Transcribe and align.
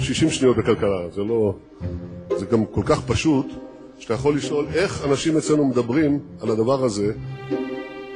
60 0.00 0.30
שניות 0.30 0.56
בכלכלה, 0.56 1.08
זה 1.14 1.22
לא... 1.24 1.54
זה 2.38 2.46
גם 2.46 2.64
כל 2.64 2.82
כך 2.84 3.00
פשוט, 3.00 3.46
שאתה 3.98 4.14
יכול 4.14 4.36
לשאול 4.36 4.66
איך 4.74 5.04
אנשים 5.04 5.36
אצלנו 5.36 5.64
מדברים 5.64 6.18
על 6.40 6.50
הדבר 6.50 6.84
הזה 6.84 7.12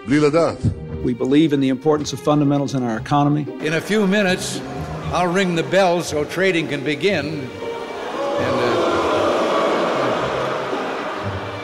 בלי 0.07 0.21
לדעת. 0.21 0.57
We 1.05 1.15
believe 1.23 1.53
in 1.53 1.61
the 1.61 1.69
importance 1.69 2.13
of 2.13 2.21
fundamentals 2.21 2.75
in 2.75 2.83
our 2.83 2.97
economy. 3.07 3.45
In 3.61 3.73
a 3.75 3.81
few 3.91 4.07
minutes, 4.07 4.61
I'll 5.13 5.35
ring 5.41 5.55
the 5.55 5.69
bell 5.77 6.03
so 6.03 6.25
trading 6.25 6.67
can 6.69 6.83
begin. 6.85 7.27
And, 8.47 8.57
uh... 8.61 8.95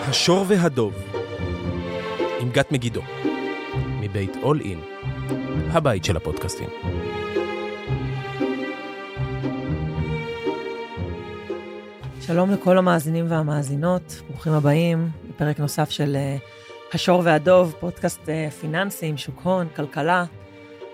השור 0.08 0.44
והדוב, 0.48 0.94
עם 2.40 2.50
גת 2.50 2.72
מגידו, 2.72 3.00
מבית 4.00 4.36
אול 4.42 4.60
אין, 4.60 4.80
הבית 5.72 6.04
של 6.04 6.16
הפודקאסטים. 6.16 6.68
שלום 12.32 12.50
לכל 12.50 12.78
המאזינים 12.78 13.26
והמאזינות, 13.28 14.20
ברוכים 14.28 14.52
הבאים 14.52 15.10
לפרק 15.28 15.60
נוסף 15.60 15.90
של 15.90 16.16
uh, 16.16 16.94
השור 16.94 17.22
והדוב, 17.24 17.74
פודקאסט 17.80 18.20
uh, 18.20 18.52
פיננסים, 18.60 19.16
שוק 19.16 19.40
הון, 19.42 19.68
כלכלה. 19.76 20.24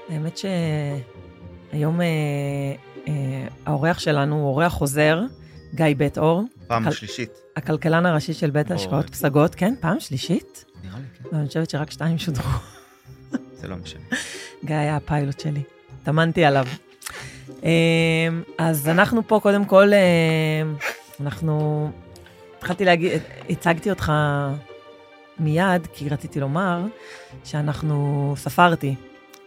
האמת 0.08 0.38
שהיום 1.72 2.00
uh, 2.00 3.06
האורח 3.66 3.98
שלנו 3.98 4.34
הוא 4.34 4.48
אורח 4.48 4.72
חוזר, 4.72 5.20
גיא 5.74 5.86
בית 5.96 6.18
אור. 6.18 6.42
פעם 6.66 6.84
כל... 6.84 6.90
שלישית. 6.90 7.30
הכלכלן 7.56 8.06
הראשי 8.06 8.32
של 8.32 8.50
בית 8.50 8.70
ההשקעות 8.70 9.10
פסגות, 9.10 9.54
כן, 9.54 9.74
פעם 9.80 10.00
שלישית? 10.00 10.64
נראה 10.84 10.98
לי, 10.98 11.30
כן. 11.30 11.36
אני 11.36 11.46
חושבת 11.46 11.70
שרק 11.70 11.90
שתיים 11.90 12.18
שודרו. 12.18 12.50
זה 13.52 13.68
לא 13.68 13.76
משנה. 13.76 14.02
גיא 14.64 14.76
היה 14.76 14.96
הפיילוט 14.96 15.40
שלי, 15.40 15.62
טמנתי 16.04 16.44
עליו. 16.44 16.66
אז 18.58 18.88
אנחנו 18.88 19.28
פה 19.28 19.40
קודם 19.42 19.64
כל, 19.64 19.90
אנחנו, 21.20 21.90
התחלתי 22.58 22.84
להגיד, 22.84 23.12
הצגתי 23.50 23.90
אותך 23.90 24.12
מיד, 25.38 25.86
כי 25.92 26.08
רציתי 26.08 26.40
לומר 26.40 26.80
שאנחנו, 27.44 28.34
ספרתי, 28.36 28.94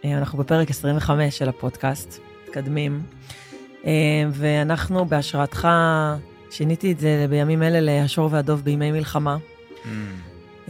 אנחנו 0.04 0.38
בפרק 0.38 0.70
25 0.70 1.38
של 1.38 1.48
הפודקאסט, 1.48 2.20
מתקדמים, 2.44 3.02
ואנחנו 4.30 5.04
בהשראתך, 5.04 5.68
שיניתי 6.50 6.92
את 6.92 6.98
זה 7.00 7.26
בימים 7.30 7.62
אלה 7.62 7.80
להשור 7.80 8.28
והדוב 8.32 8.60
בימי 8.60 8.92
מלחמה. 8.92 9.36
Mm. 9.84 10.68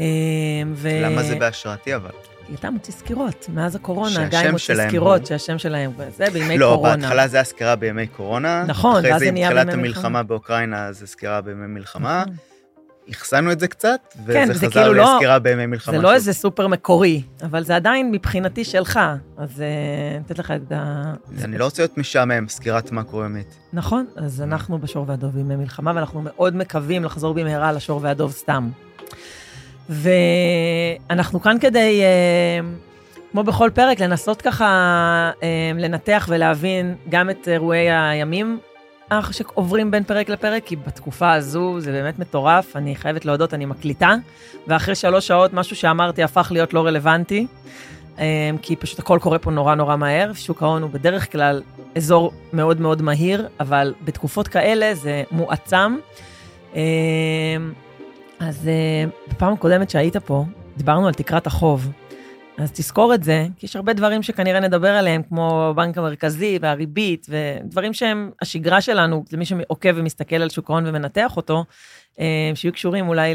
ו... 0.75 0.89
למה 1.03 1.23
זה 1.23 1.35
בהשראתי 1.35 1.95
אבל? 1.95 2.11
כי 2.51 2.57
אתה 2.57 2.71
מוציא 2.71 2.93
סקירות, 2.93 3.47
מאז 3.55 3.77
הקורונה, 3.77 4.29
גיא 4.29 4.51
מוציא 4.51 4.75
סקירות, 4.75 5.27
שהשם 5.27 5.59
שלהם, 5.59 5.91
זה 6.17 6.25
בימי 6.33 6.59
לא, 6.59 6.73
קורונה. 6.75 6.97
לא, 6.97 7.03
בהתחלה 7.03 7.29
זה 7.29 7.41
הסקירה 7.41 7.77
בימי 7.77 8.07
קורונה. 8.07 8.65
נכון, 8.67 9.05
ואז 9.05 9.21
זה 9.21 9.31
נהיה 9.31 9.49
בימי 9.49 9.61
אחרי 9.63 9.65
מלחמה. 9.65 9.73
זה 9.73 9.73
עם 9.73 9.93
תחילת 9.93 9.97
המלחמה 9.97 10.23
באוקראינה, 10.23 10.93
זה 10.93 11.07
סקירה 11.07 11.41
בימי 11.41 11.67
מלחמה. 11.67 12.25
אחסנו 13.11 13.53
את 13.53 13.61
זה 13.61 13.69
קצת, 13.69 14.01
וזה 14.27 14.33
כן, 14.33 14.49
חזר 14.53 14.71
כאילו 14.71 14.95
לסקירה 14.95 15.35
לא, 15.35 15.39
בימי 15.39 15.67
מלחמה. 15.67 15.97
זה 15.97 16.03
לא 16.03 16.15
איזה 16.15 16.33
סופר 16.33 16.67
מקורי, 16.67 17.23
אבל 17.43 17.65
זה 17.65 17.77
עדיין 17.77 18.11
מבחינתי 18.13 18.65
שלך, 18.65 19.01
אז 19.37 19.63
נתת 20.21 20.39
לך 20.39 20.51
את 20.51 20.73
ה... 20.73 21.15
אני 21.45 21.59
לא 21.59 21.65
רוצה 21.65 21.83
להיות 21.83 21.99
משעמם, 21.99 22.49
סקירת 22.49 22.93
מקרו 22.93 23.25
אמת. 23.25 23.55
נכון, 23.73 24.07
אז 24.17 24.43
אנחנו 24.43 24.79
בשור 24.79 25.05
והדוב 25.09 25.33
בימי 25.33 25.57
מלחמה, 25.57 25.93
ואנחנו 25.95 26.23
מאוד 26.23 26.57
מקווים 26.57 27.05
לחזור 27.05 27.35
במהרה 27.35 27.73
לשור 27.73 28.01
והדוב 28.03 28.31
סתם. 28.33 28.71
ואנחנו 29.91 31.41
כאן 31.41 31.57
כדי, 31.61 32.03
כמו 33.33 33.43
בכל 33.43 33.71
פרק, 33.75 34.01
לנסות 34.01 34.43
ככה 34.43 35.31
לנתח 35.79 36.27
ולהבין 36.31 36.95
גם 37.09 37.31
את 37.31 37.49
אירועי 37.49 37.91
הימים 37.91 38.59
שעוברים 39.31 39.91
בין 39.91 40.05
פרק 40.05 40.29
לפרק, 40.29 40.65
כי 40.65 40.77
בתקופה 40.77 41.33
הזו 41.33 41.81
זה 41.81 41.93
באמת 41.93 42.19
מטורף, 42.19 42.77
אני 42.77 42.97
חייבת 42.97 43.25
להודות, 43.25 43.55
אני 43.55 43.65
מקליטה, 43.65 44.15
ואחרי 44.67 44.95
שלוש 44.95 45.27
שעות 45.27 45.53
משהו 45.53 45.77
שאמרתי 45.77 46.23
הפך 46.23 46.49
להיות 46.53 46.75
לא 46.75 46.87
רלוונטי, 46.87 47.47
כי 48.63 48.77
פשוט 48.79 48.99
הכל 48.99 49.19
קורה 49.23 49.39
פה 49.39 49.51
נורא 49.51 49.75
נורא 49.75 49.97
מהר, 49.97 50.33
שוק 50.35 50.63
ההון 50.63 50.83
הוא 50.83 50.91
בדרך 50.91 51.33
כלל 51.33 51.63
אזור 51.97 52.33
מאוד 52.53 52.81
מאוד 52.81 53.03
מהיר, 53.03 53.49
אבל 53.61 53.95
בתקופות 54.05 54.49
כאלה 54.49 54.95
זה 54.95 55.23
מועצם. 55.31 55.97
אז 58.41 58.71
בפעם 59.29 59.53
הקודמת 59.53 59.91
שהיית 59.91 60.17
פה, 60.17 60.45
דיברנו 60.77 61.07
על 61.07 61.15
תקרת 61.15 61.47
החוב. 61.47 61.93
אז 62.59 62.73
תזכור 62.73 63.15
את 63.15 63.23
זה, 63.23 63.47
כי 63.57 63.67
יש 63.67 63.77
הרבה 63.77 63.93
דברים 63.93 64.23
שכנראה 64.23 64.61
נדבר 64.61 64.89
עליהם, 64.89 65.23
כמו 65.23 65.69
הבנק 65.71 65.99
המרכזי 65.99 66.59
והריבית, 66.61 67.27
ודברים 67.29 67.95
שהם 67.95 68.31
השגרה 68.43 68.81
שלנו, 68.81 69.25
זה 69.29 69.37
מי 69.37 69.45
שעוקב 69.45 69.91
ומסתכל 69.97 70.37
על 70.37 70.49
שוק 70.49 70.71
ההון 70.71 70.87
ומנתח 70.87 71.37
אותו, 71.37 71.65
שיהיו 72.55 72.73
קשורים 72.73 73.09
אולי 73.09 73.35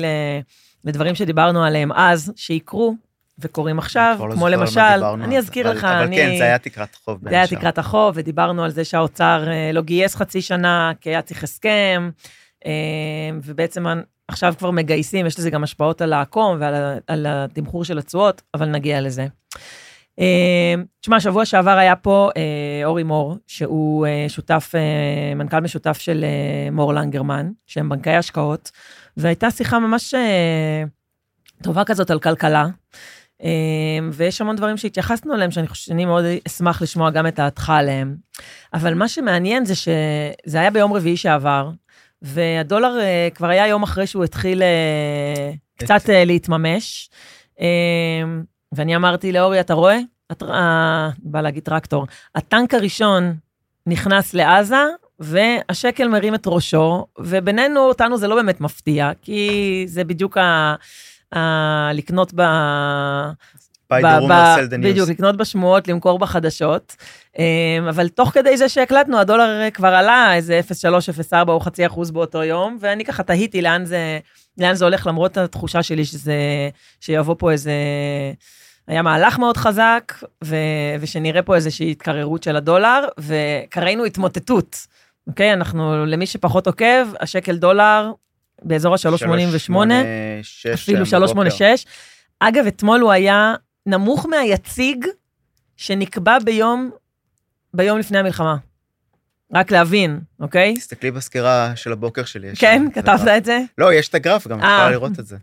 לדברים 0.84 1.16
שדיברנו 1.16 1.64
עליהם 1.64 1.92
אז, 1.92 2.34
שיקרו 2.36 2.96
וקורים 3.40 3.80
עכשיו, 3.80 4.18
לא 4.30 4.34
כמו 4.34 4.50
למשל, 4.50 5.04
אני 5.24 5.38
אזכיר 5.38 5.72
לך, 5.72 5.84
אבל 5.84 6.04
אני... 6.04 6.16
כן, 6.16 6.36
זה 6.38 6.44
היה 6.44 6.58
תקרת 6.58 6.96
החוב. 6.96 7.20
זה 7.30 7.36
היה 7.36 7.48
תקרת 7.48 7.78
החוב, 7.78 8.14
ודיברנו 8.18 8.64
על 8.64 8.72
זה 8.72 8.84
שהאוצר 8.84 9.48
לא 9.74 9.82
גייס 9.82 10.16
חצי 10.16 10.42
שנה, 10.42 10.92
כי 11.02 11.10
היה 11.10 11.22
צריך 11.22 11.44
הסכם, 11.44 12.10
ובעצם 13.44 13.86
עכשיו 14.28 14.54
כבר 14.58 14.72
מגייסים, 14.72 15.26
יש 15.26 15.40
לזה 15.40 15.50
גם 15.50 15.64
השפעות 15.64 16.02
על 16.02 16.14
העקום 16.14 16.58
ועל 16.60 17.26
התמחור 17.30 17.86
של 17.86 17.98
התשואות, 17.98 18.42
אבל 18.54 18.70
נגיע 18.70 19.02
לזה. 19.02 19.28
תשמע, 21.02 21.20
שבוע 21.20 21.46
שעבר 21.46 21.78
היה 21.78 21.96
פה 21.96 22.30
אורי 22.86 23.04
מור, 23.04 23.38
שהוא 23.48 24.08
שותף, 24.28 24.72
מנכ"ל 25.36 25.60
משותף 25.60 25.98
של 26.00 26.26
מור 26.72 26.94
לנגרמן, 26.94 27.52
שהם 27.68 27.90
בנקי 27.90 28.12
השקעות, 28.12 28.72
והייתה 29.18 29.52
שיחה 29.52 29.80
ממש 29.80 30.14
טובה 31.64 31.84
כזאת 31.84 32.12
על 32.12 32.20
כלכלה, 32.20 32.66
ויש 34.12 34.42
המון 34.42 34.56
דברים 34.56 34.78
שהתייחסנו 34.78 35.36
אליהם, 35.36 35.52
שאני 35.52 35.68
חושבת 35.68 35.88
שאני 35.88 36.06
מאוד 36.06 36.26
אשמח 36.48 36.82
לשמוע 36.82 37.10
גם 37.10 37.28
את 37.28 37.36
דעתך 37.36 37.70
עליהם. 37.70 38.16
אבל 38.74 38.94
מה 38.94 39.08
שמעניין 39.08 39.66
זה 39.66 39.76
שזה 39.76 40.60
היה 40.60 40.72
ביום 40.72 40.94
רביעי 40.94 41.18
שעבר, 41.18 41.70
והדולר 42.26 42.98
uh, 42.98 43.36
כבר 43.36 43.48
היה 43.48 43.68
יום 43.68 43.84
אחרי 43.84 44.08
שהוא 44.08 44.24
התחיל 44.24 44.62
uh, 44.62 45.80
קצת 45.84 46.06
uh, 46.06 46.12
להתממש. 46.26 47.10
ואני 48.72 48.96
אמרתי 48.96 49.32
לאורי, 49.32 49.60
אתה 49.60 49.74
רואה? 49.74 49.98
Uh, 50.34 50.46
בא 51.20 51.42
להגיד 51.42 51.64
טרקטור. 51.64 52.08
הטנק 52.36 52.74
הראשון 52.74 53.34
נכנס 53.88 54.34
לעזה, 54.34 54.84
והשקל 55.20 56.08
מרים 56.08 56.36
את 56.36 56.44
ראשו, 56.48 57.06
ובינינו, 57.20 57.80
אותנו 57.80 58.18
זה 58.18 58.28
לא 58.28 58.36
באמת 58.36 58.62
מפתיע, 58.62 59.12
כי 59.22 59.84
זה 59.88 60.04
בדיוק 60.04 60.38
ה... 60.38 60.76
ה... 61.36 61.94
לקנות 61.94 62.32
ב... 62.36 62.42
by 63.94 63.96
the 63.96 64.22
rumor 64.22 64.58
sell 64.58 64.72
the 64.72 64.78
news. 64.78 64.84
בדיוק, 64.84 65.10
לקנות 65.10 65.38
בשמועות, 65.38 65.88
למכור 65.88 66.20
בחדשות. 66.20 66.96
אבל 67.90 68.08
תוך 68.08 68.30
כדי 68.30 68.58
זה 68.58 68.70
שהקלטנו, 68.70 69.20
הדולר 69.20 69.70
כבר 69.74 69.88
עלה 69.88 70.36
איזה 70.36 70.60
0.3, 70.70 71.32
0.4 71.32 71.50
או 71.50 71.60
חצי 71.60 71.86
אחוז 71.86 72.12
באותו 72.12 72.44
יום, 72.44 72.78
ואני 72.82 73.06
ככה 73.06 73.24
תהיתי 73.24 73.62
לאן 73.62 73.86
זה, 73.86 74.20
לאן 74.58 74.74
זה 74.74 74.86
הולך, 74.86 75.08
למרות 75.08 75.38
התחושה 75.38 75.84
שלי 75.84 76.06
שזה, 76.06 76.36
שיבוא 77.00 77.36
פה 77.38 77.52
איזה... 77.52 77.72
היה 78.88 79.02
מהלך 79.02 79.40
מאוד 79.40 79.58
חזק, 79.58 80.14
ו, 80.44 80.56
ושנראה 81.00 81.42
פה 81.42 81.56
איזושהי 81.56 81.92
התקררות 81.92 82.44
של 82.44 82.56
הדולר, 82.56 83.08
וכראינו 83.18 84.06
התמוטטות. 84.06 84.78
אוקיי? 85.28 85.54
אנחנו, 85.54 86.06
למי 86.06 86.26
שפחות 86.26 86.68
עוקב, 86.68 87.14
השקל 87.20 87.56
דולר 87.56 88.12
באזור 88.62 88.94
ה-3.88, 88.94 89.74
אפילו 90.74 91.06
3.86. 91.06 91.62
אגב, 92.40 92.68
אתמול 92.68 93.02
הוא 93.02 93.12
היה 93.12 93.54
נמוך 93.86 94.26
מהיציג 94.26 95.06
שנקבע 95.78 96.40
ביום, 96.40 96.92
ביום 97.74 98.00
לפני 98.00 98.18
המלחמה. 98.18 98.56
רק 99.54 99.72
להבין, 99.72 100.20
אוקיי? 100.40 100.74
תסתכלי 100.74 101.12
בסקירה 101.12 101.76
של 101.76 101.92
הבוקר 101.92 102.26
שלי. 102.26 102.56
כן, 102.56 102.86
כתבת 102.94 103.28
את 103.38 103.46
זה? 103.46 103.60
לא, 103.78 103.94
יש 103.94 104.10
את 104.10 104.16
הגרף 104.16 104.48
גם, 104.48 104.60
את 104.60 104.64
יכולה 104.64 104.92
לראות 104.92 105.20
את 105.20 105.26
זה. 105.26 105.38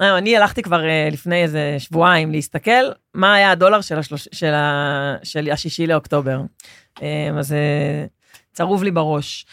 אני 0.00 0.36
הלכתי 0.36 0.62
כבר 0.62 0.82
לפני 1.12 1.42
איזה 1.42 1.76
שבועיים 1.78 2.32
להסתכל, 2.32 2.90
מה 3.14 3.34
היה 3.34 3.50
הדולר 3.50 3.80
של, 3.80 5.50
השישי 5.52 5.86
לאוקטובר. 5.86 6.40
אז 7.38 7.48
זה 7.48 8.06
צרוב 8.52 8.84
לי 8.84 8.90
בראש. 8.90 9.46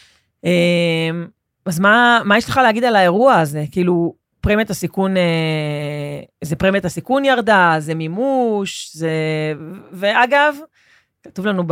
אז 1.65 1.79
מה, 1.79 2.21
מה 2.25 2.37
יש 2.37 2.49
לך 2.49 2.57
להגיד 2.57 2.83
על 2.83 2.95
האירוע 2.95 3.35
הזה? 3.35 3.63
כאילו, 3.71 4.20
פרמיית 4.41 4.69
הסיכון, 4.69 5.15
זה 6.41 6.55
פרמיית 6.55 6.85
הסיכון 6.85 7.25
ירדה, 7.25 7.75
זה 7.79 7.95
מימוש, 7.95 8.91
זה... 8.93 9.11
ואגב, 9.91 10.55
כתוב 11.23 11.45
לנו 11.45 11.63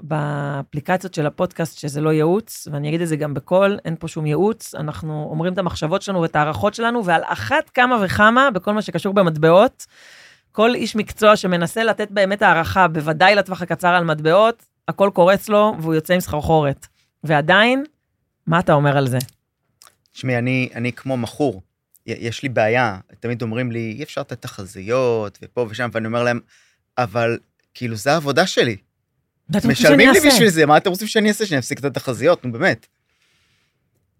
באפליקציות 0.00 1.14
של 1.14 1.26
הפודקאסט 1.26 1.78
שזה 1.78 2.00
לא 2.00 2.12
ייעוץ, 2.12 2.68
ואני 2.72 2.88
אגיד 2.88 3.00
את 3.00 3.08
זה 3.08 3.16
גם 3.16 3.34
בקול, 3.34 3.78
אין 3.84 3.96
פה 3.98 4.08
שום 4.08 4.26
ייעוץ, 4.26 4.74
אנחנו 4.74 5.28
אומרים 5.30 5.52
את 5.52 5.58
המחשבות 5.58 6.02
שלנו 6.02 6.20
ואת 6.20 6.36
ההערכות 6.36 6.74
שלנו, 6.74 7.04
ועל 7.04 7.22
אחת 7.24 7.70
כמה 7.70 7.98
וכמה, 8.04 8.50
בכל 8.50 8.72
מה 8.72 8.82
שקשור 8.82 9.14
במטבעות, 9.14 9.86
כל 10.52 10.74
איש 10.74 10.96
מקצוע 10.96 11.36
שמנסה 11.36 11.84
לתת 11.84 12.10
באמת 12.10 12.42
הערכה, 12.42 12.88
בוודאי 12.88 13.34
לטווח 13.34 13.62
הקצר 13.62 13.88
על 13.88 14.04
מטבעות, 14.04 14.64
הכל 14.88 15.10
קורץ 15.14 15.48
לו 15.48 15.74
והוא 15.78 15.94
יוצא 15.94 16.14
עם 16.14 16.20
סחרחורת. 16.20 16.86
ועדיין, 17.24 17.84
מה 18.46 18.58
אתה 18.58 18.72
אומר 18.72 18.96
על 18.96 19.06
זה? 19.08 19.18
תשמעי, 20.12 20.38
אני, 20.38 20.68
אני 20.74 20.92
כמו 20.92 21.16
מכור. 21.16 21.62
יש 22.18 22.42
לי 22.42 22.48
בעיה, 22.48 22.98
תמיד 23.20 23.42
אומרים 23.42 23.72
לי, 23.72 23.94
אי 23.98 24.02
אפשר 24.02 24.20
לתת 24.20 24.42
תחזיות, 24.42 25.38
ופה 25.42 25.66
ושם, 25.70 25.88
ואני 25.92 26.06
אומר 26.06 26.22
להם, 26.22 26.40
אבל 26.98 27.38
כאילו, 27.74 27.96
זה 27.96 28.12
העבודה 28.12 28.46
שלי. 28.46 28.76
משלמים 29.64 30.10
לי? 30.12 30.20
בשביל 30.26 30.48
זה, 30.48 30.66
מה 30.66 30.76
אתם 30.76 30.90
רוצים 30.90 31.08
שאני 31.08 31.28
אעשה? 31.28 31.46
שאני 31.46 31.58
אפסיק 31.58 31.78
את 31.78 31.84
התחזיות, 31.84 32.44
נו 32.44 32.52
באמת. 32.52 32.86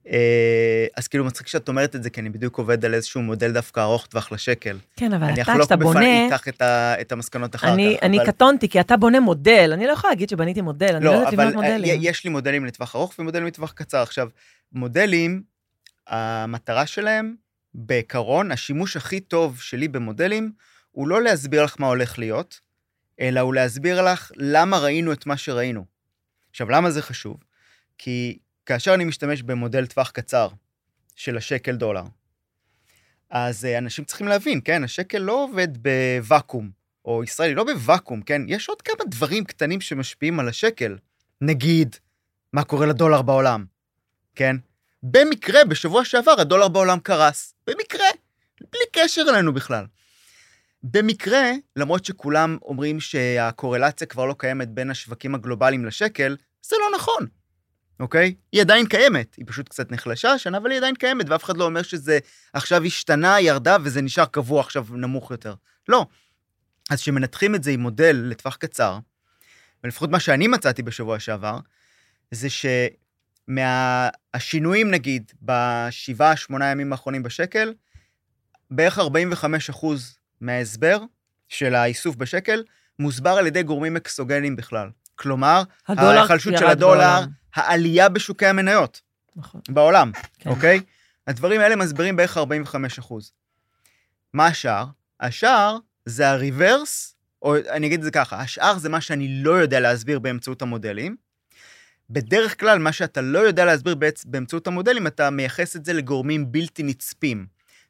אה, 0.09 0.87
אז 0.97 1.09
כאילו 1.09 1.25
מצחיק 1.25 1.47
שאת 1.47 1.69
אומרת 1.69 1.97
את 1.97 2.03
זה, 2.03 2.11
כי 2.11 2.21
אני 2.21 2.31
בדיוק 2.31 2.59
עובד 2.59 2.85
על 2.85 2.95
איזשהו 2.95 3.23
מודל 3.23 3.53
דווקא 3.53 3.81
ארוך 3.81 4.07
טווח 4.07 4.33
לשקל. 4.33 4.79
כן, 4.97 5.13
אבל 5.13 5.25
אני 5.25 5.33
אתה, 5.33 5.43
אחלוק 5.43 5.61
כשאתה 5.61 5.77
בונה... 5.77 6.01
בפניך 6.01 6.49
את, 6.49 6.63
ה- 6.63 7.01
את 7.01 7.13
המסקנות 7.13 7.55
אחר 7.55 7.73
אני, 7.75 7.97
כך. 7.99 8.05
אני 8.05 8.17
אבל- 8.19 8.27
קטונתי, 8.27 8.69
כי 8.69 8.81
אתה 8.81 8.97
בונה 8.97 9.21
מודל, 9.21 9.71
אני 9.75 9.87
לא 9.87 9.93
יכולה 9.93 10.11
להגיד 10.13 10.29
שבניתי 10.29 10.61
מודל, 10.61 10.95
אני 10.97 11.05
לא 11.05 11.11
לא, 11.13 11.17
יודעת 11.17 11.33
לבנות 11.33 11.55
אה, 11.65 11.73
מודלים. 11.77 11.99
יש 12.03 12.25
לי 12.25 12.31
מודלים 12.31 12.65
לטווח 12.65 12.97
ארוך 12.97 13.15
ומודלים 13.19 13.47
לטווח 13.47 13.73
קצר. 13.73 14.03
עכשיו, 14.03 14.29
מודלים, 14.73 15.43
המטרה 16.07 16.87
שלהם, 16.87 17.35
בעיקרון, 17.75 18.53
השימוש 18.53 18.97
הכי 18.97 19.21
טוב 19.21 19.61
שלי 19.61 19.89
במודלים, 19.89 20.53
הוא 20.91 21.09
לא 21.09 21.23
להסביר 21.23 21.65
לך 21.65 21.77
מה 21.79 21.87
הולך 21.87 22.19
להיות, 22.19 22.61
אלא 23.21 23.41
הוא 23.41 23.55
להסביר 23.55 24.03
לך 24.03 24.33
למה 24.37 24.79
ראינו 24.79 25.13
את 25.13 25.27
מה 25.27 25.37
שראינו. 25.37 25.85
עכשיו, 26.51 26.71
למה 26.71 26.91
זה 26.91 27.03
חשוב? 27.03 27.37
כי 27.99 28.39
כאשר 28.67 28.95
אני 28.95 29.05
משתמש 29.05 29.43
במודל 29.43 29.87
טווח 29.87 30.11
קצר 30.11 30.49
של 31.17 31.37
השקל 31.37 31.77
דולר, 31.77 32.05
אז 33.31 33.65
אה, 33.65 33.79
אנשים 33.79 34.05
צריכים 34.05 34.29
להבין, 34.29 34.61
כן, 34.65 34.85
השקל 34.85 35.19
לא 35.19 35.45
עובד 35.45 35.69
בוואקום, 35.79 36.71
או 37.05 37.25
ישראל 37.25 37.49
היא 37.49 37.57
לא 37.57 37.65
בוואקום, 37.65 38.23
כן? 38.23 38.43
יש 38.47 38.69
עוד 38.69 38.83
כמה 38.83 39.05
דברים 39.11 39.45
קטנים 39.45 39.81
שמשפיעים 39.81 40.41
על 40.41 40.49
השקל. 40.49 40.99
נגיד, 41.41 41.97
מה 42.53 42.65
קורה 42.65 42.87
לדולר 42.87 43.23
בעולם, 43.23 43.65
כן? 44.35 44.57
במקרה, 45.03 45.65
בשבוע 45.65 46.05
שעבר 46.05 46.35
הדולר 46.39 46.69
בעולם 46.69 47.01
קרס. 47.01 47.55
במקרה, 47.67 48.07
בלי 48.61 48.81
קשר 48.93 49.23
אלינו 49.29 49.55
בכלל. 49.55 49.87
במקרה, 50.83 51.51
למרות 51.77 52.05
שכולם 52.05 52.59
אומרים 52.63 53.01
שהקורלציה 53.01 54.07
כבר 54.07 54.27
לא 54.27 54.35
קיימת 54.39 54.69
בין 54.69 54.91
השווקים 54.91 55.35
הגלובליים 55.35 55.85
לשקל, 55.85 56.37
זה 56.63 56.77
לא 56.81 56.97
נכון, 56.97 57.27
אוקיי? 58.01 58.35
היא 58.53 58.61
עדיין 58.61 58.87
קיימת, 58.87 59.35
היא 59.35 59.45
פשוט 59.49 59.69
קצת 59.69 59.93
נחלשה 59.93 60.33
השנה, 60.33 60.59
אבל 60.59 60.71
היא 60.71 60.79
עדיין 60.79 60.95
קיימת, 60.95 61.29
ואף 61.29 61.45
אחד 61.45 61.57
לא 61.57 61.65
אומר 61.65 61.83
שזה 61.83 62.19
עכשיו 62.53 62.85
השתנה, 62.85 63.41
ירדה, 63.41 63.77
וזה 63.83 64.03
נשאר 64.03 64.25
קבוע 64.25 64.61
עכשיו 64.61 64.87
נמוך 64.91 65.31
יותר. 65.31 65.55
לא. 65.89 66.07
אז 66.91 67.01
כשמנתחים 67.01 67.55
את 67.55 67.65
זה 67.65 67.71
עם 67.71 67.81
מודל 67.81 68.17
לטווח 68.17 68.57
קצר, 68.57 68.99
ולפחות 69.85 70.11
מה 70.11 70.21
שאני 70.21 70.47
מצאתי 70.47 70.83
בשבוע 70.83 71.19
שעבר, 71.19 71.59
זה 72.31 72.49
שמהשינויים, 73.51 74.91
נגיד, 74.91 75.33
בשבעה, 75.43 76.37
שמונה 76.37 76.67
ימים 76.71 76.93
האחרונים 76.93 77.23
בשקל, 77.23 77.73
בערך 78.71 78.99
45 78.99 79.71
אחוז 79.71 80.19
מההסבר 80.41 80.99
של 81.49 81.75
האיסוף 81.75 82.17
בשקל 82.17 82.63
מוסבר 82.99 83.31
על 83.31 83.47
ידי 83.47 83.63
גורמים 83.63 83.97
אקסוגנים 83.97 84.57
בכלל. 84.57 84.91
כלומר, 85.15 85.63
ההיחלשות 85.89 86.59
של 86.59 86.67
הדולר, 86.67 86.99
בעולם. 86.99 87.29
העלייה 87.55 88.09
בשוקי 88.09 88.47
המניות 88.47 89.01
נכון. 89.37 89.61
בעולם, 89.69 90.13
כן. 90.39 90.51
אוקיי? 90.51 90.81
הדברים 91.27 91.61
האלה 91.61 91.77
מסבירים 91.77 92.17
בערך 92.17 92.37
45 92.37 92.99
אחוז. 92.99 93.33
מה 94.33 94.47
השאר? 94.47 94.87
השאר 95.21 95.79
זה 96.07 96.31
הריברס, 96.31 97.15
או 97.43 97.57
אני 97.57 97.87
אגיד 97.87 97.99
את 97.99 98.05
זה 98.05 98.11
ככה, 98.11 98.41
השאר 98.41 98.79
זה 98.79 98.89
מה 98.89 99.01
שאני 99.01 99.43
לא 99.43 99.51
יודע 99.51 99.81
להסביר 99.81 100.19
באמצעות 100.19 100.63
המודלים. 100.63 101.17
בדרך 102.11 102.61
כלל, 102.61 102.79
מה 102.79 102.93
שאתה 102.93 103.21
לא 103.21 103.39
יודע 103.39 103.65
להסביר 103.65 103.95
בעצ... 103.95 104.25
באמצעות 104.25 104.67
המודלים, 104.67 105.07
אתה 105.07 105.31
מייחס 105.31 105.77
את 105.77 105.85
זה 105.85 105.93
לגורמים 105.93 106.53
בלתי 106.53 106.83
נצפים. 106.83 107.47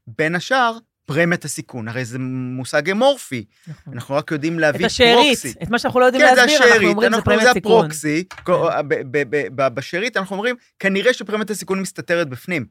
בין 0.06 0.34
השאר, 0.34 0.78
פרמיית 1.06 1.44
הסיכון, 1.44 1.88
הרי 1.88 2.04
זה 2.04 2.18
מושג 2.18 2.90
אמורפי, 2.90 3.44
נכון. 3.66 3.92
אנחנו 3.92 4.14
רק 4.14 4.30
יודעים 4.30 4.54
את 4.54 4.60
להביא 4.60 4.86
השארית, 4.86 5.38
פרוקסי. 5.38 5.52
את 5.62 5.70
מה 5.70 5.78
שאנחנו 5.78 6.00
לא 6.00 6.04
יודעים 6.04 6.24
כן, 6.24 6.34
להסביר, 6.36 6.56
אנחנו 6.56 6.66
השארית, 6.66 6.88
אומרים 6.88 7.00
זה 7.10 7.16
אנחנו 7.16 7.24
פרמיית 7.24 7.46
זה 7.46 7.52
סיכון. 7.52 7.78
הפרוקסי. 7.78 8.24
ב- 8.48 8.82
ב- 8.88 9.22
ב- 9.36 9.46
ב- 9.62 9.68
בשארית 9.74 10.16
אנחנו 10.16 10.36
אומרים, 10.36 10.56
כנראה 10.78 11.12
שפרמיית 11.12 11.50
הסיכון 11.50 11.80
מסתתרת 11.80 12.28
בפנים. 12.28 12.66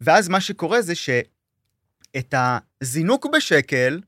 ואז 0.00 0.28
מה 0.28 0.40
שקורה 0.40 0.82
זה 0.82 0.94
שאת 0.94 2.34
הזינוק 2.80 3.26
בשקל, 3.36 4.00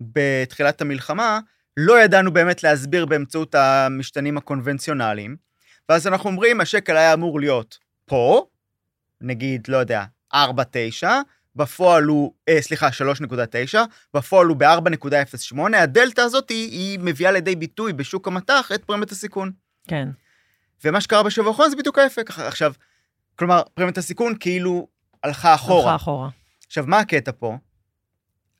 בתחילת 0.00 0.80
המלחמה, 0.80 1.40
לא 1.76 2.00
ידענו 2.02 2.32
באמת 2.32 2.62
להסביר 2.62 3.06
באמצעות 3.06 3.54
המשתנים 3.54 4.36
הקונבנציונליים, 4.38 5.36
ואז 5.88 6.06
אנחנו 6.06 6.30
אומרים, 6.30 6.60
השקל 6.60 6.96
היה 6.96 7.14
אמור 7.14 7.40
להיות 7.40 7.78
פה, 8.04 8.46
נגיד, 9.20 9.68
לא 9.68 9.76
יודע, 9.76 10.04
4.9, 10.34 11.06
בפועל 11.56 12.04
הוא, 12.04 12.32
אה, 12.48 12.62
סליחה, 12.62 12.88
3.9, 12.92 13.78
בפועל 14.14 14.46
הוא 14.46 14.56
ב-4.08, 14.56 15.76
הדלתא 15.76 16.20
הזאת 16.20 16.50
היא, 16.50 16.70
היא 16.70 16.98
מביאה 17.02 17.32
לידי 17.32 17.56
ביטוי 17.56 17.92
בשוק 17.92 18.28
המטח 18.28 18.72
את 18.74 18.84
פרמיית 18.84 19.10
הסיכון. 19.10 19.52
כן. 19.88 20.08
ומה 20.84 21.00
שקרה 21.00 21.22
בשבוע 21.22 21.50
האחרון 21.50 21.70
זה 21.70 21.76
בדיוק 21.76 21.98
ההפך. 21.98 22.38
עכשיו, 22.38 22.72
כלומר, 23.36 23.62
פרמיית 23.74 23.98
הסיכון 23.98 24.34
כאילו 24.40 24.88
הלכה 25.22 25.54
אחורה. 25.54 25.82
הלכה 25.82 25.96
אחורה. 25.96 26.28
עכשיו, 26.66 26.84
מה 26.86 26.98
הקטע 26.98 27.30
פה? 27.38 27.56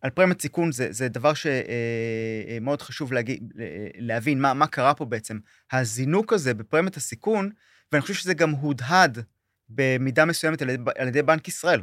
על 0.03 0.11
פרמיית 0.11 0.43
סיכון 0.43 0.73
זה, 0.73 0.87
זה 0.91 1.09
דבר 1.09 1.33
שמאוד 1.35 2.83
חשוב 2.83 3.13
להגיד, 3.13 3.53
להבין 3.99 4.41
מה, 4.41 4.55
מה 4.55 4.67
קרה 4.67 4.95
פה 4.95 5.05
בעצם. 5.05 5.39
הזינוק 5.73 6.33
הזה 6.33 6.55
בפרמיית 6.55 6.97
הסיכון, 6.97 7.51
ואני 7.93 8.03
חושב 8.03 8.15
שזה 8.15 8.35
גם 8.35 8.51
הודהד 8.51 9.19
במידה 9.69 10.25
מסוימת 10.25 10.63
על 10.63 10.71
על 10.99 11.09
ידי 11.09 11.23
בנק 11.23 11.49
ישראל. 11.49 11.83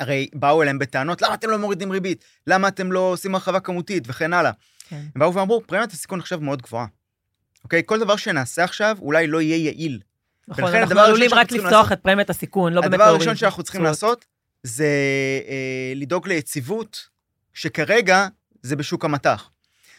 הרי 0.00 0.28
באו 0.34 0.62
אליהם 0.62 0.78
בטענות, 0.78 1.22
למה 1.22 1.34
אתם 1.34 1.50
לא 1.50 1.58
מורידים 1.58 1.90
ריבית? 1.92 2.24
למה 2.46 2.68
אתם 2.68 2.92
לא 2.92 3.00
עושים 3.00 3.34
הרחבה 3.34 3.60
כמותית? 3.60 4.04
וכן 4.06 4.32
הלאה. 4.32 4.52
כן. 4.88 4.96
הם 5.14 5.20
באו 5.20 5.34
ואמרו, 5.34 5.62
פרמיית 5.66 5.92
הסיכון 5.92 6.20
עכשיו 6.20 6.40
מאוד 6.40 6.62
גבוהה. 6.62 6.86
אוקיי? 7.64 7.82
כל 7.86 8.00
דבר 8.00 8.16
שנעשה 8.16 8.64
עכשיו 8.64 8.96
אולי 9.00 9.26
לא 9.26 9.40
יהיה 9.40 9.56
יעיל. 9.56 10.00
נכון, 10.48 10.74
אנחנו 10.74 11.00
עלולים 11.00 11.34
רק 11.34 11.52
לפתוח 11.52 11.72
לעשות- 11.72 11.92
את 11.92 12.00
פרמיית 12.02 12.30
הסיכון, 12.30 12.72
לא 12.72 12.80
באמת 12.80 12.92
הדבר 12.94 13.04
הראשון 13.04 13.36
שאנחנו 13.36 13.62
צריכים. 13.62 13.82
לעשות 13.82 14.24
זה 14.62 14.86
אה, 15.48 15.92
לדאוג 15.96 16.28
ליציבות, 16.28 17.08
שכרגע 17.58 18.26
זה 18.62 18.76
בשוק 18.76 19.04
המטח. 19.04 19.50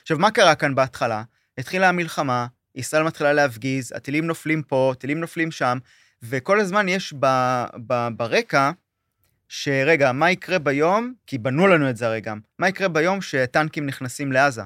עכשיו, 0.02 0.20
מה 0.20 0.32
קרה 0.32 0.56
כאן 0.56 0.76
בהתחלה? 0.76 1.24
התחילה 1.58 1.90
המלחמה, 1.90 2.48
ישראל 2.76 3.04
מתחילה 3.04 3.34
להפגיז, 3.34 3.92
הטילים 3.96 4.28
נופלים 4.28 4.64
פה, 4.64 4.94
טילים 5.00 5.20
נופלים 5.20 5.52
שם, 5.52 5.78
וכל 6.24 6.60
הזמן 6.60 6.90
יש 6.90 7.14
ב, 7.20 7.26
ב, 7.88 8.08
ברקע, 8.18 8.72
שרגע, 9.50 10.12
מה 10.12 10.32
יקרה 10.32 10.60
ביום, 10.60 11.14
כי 11.28 11.38
בנו 11.38 11.68
לנו 11.68 11.90
את 11.90 11.98
זה 11.98 12.08
הרי 12.08 12.22
גם, 12.22 12.40
מה 12.60 12.70
יקרה 12.70 12.88
ביום 12.88 13.22
שטנקים 13.22 13.86
נכנסים 13.86 14.32
לעזה? 14.32 14.64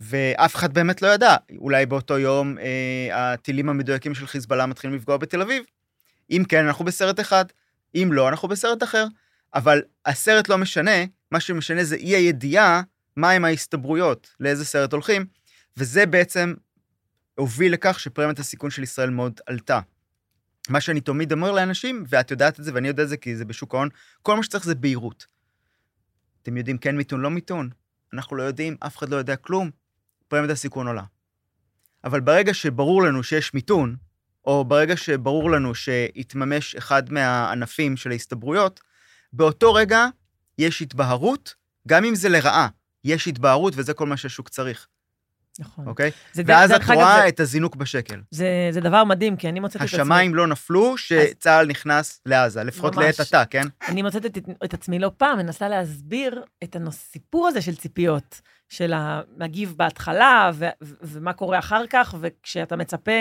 ואף 0.00 0.56
אחד 0.56 0.74
באמת 0.74 1.02
לא 1.02 1.08
ידע, 1.08 1.36
אולי 1.58 1.86
באותו 1.86 2.18
יום 2.18 2.58
אה, 2.58 3.32
הטילים 3.32 3.68
המדויקים 3.68 4.14
של 4.14 4.26
חיזבאללה 4.26 4.66
מתחילים 4.66 4.96
לפגוע 4.96 5.16
בתל 5.16 5.42
אביב. 5.42 5.62
אם 6.30 6.42
כן, 6.48 6.66
אנחנו 6.66 6.84
בסרט 6.84 7.20
אחד, 7.20 7.44
אם 7.94 8.08
לא, 8.12 8.28
אנחנו 8.28 8.48
בסרט 8.48 8.82
אחר. 8.82 9.06
אבל 9.54 9.82
הסרט 10.06 10.48
לא 10.48 10.58
משנה, 10.58 11.04
מה 11.30 11.40
שמשנה 11.40 11.84
זה 11.84 11.96
אי 11.96 12.16
הידיעה 12.16 12.82
מהם 13.16 13.44
ההסתברויות, 13.44 14.34
לאיזה 14.40 14.64
סרט 14.64 14.92
הולכים, 14.92 15.26
וזה 15.76 16.06
בעצם 16.06 16.54
הוביל 17.34 17.72
לכך 17.72 18.00
שפרמיית 18.00 18.38
הסיכון 18.38 18.70
של 18.70 18.82
ישראל 18.82 19.10
מאוד 19.10 19.40
עלתה. 19.46 19.80
מה 20.68 20.80
שאני 20.80 21.00
תמיד 21.00 21.32
אומר 21.32 21.52
לאנשים, 21.52 22.04
ואת 22.08 22.30
יודעת 22.30 22.60
את 22.60 22.64
זה 22.64 22.74
ואני 22.74 22.88
יודע 22.88 23.02
את 23.02 23.08
זה 23.08 23.16
כי 23.16 23.36
זה 23.36 23.44
בשוק 23.44 23.74
ההון, 23.74 23.88
כל 24.22 24.36
מה 24.36 24.42
שצריך 24.42 24.64
זה 24.64 24.74
בהירות. 24.74 25.26
אתם 26.42 26.56
יודעים 26.56 26.78
כן 26.78 26.96
מיתון, 26.96 27.20
לא 27.20 27.30
מיתון? 27.30 27.70
אנחנו 28.14 28.36
לא 28.36 28.42
יודעים, 28.42 28.76
אף 28.80 28.96
אחד 28.96 29.08
לא 29.08 29.16
יודע 29.16 29.36
כלום, 29.36 29.70
פרמיית 30.28 30.50
הסיכון 30.50 30.86
עולה. 30.86 31.04
אבל 32.04 32.20
ברגע 32.20 32.54
שברור 32.54 33.02
לנו 33.02 33.22
שיש 33.22 33.54
מיתון, 33.54 33.96
או 34.44 34.64
ברגע 34.64 34.96
שברור 34.96 35.50
לנו 35.50 35.74
שהתממש 35.74 36.74
אחד 36.74 37.12
מהענפים 37.12 37.96
של 37.96 38.10
ההסתברויות, 38.10 38.80
באותו 39.32 39.74
רגע 39.74 40.06
יש 40.58 40.82
התבהרות, 40.82 41.54
גם 41.88 42.04
אם 42.04 42.14
זה 42.14 42.28
לרעה, 42.28 42.68
יש 43.04 43.28
התבהרות 43.28 43.72
וזה 43.76 43.94
כל 43.94 44.06
מה 44.06 44.16
שהשוק 44.16 44.48
צריך, 44.48 44.86
נכון. 45.58 45.86
אוקיי? 45.86 46.10
זה 46.32 46.42
ואז 46.46 46.72
את 46.72 46.80
רואה 46.94 47.20
זה- 47.22 47.28
את 47.28 47.40
הזינוק 47.40 47.76
בשקל. 47.76 48.20
זה, 48.30 48.46
זה 48.70 48.80
דבר 48.80 49.04
מדהים, 49.04 49.36
כי 49.36 49.48
אני 49.48 49.60
מוצאת 49.60 49.76
את 49.82 49.86
עצמי... 49.86 50.00
השמיים 50.00 50.34
לא 50.34 50.46
נפלו 50.46 50.96
שצה"ל 50.98 51.66
נכנס 51.66 52.20
לעזה, 52.26 52.64
לפחות 52.64 52.96
ממש. 52.96 53.04
לעת 53.04 53.20
עתה, 53.20 53.44
כן? 53.44 53.62
אני 53.88 54.02
מוצאת 54.02 54.26
את, 54.26 54.38
את 54.64 54.74
עצמי 54.74 54.98
לא 54.98 55.10
פעם, 55.16 55.38
מנסה 55.38 55.68
להסביר 55.68 56.42
את 56.64 56.76
הסיפור 56.86 57.48
הזה 57.48 57.62
של 57.62 57.76
ציפיות, 57.76 58.40
של 58.68 58.92
המגיב 58.96 59.74
בהתחלה, 59.76 60.50
ו, 60.54 60.66
ו, 60.82 60.94
ומה 61.02 61.32
קורה 61.32 61.58
אחר 61.58 61.82
כך, 61.90 62.14
וכשאתה 62.20 62.76
מצפה, 62.76 63.12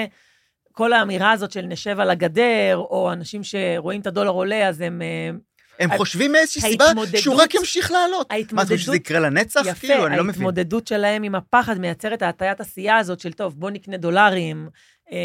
כל 0.72 0.94
האמירה 0.94 1.32
הזאת 1.32 1.52
של 1.52 1.62
נשב 1.62 2.00
על 2.00 2.10
הגדר, 2.10 2.76
או 2.78 3.14
אנשים 3.14 3.42
שרואים 3.44 4.02
את 4.02 4.08
הדולר 4.08 4.30
עולה, 4.30 4.68
אז 4.68 4.82
הם, 4.82 5.02
אה, 5.02 5.30
הם 5.80 5.98
חושבים 5.98 6.32
מאיזושהי 6.32 6.62
סיבה 6.62 6.86
שהוא 7.16 7.42
רק 7.42 7.56
ימשיך 7.56 7.92
לעלות. 7.92 8.34
מה, 8.52 8.64
חושב 8.64 8.78
שזה 8.78 8.96
יקרה 8.96 9.20
לנצח? 9.20 9.62
יפה, 9.66 9.88
כאילו, 9.88 10.08
אני 10.08 10.18
לא 10.18 10.24
מבין. 10.24 10.30
ההתמודדות 10.36 10.88
שלהם 10.88 11.24
עם 11.24 11.36
הפחד 11.36 11.78
מייצרת 11.80 12.22
ההטיית 12.22 12.62
עשייה 12.62 12.98
הזאת 12.98 13.20
של, 13.20 13.34
טוב, 13.34 13.60
בוא 13.60 13.70
נקנה 13.70 13.98
דולרים. 13.98 14.70
אה, 15.12 15.18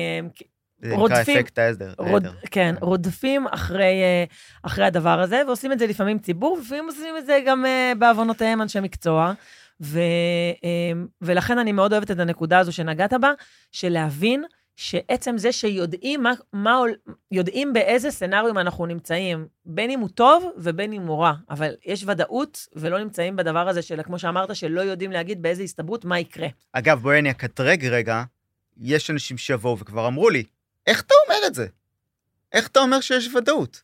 זה 0.78 0.88
נקרא 0.88 0.98
רודפים- 1.00 1.38
אפקט 1.38 1.58
העדר. 1.58 1.92
רוד. 1.98 2.26
כן, 2.50 2.74
רודפים 2.80 3.46
אחרי, 3.46 4.02
אה, 4.02 4.24
אחרי 4.62 4.84
הדבר 4.84 5.20
הזה, 5.20 5.42
ועושים 5.46 5.72
את 5.72 5.78
זה 5.78 5.86
לפעמים 5.86 6.18
ציבור, 6.18 6.52
ולפעמים 6.58 6.86
עושים 6.86 7.16
את 7.18 7.26
זה 7.26 7.40
גם 7.46 7.66
אה, 7.66 7.92
בעוונותיהם 7.98 8.62
אנשי 8.62 8.80
מקצוע. 8.80 9.32
ו, 9.80 10.00
אה, 10.64 10.92
ולכן 11.22 11.58
אני 11.58 11.72
מאוד 11.72 11.92
אוהבת 11.92 12.10
את 12.10 12.18
הנקודה 12.18 12.58
הזו 12.58 12.72
שנגעת 12.72 13.12
בה, 13.20 13.32
של 13.72 13.88
להבין 13.88 14.44
שעצם 14.76 15.38
זה 15.38 15.52
שיודעים 15.52 16.22
מה, 16.22 16.32
מה, 16.52 16.80
יודעים 17.30 17.72
באיזה 17.72 18.10
סצנריום 18.10 18.58
אנחנו 18.58 18.86
נמצאים, 18.86 19.46
בין 19.64 19.90
אם 19.90 20.00
הוא 20.00 20.08
טוב 20.08 20.52
ובין 20.56 20.92
אם 20.92 21.02
הוא 21.02 21.22
רע, 21.22 21.32
אבל 21.50 21.74
יש 21.84 22.04
ודאות 22.06 22.66
ולא 22.76 22.98
נמצאים 22.98 23.36
בדבר 23.36 23.68
הזה 23.68 23.82
של, 23.82 24.02
כמו 24.02 24.18
שאמרת, 24.18 24.56
שלא 24.56 24.80
יודעים 24.80 25.12
להגיד 25.12 25.42
באיזה 25.42 25.62
הסתברות 25.62 26.04
מה 26.04 26.18
יקרה. 26.18 26.48
אגב, 26.72 26.98
בואי 27.02 27.18
אני 27.18 27.30
אקטרג 27.30 27.86
רגע, 27.86 28.24
יש 28.76 29.10
אנשים 29.10 29.38
שיבואו 29.38 29.78
וכבר 29.78 30.06
אמרו 30.06 30.30
לי, 30.30 30.44
איך 30.86 31.00
אתה 31.00 31.14
אומר 31.26 31.46
את 31.46 31.54
זה? 31.54 31.66
איך 32.52 32.66
אתה 32.66 32.80
אומר 32.80 33.00
שיש 33.00 33.34
ודאות? 33.34 33.82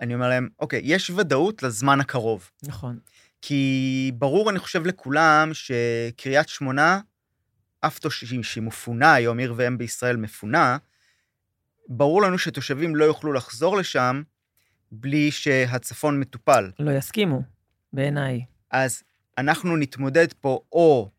אני 0.00 0.14
אומר 0.14 0.28
להם, 0.28 0.48
אוקיי, 0.58 0.80
יש 0.84 1.10
ודאות 1.10 1.62
לזמן 1.62 2.00
הקרוב. 2.00 2.50
נכון. 2.62 2.98
כי 3.42 4.12
ברור, 4.14 4.50
אני 4.50 4.58
חושב, 4.58 4.86
לכולם 4.86 5.50
שקריית 5.52 6.48
שמונה, 6.48 7.00
אף 7.86 7.98
תושבים 7.98 8.42
שהיא 8.42 8.62
מפונה 8.62 9.14
היום, 9.14 9.38
עיר 9.38 9.54
ואם 9.56 9.78
בישראל 9.78 10.16
מפונה, 10.16 10.76
ברור 11.88 12.22
לנו 12.22 12.38
שתושבים 12.38 12.96
לא 12.96 13.04
יוכלו 13.04 13.32
לחזור 13.32 13.76
לשם 13.76 14.22
בלי 14.92 15.30
שהצפון 15.30 16.20
מטופל. 16.20 16.70
לא 16.78 16.90
יסכימו, 16.90 17.42
בעיניי. 17.92 18.44
אז 18.70 19.02
אנחנו 19.38 19.76
נתמודד 19.76 20.32
פה 20.40 20.60
או 20.72 21.10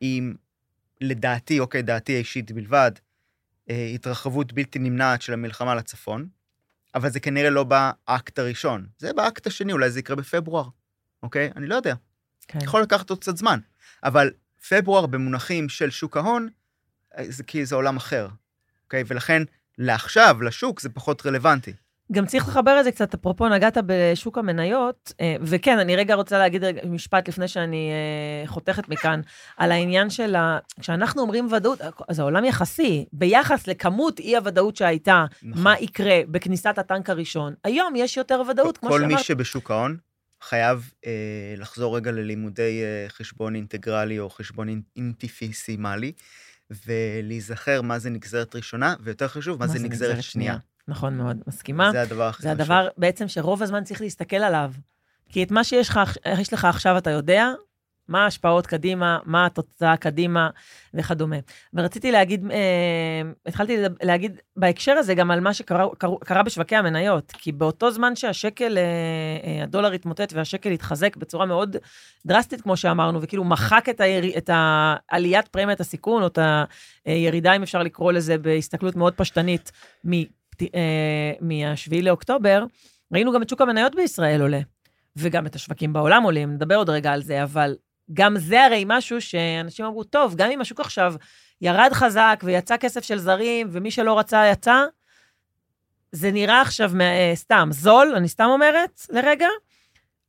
עם, 0.00 0.34
לדעתי, 1.00 1.60
אוקיי, 1.60 1.82
דעתי 1.82 2.14
האישית 2.14 2.52
בלבד, 2.52 2.92
אה, 3.70 3.90
התרחבות 3.94 4.52
בלתי 4.52 4.78
נמנעת 4.78 5.22
של 5.22 5.32
המלחמה 5.32 5.74
לצפון, 5.74 6.28
אבל 6.94 7.10
זה 7.10 7.20
כנראה 7.20 7.50
לא 7.50 7.64
באקט 7.64 8.38
הראשון. 8.38 8.86
זה 8.98 9.12
באקט 9.12 9.46
השני, 9.46 9.72
אולי 9.72 9.90
זה 9.90 10.00
יקרה 10.00 10.16
בפברואר, 10.16 10.68
אוקיי? 11.22 11.50
אני 11.56 11.66
לא 11.66 11.74
יודע. 11.74 11.94
כן. 12.48 12.58
יכול 12.62 12.82
לקחת 12.82 13.10
עוד 13.10 13.18
קצת 13.18 13.36
זמן. 13.36 13.58
אבל 14.04 14.30
פברואר 14.68 15.06
במונחים 15.06 15.68
של 15.68 15.90
שוק 15.90 16.16
ההון, 16.16 16.48
אה, 17.18 17.24
זה 17.28 17.42
כאילו 17.42 17.64
זה 17.64 17.74
עולם 17.74 17.96
אחר, 17.96 18.28
אוקיי? 18.84 19.04
ולכן 19.06 19.42
לעכשיו, 19.78 20.42
לשוק, 20.42 20.80
זה 20.80 20.88
פחות 20.88 21.26
רלוונטי. 21.26 21.72
גם 22.12 22.26
צריך 22.26 22.48
לחבר 22.48 22.80
את 22.80 22.84
זה 22.84 22.92
קצת, 22.92 23.14
אפרופו 23.14 23.48
נגעת 23.48 23.78
בשוק 23.86 24.38
המניות, 24.38 25.12
אה, 25.20 25.36
וכן, 25.40 25.78
אני 25.78 25.96
רגע 25.96 26.14
רוצה 26.14 26.38
להגיד 26.38 26.64
רגע 26.64 26.80
משפט 26.84 27.28
לפני 27.28 27.48
שאני 27.48 27.90
אה, 27.90 28.48
חותכת 28.48 28.88
מכאן, 28.88 29.20
על 29.56 29.72
העניין 29.72 30.10
של 30.10 30.34
ה... 30.34 30.58
כשאנחנו 30.80 31.22
אומרים 31.22 31.52
ודאות, 31.52 31.80
אז 32.08 32.18
העולם 32.18 32.44
יחסי, 32.44 33.04
ביחס 33.12 33.66
לכמות 33.66 34.18
אי-הוודאות 34.18 34.76
שהייתה, 34.76 35.24
נכון. 35.42 35.62
מה 35.62 35.74
יקרה 35.80 36.20
בכניסת 36.28 36.78
הטנק 36.78 37.10
הראשון, 37.10 37.54
היום 37.64 37.96
יש 37.96 38.16
יותר 38.16 38.42
ודאות, 38.50 38.78
כמו 38.78 38.88
כל 38.88 39.00
שאמרת. 39.00 39.18
מי 39.18 39.22
שבשוק 39.22 39.70
ההון 39.70 39.96
חייב 40.42 40.92
אה, 41.06 41.10
לחזור 41.56 41.96
רגע 41.96 42.10
ללימודי 42.12 42.82
אה, 42.82 43.08
חשבון 43.08 43.54
אינטגרלי 43.54 44.18
או 44.18 44.30
חשבון 44.30 44.68
אינ- 44.68 44.82
אינטיפיסימלי, 44.96 46.12
ולהיזכר 46.86 47.82
מה 47.82 47.98
זה 47.98 48.10
נגזרת 48.10 48.56
ראשונה, 48.56 48.94
ויותר 49.00 49.28
חשוב, 49.28 49.58
מה, 49.58 49.66
זה 49.66 49.78
נגזרת 49.78 50.22
שנייה. 50.22 50.56
נכון 50.88 51.16
מאוד, 51.16 51.36
מסכימה. 51.46 51.92
זה 51.92 52.02
הדבר 52.02 52.28
הכי 52.28 52.42
זה 52.42 52.48
חשוב. 52.48 52.60
הדבר 52.60 52.88
בעצם 52.98 53.28
שרוב 53.28 53.62
הזמן 53.62 53.84
צריך 53.84 54.00
להסתכל 54.00 54.36
עליו. 54.36 54.72
כי 55.28 55.42
את 55.42 55.50
מה 55.50 55.64
שיש 55.64 55.88
לך, 55.88 56.00
לך 56.52 56.64
עכשיו 56.64 56.98
אתה 56.98 57.10
יודע, 57.10 57.48
מה 58.08 58.24
ההשפעות 58.24 58.66
קדימה, 58.66 59.18
מה 59.24 59.46
התוצאה 59.46 59.96
קדימה 59.96 60.50
וכדומה. 60.94 61.36
ורציתי 61.74 62.12
להגיד, 62.12 62.50
אה, 62.50 63.22
התחלתי 63.46 63.76
להגיד 64.02 64.40
בהקשר 64.56 64.92
הזה 64.92 65.14
גם 65.14 65.30
על 65.30 65.40
מה 65.40 65.54
שקרה 65.54 65.86
קרה, 65.98 66.16
קרה 66.24 66.42
בשווקי 66.42 66.76
המניות, 66.76 67.32
כי 67.32 67.52
באותו 67.52 67.90
זמן 67.90 68.16
שהשקל, 68.16 68.78
אה, 68.78 68.82
אה, 69.44 69.62
הדולר 69.62 69.92
התמוטט 69.92 70.32
והשקל 70.32 70.70
התחזק 70.70 71.16
בצורה 71.16 71.46
מאוד 71.46 71.76
דרסטית, 72.26 72.60
כמו 72.60 72.76
שאמרנו, 72.76 73.22
וכאילו 73.22 73.44
מחק 73.44 73.88
את, 73.90 74.00
הירי, 74.00 74.38
את 74.38 74.50
העליית 74.52 75.48
פרמיית 75.48 75.80
הסיכון, 75.80 76.22
או 76.22 76.26
את 76.26 76.38
הירידה, 77.04 77.52
אם 77.52 77.62
אפשר 77.62 77.82
לקרוא 77.82 78.12
לזה, 78.12 78.38
בהסתכלות 78.38 78.96
מאוד 78.96 79.14
פשטנית, 79.14 79.72
מ... 80.06 80.12
אה, 80.74 81.32
מה-7 81.40 82.02
לאוקטובר, 82.02 82.64
ראינו 83.12 83.32
גם 83.32 83.42
את 83.42 83.48
שוק 83.48 83.60
המניות 83.60 83.94
בישראל 83.94 84.42
עולה, 84.42 84.60
וגם 85.16 85.46
את 85.46 85.54
השווקים 85.54 85.92
בעולם 85.92 86.22
עולים, 86.22 86.52
נדבר 86.52 86.74
עוד 86.76 86.90
רגע 86.90 87.12
על 87.12 87.22
זה, 87.22 87.42
אבל 87.42 87.76
גם 88.12 88.38
זה 88.38 88.64
הרי 88.64 88.84
משהו 88.86 89.20
שאנשים 89.20 89.84
אמרו, 89.84 90.04
טוב, 90.04 90.34
גם 90.36 90.50
אם 90.50 90.60
השוק 90.60 90.80
עכשיו 90.80 91.14
ירד 91.60 91.90
חזק 91.92 92.42
ויצא 92.44 92.76
כסף 92.76 93.04
של 93.04 93.18
זרים, 93.18 93.68
ומי 93.70 93.90
שלא 93.90 94.18
רצה 94.18 94.46
יצא, 94.46 94.84
זה 96.12 96.30
נראה 96.30 96.60
עכשיו 96.60 96.90
אה, 97.00 97.32
סתם 97.34 97.68
זול, 97.72 98.12
אני 98.16 98.28
סתם 98.28 98.44
אומרת 98.44 99.00
לרגע. 99.10 99.48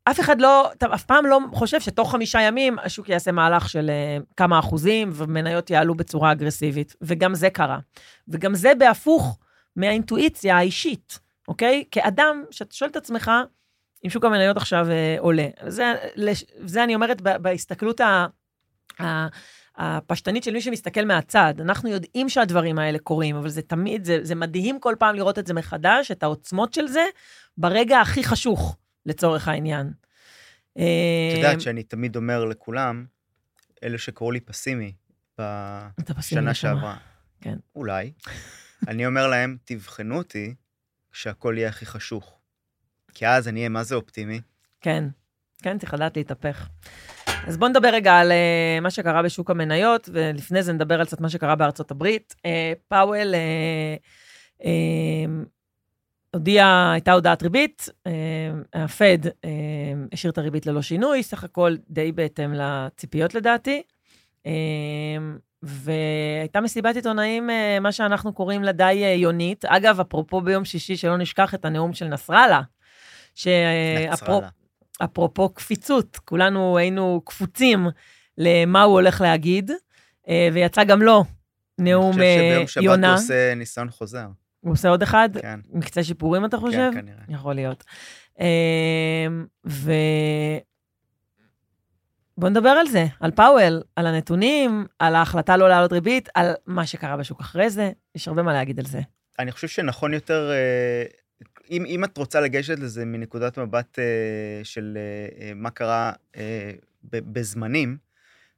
אף 0.06 0.20
אחד 0.20 0.42
לא, 0.42 0.72
אתה 0.72 0.86
אף 0.94 1.04
פעם 1.04 1.26
לא 1.26 1.40
חושב 1.54 1.80
שתוך 1.80 2.12
חמישה 2.12 2.42
ימים 2.42 2.80
השוק 2.80 3.10
יעשה 3.10 3.32
מהלך 3.32 3.70
של 3.70 3.90
אה, 3.90 4.18
כמה 4.38 4.60
אחוזים 4.60 5.10
ומניות 5.14 5.70
יעלו 5.70 5.96
בצורה 5.96 6.32
אגרסיבית, 6.32 6.96
וגם 7.02 7.36
זה 7.36 7.50
קרה. 7.50 7.80
וגם 8.28 8.56
זה 8.56 8.76
בהפוך 8.76 9.40
מהאינטואיציה 9.76 10.58
האישית, 10.58 11.20
אוקיי? 11.48 11.84
כאדם, 11.92 12.44
שאתה 12.52 12.76
שואל 12.76 12.90
את 12.90 12.96
עצמך, 12.96 13.32
אם 14.06 14.10
שוק 14.10 14.26
המניות 14.26 14.58
עכשיו 14.58 14.88
אה, 14.92 15.16
עולה. 15.20 15.48
זה, 15.68 15.94
לש- 16.16 16.44
זה 16.66 16.84
אני 16.84 16.96
אומרת 16.96 17.22
ב- 17.22 17.38
בהסתכלות 17.38 18.02
ה, 18.02 18.26
ה, 19.02 19.28
הפשטנית 19.76 20.44
של 20.44 20.54
מי 20.54 20.62
שמסתכל 20.62 21.06
מהצד. 21.06 21.54
אנחנו 21.60 21.90
יודעים 21.90 22.30
שהדברים 22.30 22.80
האלה 22.80 23.00
קורים, 23.00 23.36
אבל 23.36 23.50
זה 23.50 23.62
תמיד, 23.62 24.06
זה, 24.06 24.20
זה 24.22 24.36
מדהים 24.36 24.80
כל 24.80 24.96
פעם 25.00 25.16
לראות 25.16 25.40
את 25.40 25.48
זה 25.48 25.54
מחדש, 25.54 26.12
את 26.12 26.24
העוצמות 26.24 26.74
של 26.74 26.88
זה, 26.88 27.04
ברגע 27.58 28.00
הכי 28.00 28.24
חשוך, 28.24 28.78
לצורך 29.06 29.48
העניין. 29.48 29.92
את 30.74 30.78
אה, 30.80 31.34
יודעת 31.38 31.62
שאני 31.62 31.84
תמיד 31.84 32.16
אומר 32.16 32.46
לכולם, 32.46 33.06
אלה 33.84 33.98
שקראו 33.98 34.32
לי 34.32 34.40
פסימי 34.40 34.94
בשנה. 36.18 36.54
שעברה, 36.54 36.98
כן. 37.42 37.58
אולי, 37.76 38.14
אני 38.88 39.06
אומר 39.06 39.28
להם, 39.28 39.58
תבחנו 39.66 40.18
אותי 40.18 40.56
כשהכול 41.12 41.58
יהיה 41.58 41.70
הכי 41.70 41.86
חשוך. 41.86 42.40
כי 43.14 43.28
אז 43.28 43.48
אני 43.48 43.60
אהיה 43.60 43.70
מה 43.70 43.84
זה 43.84 43.96
אופטימי. 43.96 44.42
כן, 44.82 45.04
כן, 45.62 45.78
צריך 45.78 45.94
לדעת 45.94 46.18
להתהפך. 46.18 46.68
אז 47.48 47.58
בואו 47.58 47.70
נדבר 47.70 47.90
רגע 47.94 48.14
על 48.14 48.32
uh, 48.32 48.82
מה 48.82 48.92
שקרה 48.92 49.24
בשוק 49.24 49.52
המניות, 49.52 50.10
ולפני 50.14 50.64
זה 50.64 50.74
נדבר 50.74 51.00
על 51.00 51.06
קצת 51.06 51.22
מה 51.22 51.30
שקרה 51.30 51.56
בארצות 51.56 51.92
הברית. 51.92 52.36
Uh, 52.38 52.42
פאוול 52.88 53.34
uh, 53.34 54.62
uh, 54.62 54.66
הודיע, 56.34 56.92
הייתה 56.94 57.12
הודעת 57.12 57.44
ריבית, 57.44 57.90
uh, 57.90 58.12
הפד 58.74 59.18
uh, 59.26 59.30
השאיר 60.12 60.32
את 60.32 60.38
הריבית 60.38 60.66
ללא 60.66 60.82
שינוי, 60.82 61.24
סך 61.24 61.44
הכל 61.44 61.76
די 61.90 62.12
בהתאם 62.12 62.54
לציפיות 62.54 63.36
לדעתי. 63.36 63.82
Uh, 64.44 64.48
והייתה 65.64 66.62
מסיבת 66.62 66.96
עיתונאים, 66.96 67.50
uh, 67.50 67.80
מה 67.80 67.92
שאנחנו 67.92 68.34
קוראים 68.34 68.64
לה 68.64 68.72
די 68.72 69.04
uh, 69.04 69.20
יונית. 69.20 69.66
אגב, 69.66 70.00
אפרופו 70.00 70.42
ביום 70.42 70.66
שישי, 70.66 70.98
שלא 70.98 71.18
נשכח 71.18 71.54
את 71.54 71.66
הנאום 71.66 71.94
של 71.94 72.08
נסראללה. 72.08 72.62
שאפרופו 75.00 75.50
קפיצות, 75.50 76.18
כולנו 76.26 76.78
היינו 76.78 77.22
קפוצים 77.26 77.88
למה 78.38 78.84
הוא 78.84 78.94
הולך 78.94 79.22
להגיד, 79.22 79.72
אה, 80.30 80.50
ויצא 80.54 80.84
גם 80.84 81.02
לו 81.02 81.24
נאום 81.80 82.12
אני 82.12 82.16
חושב 82.16 82.26
אה, 82.26 82.68
שביום 82.68 82.68
שבת 82.68 82.84
יונה. 82.84 83.08
הוא 83.08 83.16
עושה 83.16 83.56
ניסיון 83.56 83.90
חוזר. 83.90 84.28
הוא 84.60 84.74
עושה 84.74 84.90
עוד 84.90 85.02
אחד? 85.02 85.30
כן, 85.42 85.60
מקצה 85.74 86.04
שיפורים, 86.04 86.46
אתה 86.46 86.58
חושב? 86.58 86.90
כן, 86.94 87.02
כנראה. 87.02 87.24
יכול 87.30 87.56
להיות. 87.56 87.84
אה, 88.40 89.28
ו... 89.68 89.92
בוא 92.38 92.50
נדבר 92.50 92.70
על 92.70 92.88
זה, 92.88 93.06
על 93.20 93.32
פאוול, 93.32 93.82
על 93.96 94.08
הנתונים, 94.08 94.86
על 95.00 95.16
ההחלטה 95.16 95.58
לא 95.58 95.70
להעלות 95.70 95.94
ריבית, 95.94 96.30
על 96.36 96.54
מה 96.66 96.86
שקרה 96.86 97.18
בשוק 97.18 97.42
אחרי 97.42 97.70
זה, 97.70 97.92
יש 98.16 98.28
הרבה 98.28 98.44
מה 98.44 98.54
להגיד 98.54 98.80
על 98.80 98.86
זה. 98.86 99.00
אני 99.40 99.52
חושב 99.52 99.68
שנכון 99.68 100.14
יותר, 100.14 100.52
אה, 100.52 101.04
אם, 101.72 101.86
אם 101.86 102.04
את 102.04 102.18
רוצה 102.18 102.42
לגשת 102.42 102.80
לזה 102.80 103.06
מנקודת 103.06 103.58
מבט 103.60 104.00
אה, 104.00 104.04
של 104.64 104.98
אה, 104.98 105.46
אה, 105.48 105.52
מה 105.56 105.70
קרה 105.70 106.12
אה, 106.38 106.72
בזמנים, 107.04 107.98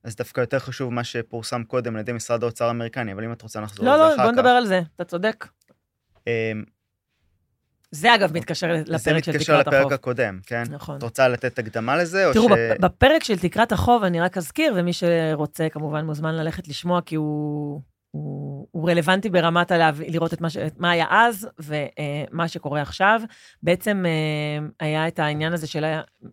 אז 0.03 0.15
דווקא 0.15 0.41
יותר 0.41 0.59
חשוב 0.59 0.93
מה 0.93 1.03
שפורסם 1.03 1.63
קודם 1.63 1.93
על 1.95 1.99
ידי 1.99 2.11
משרד 2.13 2.43
האוצר 2.43 2.65
האמריקני, 2.65 3.13
אבל 3.13 3.23
אם 3.23 3.31
את 3.31 3.41
רוצה 3.41 3.61
לחזור 3.61 3.85
לא, 3.85 3.91
על 3.93 3.97
זה 3.99 4.05
לא, 4.05 4.13
אחר 4.15 4.23
בוא 4.23 4.31
כך. 4.31 4.37
נדבר 4.37 4.49
על 4.49 4.65
זה, 4.65 4.81
אתה 4.95 5.03
צודק. 5.03 5.47
אה, 6.27 6.51
זה 7.91 8.15
אגב 8.15 8.33
מתקשר 8.33 8.67
זה 8.85 8.93
לפרק 8.93 9.23
של 9.23 9.31
מתקשר 9.31 9.53
תקרת 9.61 9.67
לפרק 9.67 9.79
החוב. 9.81 9.93
הקודם, 9.93 10.39
כן? 10.45 10.63
נכון. 10.69 10.97
את 10.97 11.03
רוצה 11.03 11.27
לתת 11.27 11.59
הקדמה 11.59 11.97
לזה, 11.97 12.27
או 12.27 12.33
תראו, 12.33 12.47
ש... 12.49 12.51
בפ- 12.51 12.81
בפרק 12.81 13.23
של 13.23 13.39
תקרת 13.39 13.71
החוב, 13.71 14.03
אני 14.03 14.21
רק 14.21 14.37
אזכיר, 14.37 14.73
ומי 14.77 14.91
שרוצה 14.93 15.67
כמובן 15.69 16.05
מוזמן 16.05 16.35
ללכת 16.35 16.67
לשמוע, 16.67 17.01
כי 17.01 17.15
הוא, 17.15 17.81
הוא, 18.11 18.44
הוא 18.71 18.85
הוא 18.85 18.91
רלוונטי 18.91 19.29
ברמת 19.29 19.71
הלהב... 19.71 20.01
לראות 20.01 20.33
את 20.33 20.41
מה, 20.41 20.49
ש... 20.49 20.57
מה 20.77 20.91
היה 20.91 21.05
אז 21.09 21.47
ומה 21.59 22.47
שקורה 22.47 22.81
עכשיו. 22.81 23.21
בעצם 23.63 24.05
אה, 24.05 24.67
היה 24.79 25.07
את 25.07 25.19
העניין 25.19 25.53
הזה 25.53 25.67
של... 25.67 25.85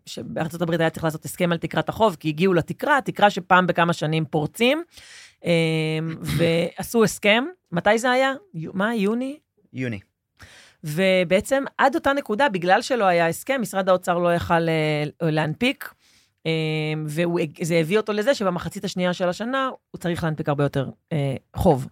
שבארצות 0.07 0.62
הברית 0.62 0.81
היה 0.81 0.91
צריך 0.91 1.05
לעשות 1.05 1.25
הסכם 1.25 1.53
על 1.53 1.59
תקרת 1.59 1.89
החוב, 1.89 2.17
כי 2.21 2.29
הגיעו 2.29 2.55
לתקרה, 2.55 2.99
תקרה 3.05 3.31
שפעם 3.31 3.67
בכמה 3.67 3.93
שנים 3.93 4.25
פורצים, 4.25 4.83
אה, 5.45 5.51
ועשו 6.23 7.05
הסכם. 7.05 7.45
מתי 7.73 7.99
זה 7.99 8.11
היה? 8.11 8.33
מה, 8.73 8.95
יוני? 8.95 9.39
יוני. 9.73 10.01
ובעצם 10.85 11.65
עד 11.79 11.95
אותה 11.95 12.12
נקודה, 12.12 12.49
בגלל 12.49 12.83
שלא 12.83 13.05
היה 13.05 13.29
הסכם, 13.29 13.61
משרד 13.61 13.89
האוצר 13.89 14.19
לא 14.19 14.35
יכל 14.35 14.69
אה, 14.69 15.31
להנפיק, 15.31 15.95
וזה 17.07 17.75
הביא 17.81 17.97
אותו 17.97 18.12
לזה 18.12 18.35
שבמחצית 18.35 18.85
השנייה 18.85 19.12
של 19.12 19.29
השנה 19.29 19.71
הוא 19.91 19.99
צריך 19.99 20.25
להנפיק 20.25 20.49
הרבה 20.49 20.65
יותר 20.65 20.91
חוב. 21.57 21.89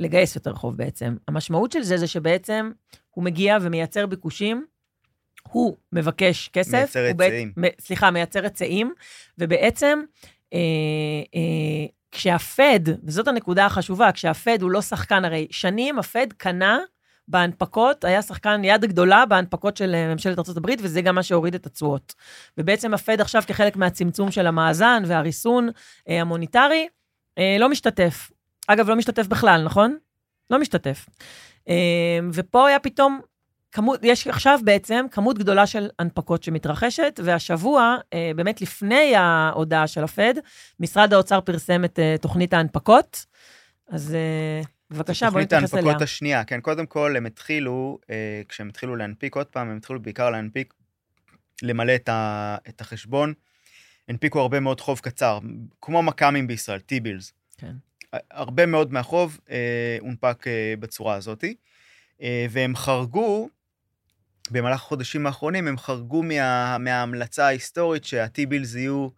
לגייס 0.00 0.36
יותר 0.36 0.54
חוב 0.54 0.76
בעצם. 0.76 1.16
המשמעות 1.28 1.72
של 1.72 1.82
זה 1.82 1.96
זה 1.96 2.06
שבעצם 2.06 2.70
הוא 3.10 3.24
מגיע 3.24 3.58
ומייצר 3.60 4.06
ביקושים, 4.06 4.64
הוא 5.48 5.76
מבקש 5.92 6.48
כסף. 6.52 6.72
מייצר 6.74 7.00
היצעים. 7.00 7.52
בע... 7.56 7.68
סליחה, 7.80 8.10
מייצר 8.10 8.42
היצעים, 8.42 8.92
ובעצם 9.38 10.00
אה, 10.52 10.58
אה, 11.34 11.86
כשהפד, 12.12 12.80
וזאת 13.04 13.28
הנקודה 13.28 13.66
החשובה, 13.66 14.12
כשהפד 14.12 14.62
הוא 14.62 14.70
לא 14.70 14.82
שחקן, 14.82 15.24
הרי 15.24 15.46
שנים 15.50 15.98
הפד 15.98 16.26
קנה 16.36 16.78
בהנפקות, 17.28 18.04
היה 18.04 18.22
שחקן 18.22 18.64
יד 18.64 18.84
גדולה 18.84 19.26
בהנפקות 19.26 19.76
של 19.76 19.94
אה, 19.94 20.12
ממשלת 20.12 20.38
ארה"ב, 20.38 20.70
וזה 20.78 21.02
גם 21.02 21.14
מה 21.14 21.22
שהוריד 21.22 21.54
את 21.54 21.66
התשואות. 21.66 22.14
ובעצם 22.58 22.94
הפד 22.94 23.20
עכשיו, 23.20 23.42
כחלק 23.46 23.76
מהצמצום 23.76 24.30
של 24.30 24.46
המאזן 24.46 25.02
והריסון 25.06 25.68
אה, 26.08 26.20
המוניטרי, 26.20 26.88
אה, 27.38 27.56
לא 27.58 27.68
משתתף. 27.68 28.30
אגב, 28.72 28.88
לא 28.88 28.96
משתתף 28.96 29.26
בכלל, 29.26 29.62
נכון? 29.64 29.96
לא 30.50 30.60
משתתף. 30.60 31.06
אמ, 31.68 32.30
ופה 32.32 32.68
היה 32.68 32.78
פתאום, 32.78 33.20
כמות, 33.72 34.00
יש 34.02 34.26
עכשיו 34.26 34.58
בעצם 34.64 35.06
כמות 35.10 35.38
גדולה 35.38 35.66
של 35.66 35.88
הנפקות 35.98 36.42
שמתרחשת, 36.42 37.20
והשבוע, 37.24 37.96
אה, 38.12 38.30
באמת 38.36 38.60
לפני 38.60 39.16
ההודעה 39.16 39.86
של 39.86 40.04
הפד, 40.04 40.34
משרד 40.80 41.12
האוצר 41.12 41.40
פרסם 41.40 41.84
את 41.84 41.98
אה, 41.98 42.14
תוכנית 42.20 42.54
ההנפקות. 42.54 43.26
אז 43.88 44.14
אה, 44.14 44.62
בבקשה, 44.90 45.30
בואי 45.30 45.44
נתייחס 45.44 45.62
אליה. 45.62 45.68
תוכנית 45.68 45.86
ההנפקות 45.86 46.02
השנייה, 46.02 46.44
כן, 46.44 46.60
קודם 46.60 46.86
כל 46.86 47.16
הם 47.16 47.26
התחילו, 47.26 47.98
כשהם 48.48 48.68
התחילו 48.68 48.96
להנפיק 48.96 49.36
עוד 49.36 49.46
פעם, 49.46 49.70
הם 49.70 49.76
התחילו 49.76 50.02
בעיקר 50.02 50.30
להנפיק, 50.30 50.74
למלא 51.62 51.94
את, 51.94 52.08
ה, 52.08 52.56
את 52.68 52.80
החשבון. 52.80 53.32
הנפיקו 54.08 54.40
הרבה 54.40 54.60
מאוד 54.60 54.80
חוב 54.80 54.98
קצר, 54.98 55.38
כמו 55.80 56.02
מכ"מים 56.02 56.46
בישראל, 56.46 56.78
T-Bills. 56.78 57.32
כן. 57.58 57.72
הרבה 58.30 58.66
מאוד 58.66 58.92
מהחוב 58.92 59.40
אה, 59.50 59.96
הונפק 60.00 60.46
אה, 60.46 60.74
בצורה 60.80 61.14
הזאת, 61.14 61.44
אה, 62.22 62.46
והם 62.50 62.76
חרגו, 62.76 63.48
במהלך 64.50 64.80
החודשים 64.80 65.26
האחרונים, 65.26 65.68
הם 65.68 65.78
חרגו 65.78 66.22
מה, 66.22 66.78
מההמלצה 66.78 67.46
ההיסטורית 67.46 68.04
שה-T-Bills 68.04 68.78
יהיו, 68.78 69.08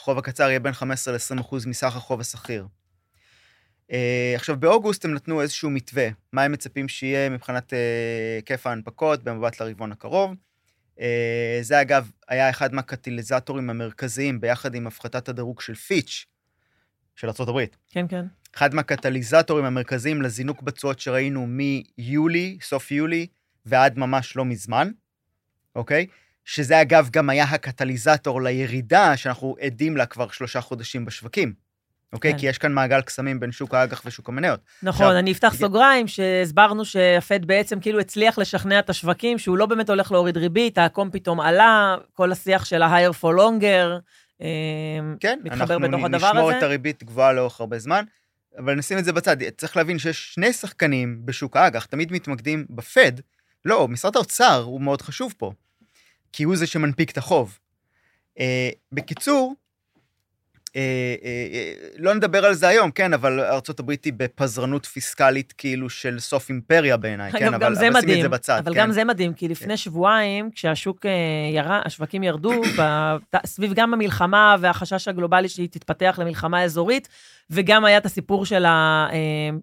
החוב 0.00 0.18
הקצר 0.18 0.48
יהיה 0.48 0.60
בין 0.60 0.72
15 0.72 1.14
ל-20 1.14 1.40
אחוז 1.40 1.66
מסך 1.66 1.96
החוב 1.96 2.20
השכיר. 2.20 2.66
אה, 3.92 4.32
עכשיו, 4.34 4.60
באוגוסט 4.60 5.04
הם 5.04 5.14
נתנו 5.14 5.42
איזשהו 5.42 5.70
מתווה, 5.70 6.08
מה 6.32 6.42
הם 6.42 6.52
מצפים 6.52 6.88
שיהיה 6.88 7.30
מבחינת 7.30 7.72
היקף 8.36 8.66
אה, 8.66 8.70
ההנפקות 8.72 9.24
במבט 9.24 9.60
לרבעון 9.60 9.92
הקרוב. 9.92 10.34
אה, 11.00 11.58
זה 11.62 11.80
אגב 11.80 12.10
היה 12.28 12.50
אחד 12.50 12.74
מהקטיליזטורים 12.74 13.70
המרכזיים 13.70 14.40
ביחד 14.40 14.74
עם 14.74 14.86
הפחתת 14.86 15.28
הדירוג 15.28 15.60
של 15.60 15.74
פיץ', 15.74 16.26
של 17.16 17.28
ארה"ב. 17.40 17.64
כן, 17.90 18.06
כן. 18.08 18.26
אחד 18.56 18.74
מהקטליזטורים 18.74 19.64
המרכזיים 19.64 20.22
לזינוק 20.22 20.62
בתשואות 20.62 21.00
שראינו 21.00 21.46
מיולי, 21.46 22.58
סוף 22.62 22.90
יולי, 22.90 23.26
ועד 23.66 23.98
ממש 23.98 24.36
לא 24.36 24.44
מזמן, 24.44 24.90
אוקיי? 25.76 26.06
שזה 26.44 26.80
אגב 26.82 27.08
גם 27.12 27.30
היה 27.30 27.44
הקטליזטור 27.44 28.42
לירידה 28.42 29.16
שאנחנו 29.16 29.56
עדים 29.60 29.96
לה 29.96 30.06
כבר 30.06 30.28
שלושה 30.28 30.60
חודשים 30.60 31.04
בשווקים. 31.04 31.64
אוקיי? 32.12 32.32
כן. 32.32 32.38
כי 32.38 32.46
יש 32.46 32.58
כאן 32.58 32.72
מעגל 32.72 33.00
קסמים 33.00 33.40
בין 33.40 33.52
שוק 33.52 33.74
האג"ח 33.74 34.02
ושוק 34.06 34.28
המניות. 34.28 34.60
נכון, 34.82 35.06
עכשיו, 35.06 35.18
אני 35.18 35.32
אפתח 35.32 35.54
סוגריים, 35.54 36.08
שהסברנו 36.08 36.84
שהפד 36.84 37.44
בעצם 37.44 37.80
כאילו 37.80 38.00
הצליח 38.00 38.38
לשכנע 38.38 38.78
את 38.78 38.90
השווקים, 38.90 39.38
שהוא 39.38 39.58
לא 39.58 39.66
באמת 39.66 39.90
הולך 39.90 40.12
להוריד 40.12 40.36
ריבית, 40.36 40.78
העקום 40.78 41.10
פתאום 41.10 41.40
עלה, 41.40 41.96
כל 42.12 42.32
השיח 42.32 42.64
של 42.64 42.82
ה-higher 42.82 43.12
for 43.22 43.38
longer, 43.38 44.00
כן, 45.20 45.38
מתחבר 45.44 45.78
בתוך 45.78 46.04
הדבר 46.04 46.16
הזה. 46.16 46.26
אנחנו 46.26 46.28
נשמור 46.28 46.58
את 46.58 46.62
הריבית 46.62 47.04
גבוהה 47.04 47.32
לאורך 47.32 47.60
הרבה 47.60 47.78
זמן, 47.78 48.04
אבל 48.58 48.74
נשים 48.74 48.98
את 48.98 49.04
זה 49.04 49.12
בצד. 49.12 49.36
צריך 49.56 49.76
להבין 49.76 49.98
שיש 49.98 50.34
שני 50.34 50.52
שחקנים 50.52 51.26
בשוק 51.26 51.56
האג"ח, 51.56 51.84
תמיד 51.86 52.12
מתמקדים 52.12 52.66
בפד. 52.70 53.12
לא, 53.64 53.88
משרד 53.88 54.16
האוצר 54.16 54.62
הוא 54.66 54.80
מאוד 54.80 55.02
חשוב 55.02 55.34
פה, 55.38 55.52
כי 56.32 56.42
הוא 56.42 56.56
זה 56.56 56.66
שמנפיק 56.66 57.10
את 57.10 57.18
החוב. 57.18 57.58
Uh, 58.38 58.42
בקיצור, 58.92 59.46
אה, 59.46 59.50
אה, 59.50 59.63
לא 61.98 62.14
נדבר 62.14 62.44
על 62.44 62.54
זה 62.54 62.68
היום, 62.68 62.90
כן, 62.90 63.12
אבל 63.12 63.40
ארה"ב 63.40 63.90
היא 64.04 64.12
בפזרנות 64.16 64.86
פיסקלית 64.86 65.54
כאילו 65.58 65.90
של 65.90 66.20
סוף 66.20 66.48
אימפריה 66.48 66.96
בעיניי, 66.96 67.32
כן, 67.32 67.54
אבל, 67.54 67.74
שים 67.74 67.96
את 67.96 68.22
זה 68.22 68.28
בצד. 68.28 68.62
אבל 68.64 68.74
כן. 68.74 68.80
גם 68.80 68.92
זה 68.92 69.04
מדהים, 69.04 69.32
כי 69.32 69.48
לפני. 69.48 69.76
שבועיים, 69.76 70.50
כשהשוק 70.50 71.06
ירד, 71.52 71.80
השווקים 71.84 72.22
ירדו, 72.22 72.52
סביב 73.46 73.72
גם 73.74 73.94
המלחמה 73.94 74.56
והחשש 74.60 75.08
הגלובלי 75.08 75.48
שהיא 75.48 75.68
תתפתח 75.68 76.18
למלחמה 76.22 76.62
אזורית, 76.62 77.08
וגם 77.50 77.84
היה 77.84 77.98
את 77.98 78.06
הסיפור 78.06 78.46
של, 78.46 78.64
ה, 78.64 79.08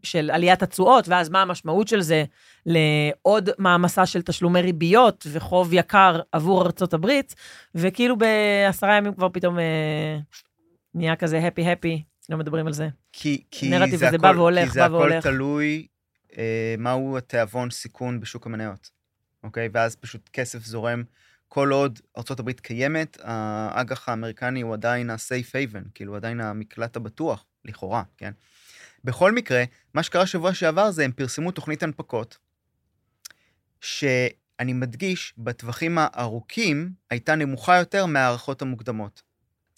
של 0.04 0.32
עליית 0.34 0.64
התשואות, 0.64 1.08
ואז 1.08 1.30
מה 1.30 1.42
המשמעות 1.42 1.88
של 1.88 2.02
זה 2.02 2.24
לעוד 2.66 3.50
מעמסה 3.58 4.06
של 4.06 4.22
תשלומי 4.22 4.62
ריביות 4.62 5.28
וחוב 5.32 5.74
יקר 5.74 6.20
עבור 6.32 6.66
ארצות 6.66 6.94
הברית, 6.94 7.36
וכאילו 7.76 8.16
בעשרה 8.18 8.96
ימים 8.96 9.14
כבר 9.14 9.30
פתאום... 9.30 9.58
נהיה 10.94 11.16
כזה 11.16 11.48
הפי-הפי, 11.48 12.04
לא 12.30 12.38
מדברים 12.38 12.68
על 12.68 12.74
זה. 12.74 12.90
כי, 13.14 13.44
כי 13.52 13.70
נרטיב 13.70 13.96
זה, 13.96 14.08
הכל, 14.08 14.18
בא 14.18 14.32
והולך, 14.36 14.68
כי 14.68 14.74
זה 14.74 14.86
הכל 14.86 15.22
תלוי 15.22 15.88
אה, 16.38 16.76
מהו 16.78 17.18
התיאבון 17.18 17.70
סיכון 17.70 18.20
בשוק 18.20 18.46
המניות, 18.46 18.92
אוקיי? 19.44 19.70
ואז 19.74 19.96
פשוט 19.96 20.30
כסף 20.34 20.66
זורם. 20.66 21.04
כל 21.48 21.72
עוד 21.72 22.00
ארה"ב 22.18 22.52
קיימת, 22.52 23.18
האג"ח 23.24 24.10
האמריקני 24.10 24.62
הוא 24.62 24.74
עדיין 24.74 25.10
ה-safe 25.10 25.74
haven, 25.74 25.90
כאילו 25.94 26.16
עדיין 26.16 26.42
המקלט 26.42 26.96
הבטוח, 26.96 27.46
לכאורה, 27.66 28.04
כן? 28.18 28.32
בכל 29.04 29.32
מקרה, 29.32 29.64
מה 29.94 30.04
שקרה 30.04 30.26
שבוע 30.26 30.54
שעבר 30.54 30.92
זה 30.92 31.06
הם 31.06 31.12
פרסמו 31.12 31.52
תוכנית 31.52 31.84
הנפקות, 31.84 32.38
שאני 33.82 34.74
מדגיש, 34.74 35.34
בטווחים 35.38 35.98
הארוכים 35.98 36.90
הייתה 37.10 37.36
נמוכה 37.36 37.78
יותר 37.78 38.06
מההערכות 38.06 38.62
המוקדמות. 38.62 39.22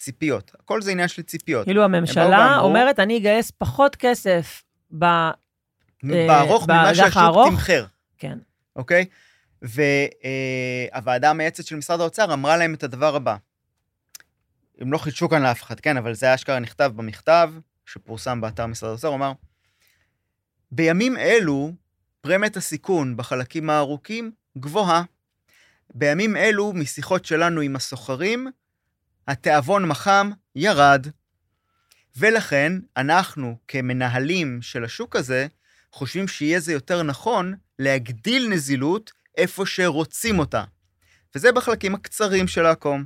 ציפיות. 0.04 0.52
הכל 0.60 0.82
זה 0.82 0.90
עניין 0.90 1.08
של 1.08 1.22
ציפיות. 1.22 1.64
כאילו 1.64 1.84
הממשלה 1.84 2.58
אומרת, 2.58 3.00
אני 3.00 3.18
אגייס 3.18 3.50
פחות 3.50 3.96
כסף 3.96 4.62
ב... 4.98 5.04
בארוך 6.02 6.70
אה, 6.70 6.82
ממה 6.82 6.94
שהשוק 6.94 7.48
תמחר. 7.50 7.84
כן. 8.18 8.38
אוקיי? 8.76 9.04
והוועדה 9.62 11.30
המייעצת 11.30 11.64
של 11.64 11.76
משרד 11.76 12.00
האוצר 12.00 12.32
אמרה 12.34 12.56
להם 12.56 12.74
את 12.74 12.82
הדבר 12.82 13.16
הבא. 13.16 13.36
הם 14.78 14.92
לא 14.92 14.98
חידשו 14.98 15.28
כאן 15.28 15.42
לאף 15.42 15.62
אחד, 15.62 15.80
כן, 15.80 15.96
אבל 15.96 16.14
זה 16.14 16.34
אשכרה 16.34 16.58
נכתב 16.58 16.92
במכתב 16.96 17.50
שפורסם 17.86 18.40
באתר 18.40 18.66
משרד 18.66 18.90
האוצר, 18.90 19.08
הוא 19.08 19.16
אמר, 19.16 19.32
בימים 20.70 21.16
אלו 21.16 21.72
פרמיית 22.20 22.56
הסיכון 22.56 23.16
בחלקים 23.16 23.70
הארוכים 23.70 24.32
גבוהה. 24.58 25.02
בימים 25.94 26.36
אלו, 26.36 26.72
משיחות 26.72 27.24
שלנו 27.24 27.60
עם 27.60 27.76
הסוחרים, 27.76 28.46
התיאבון 29.28 29.88
מחם 29.88 30.30
ירד. 30.56 31.06
ולכן, 32.16 32.72
אנחנו 32.96 33.58
כמנהלים 33.68 34.62
של 34.62 34.84
השוק 34.84 35.16
הזה, 35.16 35.46
חושבים 35.92 36.28
שיהיה 36.28 36.60
זה 36.60 36.72
יותר 36.72 37.02
נכון 37.02 37.54
להגדיל 37.78 38.48
נזילות 38.48 39.12
איפה 39.36 39.66
שרוצים 39.66 40.38
אותה. 40.38 40.64
וזה 41.34 41.52
בחלקים 41.52 41.94
הקצרים 41.94 42.48
של 42.48 42.66
העקום, 42.66 43.04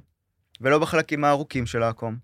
ולא 0.60 0.78
בחלקים 0.78 1.24
הארוכים 1.24 1.66
של 1.66 1.82
העקום. 1.82 2.16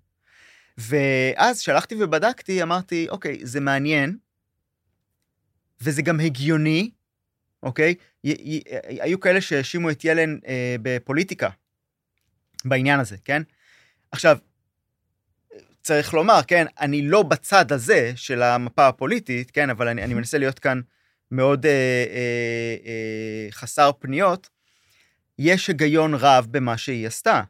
ואז 0.78 1.60
שלחתי 1.60 1.94
ובדקתי, 2.02 2.62
אמרתי, 2.62 3.06
אוקיי, 3.08 3.46
זה 3.46 3.60
מעניין, 3.60 4.16
וזה 5.80 6.02
גם 6.02 6.20
הגיוני, 6.20 6.90
אוקיי? 7.62 7.94
י- 8.24 8.30
י- 8.30 8.62
היו 9.00 9.20
כאלה 9.20 9.40
שהאשימו 9.40 9.90
את 9.90 10.04
ילן 10.04 10.38
אה, 10.46 10.76
בפוליטיקה 10.82 11.50
בעניין 12.64 13.00
הזה, 13.00 13.16
כן? 13.24 13.42
עכשיו, 14.14 14.38
צריך 15.82 16.14
לומר, 16.14 16.40
כן, 16.46 16.66
אני 16.80 17.02
לא 17.02 17.22
בצד 17.22 17.72
הזה 17.72 18.12
של 18.16 18.42
המפה 18.42 18.88
הפוליטית, 18.88 19.50
כן, 19.50 19.70
אבל 19.70 19.88
אני, 19.88 20.04
אני 20.04 20.14
מנסה 20.14 20.38
להיות 20.38 20.58
כאן 20.58 20.80
מאוד 21.30 21.66
אה, 21.66 21.70
אה, 21.70 22.76
אה, 22.86 23.48
חסר 23.50 23.90
פניות. 23.98 24.48
יש 25.38 25.68
היגיון 25.68 26.14
רב 26.14 26.46
במה 26.50 26.76
שהיא 26.76 27.06
עשתה, 27.06 27.42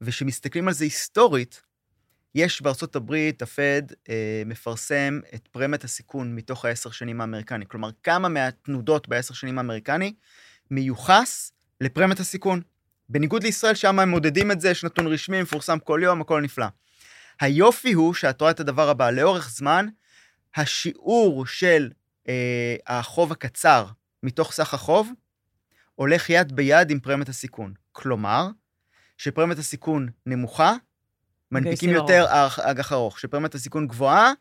וכשמסתכלים 0.00 0.68
על 0.68 0.74
זה 0.74 0.84
היסטורית, 0.84 1.62
יש 2.34 2.62
בארצות 2.62 2.96
הברית, 2.96 3.42
הפד 3.42 3.82
אה, 4.08 4.42
מפרסם 4.46 5.20
את 5.34 5.48
פרמיית 5.48 5.84
הסיכון 5.84 6.34
מתוך 6.34 6.64
העשר 6.64 6.90
שנים 6.90 7.20
האמריקני. 7.20 7.64
כלומר, 7.68 7.90
כמה 8.02 8.28
מהתנודות 8.28 9.08
בעשר 9.08 9.34
שנים 9.34 9.58
האמריקני 9.58 10.14
מיוחס 10.70 11.52
לפרמיית 11.80 12.20
הסיכון. 12.20 12.60
בניגוד 13.12 13.42
לישראל, 13.42 13.74
שם 13.74 13.98
הם 13.98 14.08
מודדים 14.08 14.50
את 14.50 14.60
זה, 14.60 14.70
יש 14.70 14.84
נתון 14.84 15.06
רשמי, 15.06 15.42
מפורסם 15.42 15.78
כל 15.78 16.00
יום, 16.02 16.20
הכל 16.20 16.40
נפלא. 16.40 16.66
היופי 17.40 17.92
הוא 17.92 18.14
שאת 18.14 18.40
רואה 18.40 18.50
את 18.50 18.60
הדבר 18.60 18.88
הבא, 18.88 19.10
לאורך 19.10 19.50
זמן, 19.50 19.86
השיעור 20.56 21.46
של 21.46 21.90
אה, 22.28 22.76
החוב 22.86 23.32
הקצר 23.32 23.86
מתוך 24.22 24.52
סך 24.52 24.74
החוב 24.74 25.10
הולך 25.94 26.30
יד 26.30 26.52
ביד 26.52 26.90
עם 26.90 27.00
פרמיית 27.00 27.28
הסיכון. 27.28 27.74
כלומר, 27.92 28.48
שפרמיית 29.18 29.58
הסיכון 29.58 30.08
נמוכה, 30.26 30.74
מנפיקים 31.52 31.90
יותר 31.90 32.26
אג"ח 32.58 32.92
ארוך. 32.92 33.20
שפרמיית 33.20 33.54
הסיכון 33.54 33.86
גבוהה, 33.86 34.32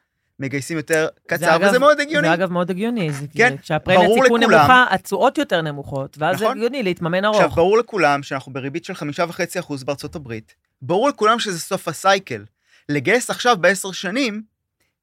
מגייסים 0.42 0.78
יותר 0.78 1.08
קצר, 1.28 1.58
וזה 1.62 1.80
מאוד 1.80 2.00
הגיוני. 2.00 2.28
זה 2.28 2.34
אגב 2.34 2.52
מאוד 2.52 2.70
הגיוני. 2.70 3.12
זה 3.12 3.26
כן, 3.36 3.56
כשהפרמיית 3.62 4.24
סיכון 4.24 4.42
לכולם. 4.42 4.60
נמוכה, 4.60 4.86
התשואות 4.90 5.38
יותר 5.38 5.62
נמוכות, 5.62 6.18
ואז 6.20 6.38
זה 6.38 6.46
נכון. 6.46 6.58
הגיוני 6.58 6.84
להתממן 6.84 7.26
עכשיו, 7.26 7.42
ארוך. 7.42 7.56
ברור 7.56 7.78
לכולם 7.78 8.24
שאנחנו 8.24 8.54
בריבית 8.54 8.86
של 8.86 8.94
חמישה 8.94 9.26
וחצי 9.30 9.60
אחוז 9.60 9.84
בארצות 9.84 10.16
הברית. 10.16 10.56
ברור 10.82 11.10
לכולם 11.10 11.40
שזה 11.40 11.60
סוף 11.60 11.88
הסייקל. 11.88 12.46
לגייס 12.90 13.30
עכשיו 13.30 13.58
בעשר 13.58 13.92
שנים, 13.92 14.42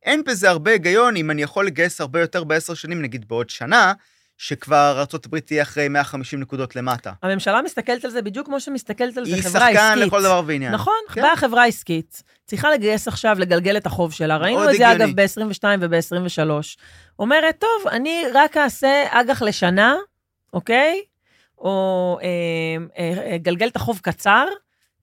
אין 0.03 0.25
בזה 0.25 0.51
הרבה 0.51 0.71
היגיון 0.71 1.17
אם 1.17 1.31
אני 1.31 1.43
יכול 1.43 1.67
לגייס 1.67 2.01
הרבה 2.01 2.21
יותר 2.21 2.45
בעשר 2.45 2.75
שנים, 2.75 3.03
נגיד 3.03 3.29
בעוד 3.29 3.51
שנה, 3.51 3.93
שכבר 4.39 5.05
ארה"ב 5.13 5.39
תהיה 5.39 5.63
אחרי 5.63 5.89
150 5.89 6.41
נקודות 6.41 6.77
למטה. 6.77 7.13
הממשלה 7.23 7.63
מסתכלת 7.63 8.05
על 8.05 8.11
זה 8.11 8.23
בדיוק 8.23 8.47
כמו 8.47 8.61
שמסתכלת 8.61 9.17
על 9.17 9.25
זה 9.25 9.35
היא 9.35 9.43
חברה 9.43 9.69
עסקית. 9.69 9.81
שחקן 9.81 9.99
לכל 9.99 10.23
דבר 10.23 10.43
ועניין. 10.47 10.73
נכון, 10.73 10.95
כן. 11.13 11.23
באה 11.23 11.37
חברה 11.37 11.65
עסקית, 11.65 12.23
צריכה 12.47 12.71
לגייס 12.71 13.09
עכשיו, 13.09 13.37
לגלגל 13.39 13.77
את 13.77 13.87
החוב 13.87 14.13
שלה. 14.13 14.37
ראינו 14.37 14.71
את 14.71 14.77
זה, 14.77 14.89
הגיוני. 14.89 15.05
אגב, 15.05 15.21
ב-22 15.21 15.65
וב-23. 15.81 16.51
אומרת, 17.19 17.59
טוב, 17.59 17.89
אני 17.91 18.23
רק 18.35 18.57
אעשה 18.57 19.05
אג"ח 19.11 19.43
לשנה, 19.43 19.97
אוקיי? 20.53 21.03
או 21.59 22.19
אה, 22.23 22.27
אה, 22.99 23.33
אה, 23.33 23.39
גלגל 23.39 23.69
את 23.69 23.77
החוב 23.77 24.01
קצר, 24.03 24.45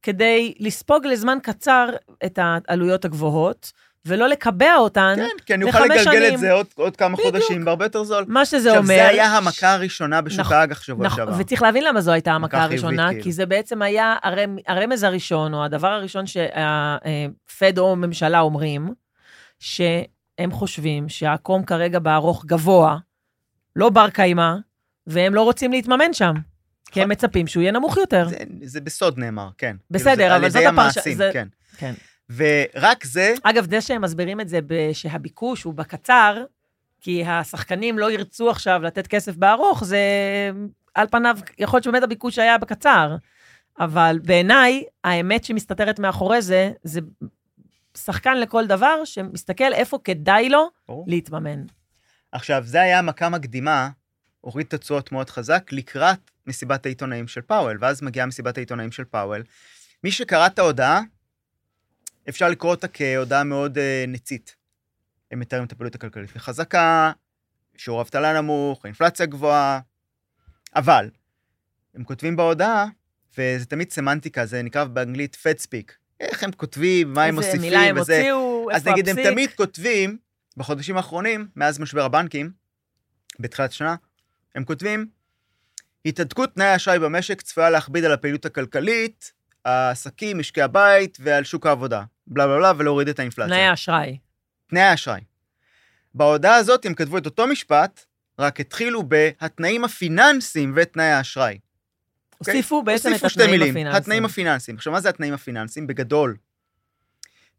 כדי 0.02 0.54
לספוג 0.60 1.06
לזמן 1.06 1.38
קצר 1.44 1.90
את 2.26 2.40
העלויות 2.42 3.06
הגבוהות, 3.06 3.72
ולא 4.08 4.28
לקבע 4.30 4.76
אותן. 4.78 5.14
כן, 5.16 5.46
כי 5.46 5.54
אני 5.54 5.64
אוכל 5.64 5.80
לחמש 5.80 5.92
לגלגל 6.02 6.20
שנים. 6.22 6.34
את 6.34 6.40
זה 6.40 6.52
עוד, 6.52 6.66
עוד 6.76 6.96
כמה 6.96 7.16
בדיוק. 7.18 7.36
חודשים 7.36 7.66
בהרבה 7.66 7.86
יותר 7.86 8.04
זול. 8.04 8.26
מה 8.28 8.46
שזה 8.46 8.70
עכשיו, 8.70 8.84
אומר... 8.84 8.96
זה 8.96 9.08
היה 9.08 9.38
המכה 9.38 9.74
הראשונה 9.74 10.22
בשוק 10.22 10.40
נכון, 10.40 10.58
האג"ח 10.58 10.82
שבוע 10.82 11.06
נכון, 11.06 11.18
שעבר. 11.26 11.34
וצריך 11.38 11.62
להבין 11.62 11.84
למה 11.84 12.02
זו 12.02 12.12
הייתה 12.12 12.32
המכה 12.32 12.64
הראשונה, 12.64 13.08
כאילו. 13.10 13.24
כי 13.24 13.32
זה 13.32 13.46
בעצם 13.46 13.82
היה 13.82 14.16
הרמ, 14.24 14.56
הרמז 14.68 15.04
הראשון, 15.04 15.54
או 15.54 15.64
הדבר 15.66 15.88
הראשון 15.88 16.24
שהפד 16.28 17.78
או 17.78 17.96
ממשלה 17.96 18.40
אומרים, 18.40 18.94
שהם 19.60 20.52
חושבים 20.52 21.10
שהקום 21.10 21.64
כרגע 21.64 22.00
בארוך 22.00 22.46
גבוה, 22.46 22.98
לא 23.76 23.90
בר 23.90 24.10
קיימא, 24.10 24.54
והם 25.08 25.36
לא 25.36 25.42
רוצים 25.42 25.72
להתממן 25.72 26.14
שם, 26.14 26.34
כי 26.92 27.02
הם 27.02 27.10
מצפים 27.10 27.48
שהוא 27.48 27.62
יהיה 27.62 27.72
נמוך 27.72 27.98
יותר. 27.98 28.28
זה, 28.30 28.38
זה 28.64 28.82
בסוד 28.82 29.18
נאמר, 29.18 29.50
כן. 29.58 29.76
בסדר, 29.92 30.16
כאילו, 30.16 30.30
זה 30.30 30.36
אבל 30.36 30.44
על 30.46 30.50
זאת 30.50 30.62
ידי 30.62 30.68
הפרשה- 30.70 30.82
המעשים, 30.82 31.16
זה- 31.18 31.30
כן. 31.34 31.48
כן. 31.78 31.94
ורק 32.30 33.04
זה, 33.04 33.34
אגב, 33.44 33.70
זה 33.70 33.82
שהם 33.82 34.02
מסבירים 34.02 34.42
את 34.42 34.50
זה 34.50 34.60
שהביקוש 34.94 35.64
הוא 35.64 35.74
בקצר, 35.74 36.44
כי 37.02 37.26
השחקנים 37.26 38.00
לא 38.00 38.12
ירצו 38.12 38.50
עכשיו 38.50 38.82
לתת 38.84 39.08
כסף 39.08 39.36
בארוך, 39.36 39.84
זה 39.84 40.00
על 40.96 41.08
פניו, 41.12 41.38
יכול 41.58 41.78
להיות 41.78 41.84
שבאמת 41.84 42.04
הביקוש 42.04 42.40
היה 42.40 42.58
בקצר, 42.58 43.16
אבל 43.80 44.20
בעיניי, 44.24 44.84
האמת 45.04 45.44
שמסתתרת 45.44 46.00
מאחורי 46.00 46.42
זה, 46.42 46.72
זה 46.84 47.00
שחקן 47.98 48.38
לכל 48.38 48.68
דבר 48.68 49.06
שמסתכל 49.06 49.74
איפה 49.74 50.00
כדאי 50.04 50.50
לו 50.50 50.70
ברור. 50.88 51.06
להתממן. 51.08 51.64
עכשיו, 52.32 52.64
זה 52.66 52.82
היה 52.82 53.02
מכה 53.02 53.30
מקדימה, 53.30 53.90
הוריד 54.42 54.68
התשואות 54.74 55.12
מאוד 55.12 55.30
חזק 55.30 55.72
לקראת 55.72 56.32
מסיבת 56.48 56.86
העיתונאים 56.86 57.28
של 57.28 57.42
פאוול, 57.42 57.78
ואז 57.82 58.02
מגיעה 58.02 58.26
מסיבת 58.26 58.58
העיתונאים 58.58 58.92
של 58.92 59.04
פאוול. 59.04 59.44
מי 60.04 60.12
שקרא 60.12 60.48
את 60.48 60.60
ההודעה, 60.60 61.02
אפשר 62.30 62.50
לקרוא 62.50 62.72
אותה 62.72 62.88
כהודעה 62.88 63.44
מאוד 63.44 63.78
אה, 63.78 63.82
ניצית. 64.08 64.56
הם 65.32 65.40
מתארים 65.40 65.66
את 65.66 65.72
הפעילות 65.72 65.96
הכלכלית 65.96 66.32
כחזקה, 66.32 67.12
שיעור 67.78 68.02
אבטלה 68.02 68.42
נמוך, 68.42 68.86
אינפלציה 68.86 69.26
גבוהה, 69.26 69.80
אבל 70.76 71.10
הם 71.96 72.04
כותבים 72.04 72.36
בהודעה, 72.36 72.86
וזה 73.38 73.66
תמיד 73.66 73.92
סמנטיקה, 73.92 74.46
זה 74.46 74.62
נקרא 74.62 74.84
באנגלית 74.84 75.38
Fed 75.44 75.62
speak. 75.62 75.92
איך 76.20 76.44
הם 76.44 76.52
כותבים, 76.52 77.14
מה 77.14 77.24
הם 77.24 77.38
איזה 77.38 77.48
מוסיפים, 77.48 77.62
מילה 77.62 77.80
הם 77.80 77.98
וזה. 77.98 78.18
הוציאו, 78.18 78.68
אז 78.72 78.82
איפה 78.82 78.92
נגיד, 78.92 79.10
הם 79.10 79.18
הפסיק. 79.18 79.32
תמיד 79.32 79.54
כותבים, 79.54 80.18
בחודשים 80.58 80.98
האחרונים, 80.98 81.48
מאז 81.56 81.80
משבר 81.80 82.04
הבנקים, 82.04 82.52
בתחילת 83.40 83.70
השנה, 83.70 83.96
הם 84.56 84.64
כותבים, 84.64 85.08
התהדקות 86.06 86.54
תנאי 86.54 86.68
האשראי 86.68 87.00
במשק 87.00 87.42
צפויה 87.42 87.70
להכביד 87.70 88.06
על 88.06 88.12
הפעילות 88.12 88.46
הכלכלית, 88.46 89.34
העסקים, 89.66 90.40
משקי 90.40 90.62
הבית 90.62 91.18
ועל 91.22 91.44
שוק 91.44 91.66
העבודה. 91.66 92.04
בלה 92.28 92.48
בלה 92.48 92.58
בלה, 92.58 92.72
ולהוריד 92.78 93.08
את 93.08 93.20
האינפלציה. 93.20 93.56
תנאי 93.56 93.66
האשראי. 93.66 94.18
תנאי 94.70 94.82
האשראי. 94.82 95.22
בהודעה 96.14 96.56
הזאת 96.56 96.86
הם 96.86 96.94
כתבו 96.94 97.18
את 97.18 97.26
אותו 97.26 97.48
משפט, 97.48 98.06
רק 98.40 98.60
התחילו 98.60 99.04
בהתנאים 99.04 99.84
הפיננסיים 99.84 100.74
ותנאי 100.76 101.06
האשראי. 101.06 101.58
אוקיי? 102.40 102.54
הוסיפו 102.54 102.84
בעצם 102.84 103.10
את 103.10 103.14
הוסיפו 103.14 103.30
שתי 103.30 103.42
התנאים 103.44 103.60
מילים, 103.60 103.74
הפיננסיים. 103.74 104.02
התנאים 104.02 104.26
הפיננסיים. 104.26 104.78
עכשיו, 104.78 104.94
מה 104.94 105.02
זה 105.02 105.10
התנאים 105.10 105.34
הפיננסיים? 105.34 105.88
בגדול, 105.88 106.36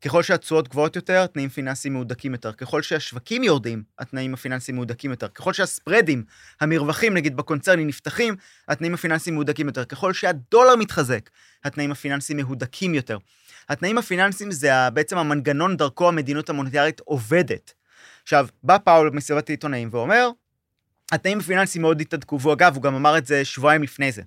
ככל 0.04 0.22
שהתשואות 0.22 0.68
גבוהות 0.68 0.96
יותר, 0.96 1.22
התנאים 1.22 1.48
פיננסיים 1.48 1.94
מהודקים 1.94 2.32
יותר. 2.32 2.52
ככל 2.52 2.82
שהשווקים 2.82 3.44
יורדים, 3.44 3.82
התנאים 3.98 4.34
הפיננסיים 4.34 4.76
מהודקים 4.76 5.10
יותר. 5.10 5.28
ככל 5.28 5.52
שהספרדים, 5.52 6.24
המרווחים, 6.60 7.14
נגיד 7.14 7.36
בקונצרנים, 7.36 7.86
נפתחים, 7.86 8.36
התנאים 8.68 8.94
הפיננסיים 8.94 9.34
מהודקים 9.34 9.66
יותר. 9.66 9.84
ככל 9.84 10.12
שהדולר 10.12 10.76
מתחזק, 10.76 11.30
התנאים 11.64 11.92
הפיננסיים 11.92 12.38
מהודקים 12.38 12.94
יותר. 12.94 13.18
התנאים 13.68 13.98
הפיננסיים 13.98 14.50
זה 14.50 14.90
בעצם 14.90 15.18
המנגנון 15.18 15.76
דרכו 15.76 16.08
המדיניות 16.08 16.50
המוניטרית 16.50 17.00
עובדת. 17.00 17.74
עכשיו, 18.22 18.46
בא 18.62 18.78
פאול 18.78 19.10
במסיבת 19.10 19.48
העיתונאים 19.48 19.88
ואומר, 19.92 20.30
התנאים 21.12 21.38
הפיננסיים 21.38 21.82
מאוד 21.82 22.00
התהדקו, 22.00 22.40
והוא 22.40 22.52
אגב, 22.52 22.74
הוא 22.74 22.82
גם 22.82 22.94
אמר 22.94 23.18
את 23.18 23.26
זה 23.26 23.44
שבועיים 23.44 23.82
לפני 23.82 24.12
זה. 24.12 24.22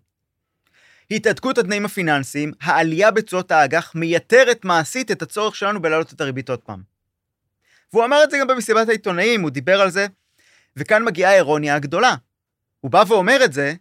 התהדקות 1.11 1.57
התנאים 1.57 1.85
הפיננסיים, 1.85 2.51
העלייה 2.61 3.11
בתשואות 3.11 3.51
האג"ח 3.51 3.91
מייתרת 3.95 4.65
מעשית 4.65 5.11
את 5.11 5.21
הצורך 5.21 5.55
שלנו 5.55 5.81
בלהעלות 5.81 6.13
את 6.13 6.21
הריבית 6.21 6.49
עוד 6.49 6.59
פעם. 6.59 6.81
והוא 7.93 8.05
אמר 8.05 8.23
את 8.23 8.31
זה 8.31 8.37
גם 8.37 8.47
במסיבת 8.47 8.89
העיתונאים, 8.89 9.41
הוא 9.41 9.49
דיבר 9.49 9.81
על 9.81 9.89
זה, 9.89 10.07
וכאן 10.75 11.03
מגיעה 11.03 11.31
האירוניה 11.31 11.75
הגדולה. 11.75 12.15
הוא 12.81 12.91
בא 12.91 13.03
ואומר 13.07 13.45
את 13.45 13.53
זה, 13.53 13.73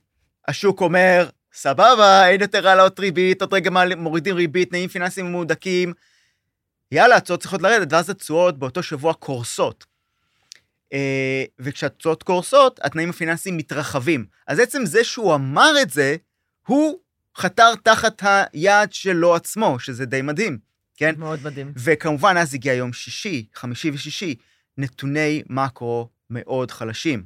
השוק 0.49 0.81
אומר, 0.81 1.29
סבבה, 1.53 2.29
אין 2.29 2.41
יותר 2.41 2.69
העלאות 2.69 3.01
ריבית, 3.01 3.41
עוד 3.41 3.55
רגע 3.55 3.71
מורידים 3.97 4.35
ריבית, 4.35 4.69
תנאים 4.69 4.88
פיננסיים 4.88 5.33
מהודקים. 5.33 5.93
יאללה, 6.93 7.17
התשואות 7.17 7.41
צריכות 7.41 7.62
לרדת, 7.62 7.93
ואז 7.93 8.11
התשואות 8.11 8.59
באותו 8.59 8.83
שבוע 8.83 9.14
קורסות. 9.14 9.85
אה, 10.93 11.45
וכשהתשואות 11.59 12.23
קורסות, 12.23 12.81
התנאים 12.83 13.11
הפיננסיים 13.11 13.57
מתרחבים. 13.57 14.27
אז 14.47 14.59
עצם 14.59 14.87
זה 14.87 15.05
שהוא 15.05 15.35
אמר 15.35 15.73
את 15.83 15.91
זה, 15.91 16.17
הוא 16.67 16.99
חתר 17.38 17.74
תחת 17.83 18.22
היעד 18.53 18.92
שלו 18.92 19.35
עצמו, 19.35 19.79
שזה 19.79 20.07
די 20.07 20.22
מדהים, 20.22 20.59
כן? 20.96 21.14
מאוד 21.18 21.40
מדהים. 21.44 21.72
וכמובן, 21.77 22.37
אז 22.38 22.55
הגיע 22.55 22.74
יום 22.74 22.92
שישי, 22.92 23.46
חמישי 23.55 23.90
ושישי, 23.90 24.35
נתוני 24.79 25.42
מקרו 25.48 26.09
מאוד 26.31 26.70
חלשים. 26.70 27.24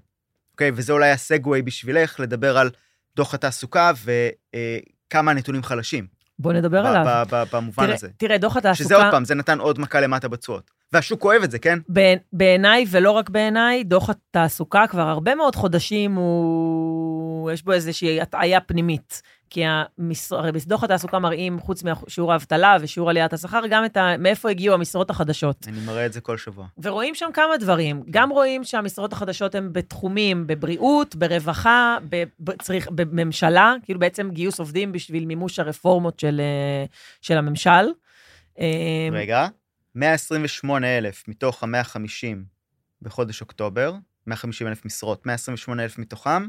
אוקיי? 0.52 0.70
וזה 0.74 0.92
אולי 0.92 1.10
הסגווי 1.10 1.62
בשבילך 1.62 2.20
לדבר 2.20 2.58
על 2.58 2.70
דוח 3.16 3.34
התעסוקה 3.34 3.92
וכמה 4.04 5.30
הנתונים 5.30 5.62
חלשים. 5.62 6.06
בוא 6.38 6.52
נדבר 6.52 6.82
ב- 6.82 6.86
עליו. 6.86 7.04
ב- 7.30 7.34
ב- 7.34 7.44
במובן 7.52 7.84
תראה, 7.84 7.94
הזה. 7.94 8.08
תראה, 8.16 8.38
דוח 8.38 8.56
התעסוקה... 8.56 8.84
שזה 8.84 8.96
עוד 8.96 9.06
פעם, 9.10 9.24
זה 9.24 9.34
נתן 9.34 9.58
עוד 9.58 9.78
מכה 9.78 10.00
למטה 10.00 10.28
בתשואות. 10.28 10.70
והשוק 10.92 11.24
אוהב 11.24 11.42
את 11.42 11.50
זה, 11.50 11.58
כן? 11.58 11.78
בעיני- 11.88 12.20
בעיניי, 12.32 12.84
ולא 12.90 13.10
רק 13.10 13.30
בעיניי, 13.30 13.84
דוח 13.84 14.10
התעסוקה 14.10 14.86
כבר 14.86 15.08
הרבה 15.08 15.34
מאוד 15.34 15.56
חודשים 15.56 16.14
הוא... 16.14 17.50
יש 17.50 17.62
בו 17.64 17.72
איזושהי 17.72 18.20
הטעיה 18.20 18.60
פנימית. 18.60 19.22
כי 19.50 19.62
המש... 19.66 20.32
הרי 20.32 20.50
דוח 20.66 20.84
התעסוקה 20.84 21.18
מראים, 21.18 21.60
חוץ 21.60 21.82
משיעור 21.84 22.32
האבטלה 22.32 22.76
ושיעור 22.80 23.10
עליית 23.10 23.32
השכר, 23.32 23.60
גם 23.70 23.84
את 23.84 23.96
ה... 23.96 24.16
מאיפה 24.18 24.50
הגיעו 24.50 24.74
המשרות 24.74 25.10
החדשות. 25.10 25.56
אני 25.68 25.80
מראה 25.86 26.06
את 26.06 26.12
זה 26.12 26.20
כל 26.20 26.36
שבוע. 26.38 26.66
ורואים 26.82 27.14
שם 27.14 27.26
כמה 27.34 27.56
דברים. 27.60 28.02
גם 28.10 28.30
רואים 28.30 28.64
שהמשרות 28.64 29.12
החדשות 29.12 29.54
הן 29.54 29.68
בתחומים, 29.72 30.46
בבריאות, 30.46 31.16
ברווחה, 31.16 31.96
בצריך, 32.40 32.88
בממשלה, 32.90 33.74
כאילו 33.84 34.00
בעצם 34.00 34.30
גיוס 34.30 34.58
עובדים 34.60 34.92
בשביל 34.92 35.26
מימוש 35.26 35.58
הרפורמות 35.58 36.20
של, 36.20 36.40
אה, 36.40 36.84
של 37.20 37.36
הממשל. 37.38 37.70
אה, 38.58 39.08
רגע, 39.12 39.46
128,000 39.94 41.24
מתוך 41.28 41.62
ה-150 41.64 42.36
בחודש 43.02 43.40
אוקטובר, 43.40 43.94
150,000 44.26 44.84
משרות, 44.84 45.26
128,000 45.26 45.98
מתוכם, 45.98 46.48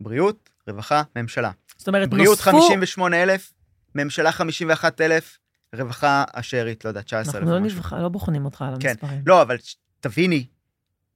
בריאות, 0.00 0.50
רווחה, 0.68 1.02
ממשלה. 1.16 1.50
זאת 1.76 1.88
אומרת, 1.88 2.10
בריאות 2.10 2.38
נוספו... 2.38 2.50
58,000, 2.60 3.52
ממשלה 3.94 4.32
51,000, 4.32 5.38
רווחה 5.76 6.24
השארית, 6.34 6.84
לא 6.84 6.90
יודע, 6.90 7.02
19 7.02 7.32
אלף 7.40 7.48
אנחנו 7.48 7.58
לא. 7.60 7.66
נבח- 7.66 7.92
לא 7.92 8.08
בוחנים 8.08 8.44
אותך 8.44 8.62
על 8.62 8.74
כן. 8.80 8.88
המספרים. 8.88 9.22
לא, 9.26 9.42
אבל 9.42 9.56
תביני, 10.00 10.46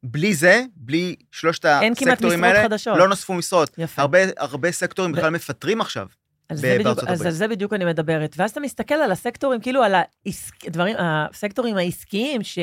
בלי 0.02 0.34
זה, 0.34 0.62
בלי 0.76 1.16
שלושת 1.32 1.64
אין 1.66 1.94
כמעט 1.94 2.12
הסקטורים 2.12 2.40
משרות 2.40 2.54
האלה, 2.56 2.68
חדשות. 2.68 2.98
לא 2.98 3.08
נוספו 3.08 3.34
משרות. 3.34 3.74
יפה. 3.78 4.02
הרבה, 4.02 4.18
הרבה 4.36 4.72
סקטורים 4.72 5.12
ו- 5.12 5.16
בכלל 5.16 5.30
מפטרים 5.30 5.80
עכשיו. 5.80 6.08
על 6.48 6.56
זה, 6.56 6.76
בדיוק, 6.78 6.98
אז. 7.06 7.26
על 7.26 7.32
זה 7.32 7.48
בדיוק 7.48 7.72
אני 7.72 7.84
מדברת. 7.84 8.34
ואז 8.38 8.50
אתה 8.50 8.60
מסתכל 8.60 8.94
על 8.94 9.12
הסקטורים, 9.12 9.60
כאילו 9.60 9.82
על 9.82 9.94
העסק, 9.94 10.68
דברים, 10.68 10.96
הסקטורים 10.98 11.76
העסקיים, 11.76 12.42
ש, 12.42 12.58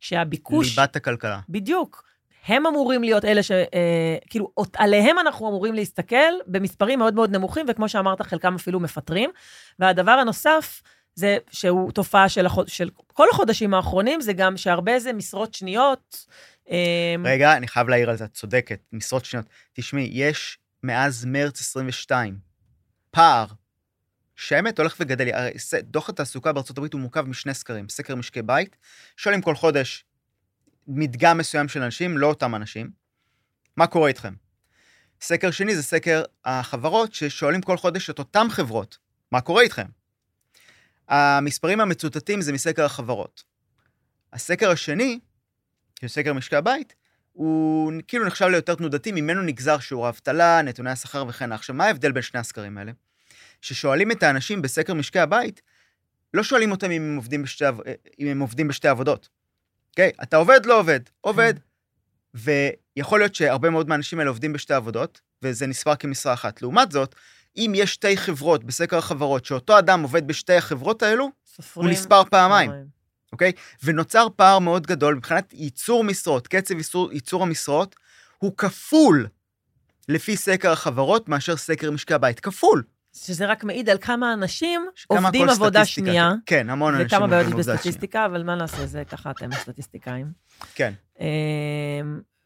שהביקוש... 0.00 0.78
ליבת 0.78 0.96
הכלכלה. 0.96 1.40
בדיוק. 1.48 2.04
הם 2.46 2.66
אמורים 2.66 3.02
להיות 3.02 3.24
אלה 3.24 3.42
ש... 3.42 3.50
אה, 3.50 4.16
כאילו, 4.30 4.52
עליהם 4.76 5.18
אנחנו 5.18 5.48
אמורים 5.48 5.74
להסתכל 5.74 6.32
במספרים 6.46 6.98
מאוד 6.98 7.14
מאוד 7.14 7.30
נמוכים, 7.30 7.66
וכמו 7.68 7.88
שאמרת, 7.88 8.22
חלקם 8.22 8.54
אפילו 8.54 8.80
מפטרים. 8.80 9.30
והדבר 9.78 10.12
הנוסף, 10.12 10.82
זה 11.14 11.36
שהוא 11.50 11.92
תופעה 11.92 12.28
של, 12.28 12.46
החוד... 12.46 12.68
של 12.68 12.90
כל 13.06 13.26
החודשים 13.32 13.74
האחרונים, 13.74 14.20
זה 14.20 14.32
גם 14.32 14.56
שהרבה 14.56 14.98
זה 14.98 15.12
משרות 15.12 15.54
שניות. 15.54 16.26
אה, 16.70 17.14
רגע, 17.24 17.56
אני 17.56 17.68
חייב 17.68 17.88
להעיר 17.88 18.10
על 18.10 18.16
זה, 18.16 18.24
את 18.24 18.32
צודקת, 18.32 18.80
משרות 18.92 19.24
שניות. 19.24 19.46
תשמעי, 19.72 20.10
יש 20.12 20.58
מאז 20.82 21.24
מרץ 21.24 21.60
22 21.60 22.51
פער 23.12 23.46
שהאמת 24.36 24.78
הולך 24.78 24.96
וגדל. 25.00 25.34
הרי 25.34 25.52
דוח 25.82 26.08
התעסוקה 26.08 26.52
בארצות 26.52 26.78
הברית 26.78 26.92
הוא 26.92 27.00
מורכב 27.00 27.22
משני 27.22 27.54
סקרים, 27.54 27.88
סקר 27.88 28.14
משקי 28.14 28.42
בית, 28.42 28.76
שואלים 29.16 29.42
כל 29.42 29.54
חודש 29.54 30.04
מדגם 30.86 31.38
מסוים 31.38 31.68
של 31.68 31.82
אנשים, 31.82 32.18
לא 32.18 32.26
אותם 32.26 32.54
אנשים, 32.54 32.90
מה 33.76 33.86
קורה 33.86 34.08
איתכם? 34.08 34.34
סקר 35.20 35.50
שני 35.50 35.76
זה 35.76 35.82
סקר 35.82 36.22
החברות, 36.44 37.14
ששואלים 37.14 37.62
כל 37.62 37.76
חודש 37.76 38.10
את 38.10 38.18
אותן 38.18 38.46
חברות, 38.50 38.98
מה 39.32 39.40
קורה 39.40 39.62
איתכם? 39.62 39.86
המספרים 41.08 41.80
המצוטטים 41.80 42.40
זה 42.40 42.52
מסקר 42.52 42.84
החברות. 42.84 43.44
הסקר 44.32 44.70
השני, 44.70 45.20
של 46.00 46.08
סקר 46.08 46.32
משקי 46.32 46.56
הבית, 46.56 46.94
הוא 47.32 47.92
כאילו 48.08 48.26
נחשב 48.26 48.46
ליותר 48.46 48.74
תנודתי, 48.74 49.12
ממנו 49.12 49.42
נגזר 49.42 49.78
שיעור 49.78 50.06
האבטלה, 50.06 50.62
נתוני 50.62 50.90
השכר 50.90 51.24
וכן 51.28 51.44
הלאה. 51.44 51.56
עכשיו, 51.56 51.76
מה 51.76 51.84
ההבדל 51.84 52.12
בין 52.12 52.22
שני 52.22 52.40
הסקרים 52.40 52.78
האלה? 52.78 52.92
ששואלים 53.60 54.10
את 54.10 54.22
האנשים 54.22 54.62
בסקר 54.62 54.94
משקי 54.94 55.18
הבית, 55.18 55.62
לא 56.34 56.42
שואלים 56.42 56.70
אותם 56.70 56.90
אם 56.90 57.02
הם 57.02 57.16
עובדים 57.16 57.42
בשתי, 57.42 57.64
אם 58.18 58.26
הם 58.26 58.40
עובדים 58.40 58.68
בשתי 58.68 58.88
עבודות. 58.88 59.28
אוקיי? 59.90 60.10
אתה 60.22 60.36
עובד, 60.36 60.66
לא 60.66 60.80
עובד. 60.80 61.00
עובד. 61.20 61.54
ויכול 62.34 63.20
להיות 63.20 63.34
שהרבה 63.34 63.70
מאוד 63.70 63.88
מהאנשים 63.88 64.18
האלה 64.18 64.30
עובדים 64.30 64.52
בשתי 64.52 64.74
עבודות, 64.74 65.20
וזה 65.42 65.66
נספר 65.66 65.96
כמשרה 65.96 66.32
אחת. 66.32 66.62
לעומת 66.62 66.92
זאת, 66.92 67.14
אם 67.56 67.72
יש 67.76 67.92
שתי 67.92 68.16
חברות 68.16 68.64
בסקר 68.64 68.98
החברות, 68.98 69.44
שאותו 69.44 69.78
אדם 69.78 70.02
עובד 70.02 70.26
בשתי 70.26 70.54
החברות 70.54 71.02
האלו, 71.02 71.30
סופרים... 71.46 71.86
הוא 71.86 71.92
נספר 71.92 72.24
פעמיים. 72.24 72.70
אוקיי? 73.32 73.52
ונוצר 73.84 74.26
פער 74.36 74.58
מאוד 74.58 74.86
גדול 74.86 75.14
מבחינת 75.14 75.52
ייצור 75.52 76.04
משרות, 76.04 76.48
קצב 76.48 76.76
ייצור, 76.78 77.12
ייצור 77.12 77.42
המשרות, 77.42 77.96
הוא 78.38 78.52
כפול 78.56 79.26
לפי 80.08 80.36
סקר 80.36 80.72
החברות 80.72 81.28
מאשר 81.28 81.56
סקר 81.56 81.90
משקי 81.90 82.14
הבית. 82.14 82.40
כפול. 82.40 82.82
שזה 83.16 83.46
רק 83.46 83.64
מעיד 83.64 83.90
על 83.90 83.98
כמה 84.00 84.32
אנשים 84.32 84.86
עובדים 85.06 85.48
עבודה 85.48 85.80
סטטיסטיקה- 85.84 85.84
שנייה, 85.84 86.32
כן, 86.46 86.70
המון 86.70 86.94
אנשים 86.94 87.06
וכמה 87.06 87.26
בעיות 87.26 87.44
עובדים 87.46 87.52
עבודה 87.52 87.64
שנייה. 87.64 87.76
בסטטיסטיקה, 87.76 88.26
אבל 88.26 88.42
מה 88.42 88.54
נעשה, 88.54 88.86
זה 88.86 89.02
ככה 89.04 89.30
אתם 89.30 89.52
הסטטיסטיקאים. 89.52 90.26
כן. 90.74 90.92
אמ, 91.20 91.26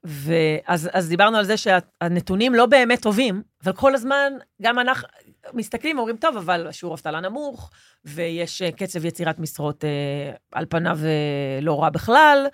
ואז 0.05 0.91
אז 0.93 1.09
דיברנו 1.09 1.37
על 1.37 1.45
זה 1.45 1.55
שהנתונים 1.57 2.55
לא 2.55 2.67
באמת 2.67 3.03
טובים, 3.03 3.43
אבל 3.65 3.73
כל 3.73 3.95
הזמן, 3.95 4.33
גם 4.63 4.79
אנחנו 4.79 5.09
מסתכלים 5.55 5.97
ואומרים, 5.97 6.17
טוב, 6.17 6.37
אבל 6.37 6.73
שיעור 6.73 6.95
אבטלה 6.95 7.21
נמוך, 7.21 7.71
ויש 8.05 8.63
אה, 8.63 8.73
קצב 8.73 9.05
יצירת 9.05 9.39
משרות 9.39 9.85
אה, 9.85 10.33
על 10.53 10.67
פניו 10.69 10.99
אה, 11.05 11.59
לא 11.63 11.83
רע 11.83 11.91
בכלל, 11.91 12.47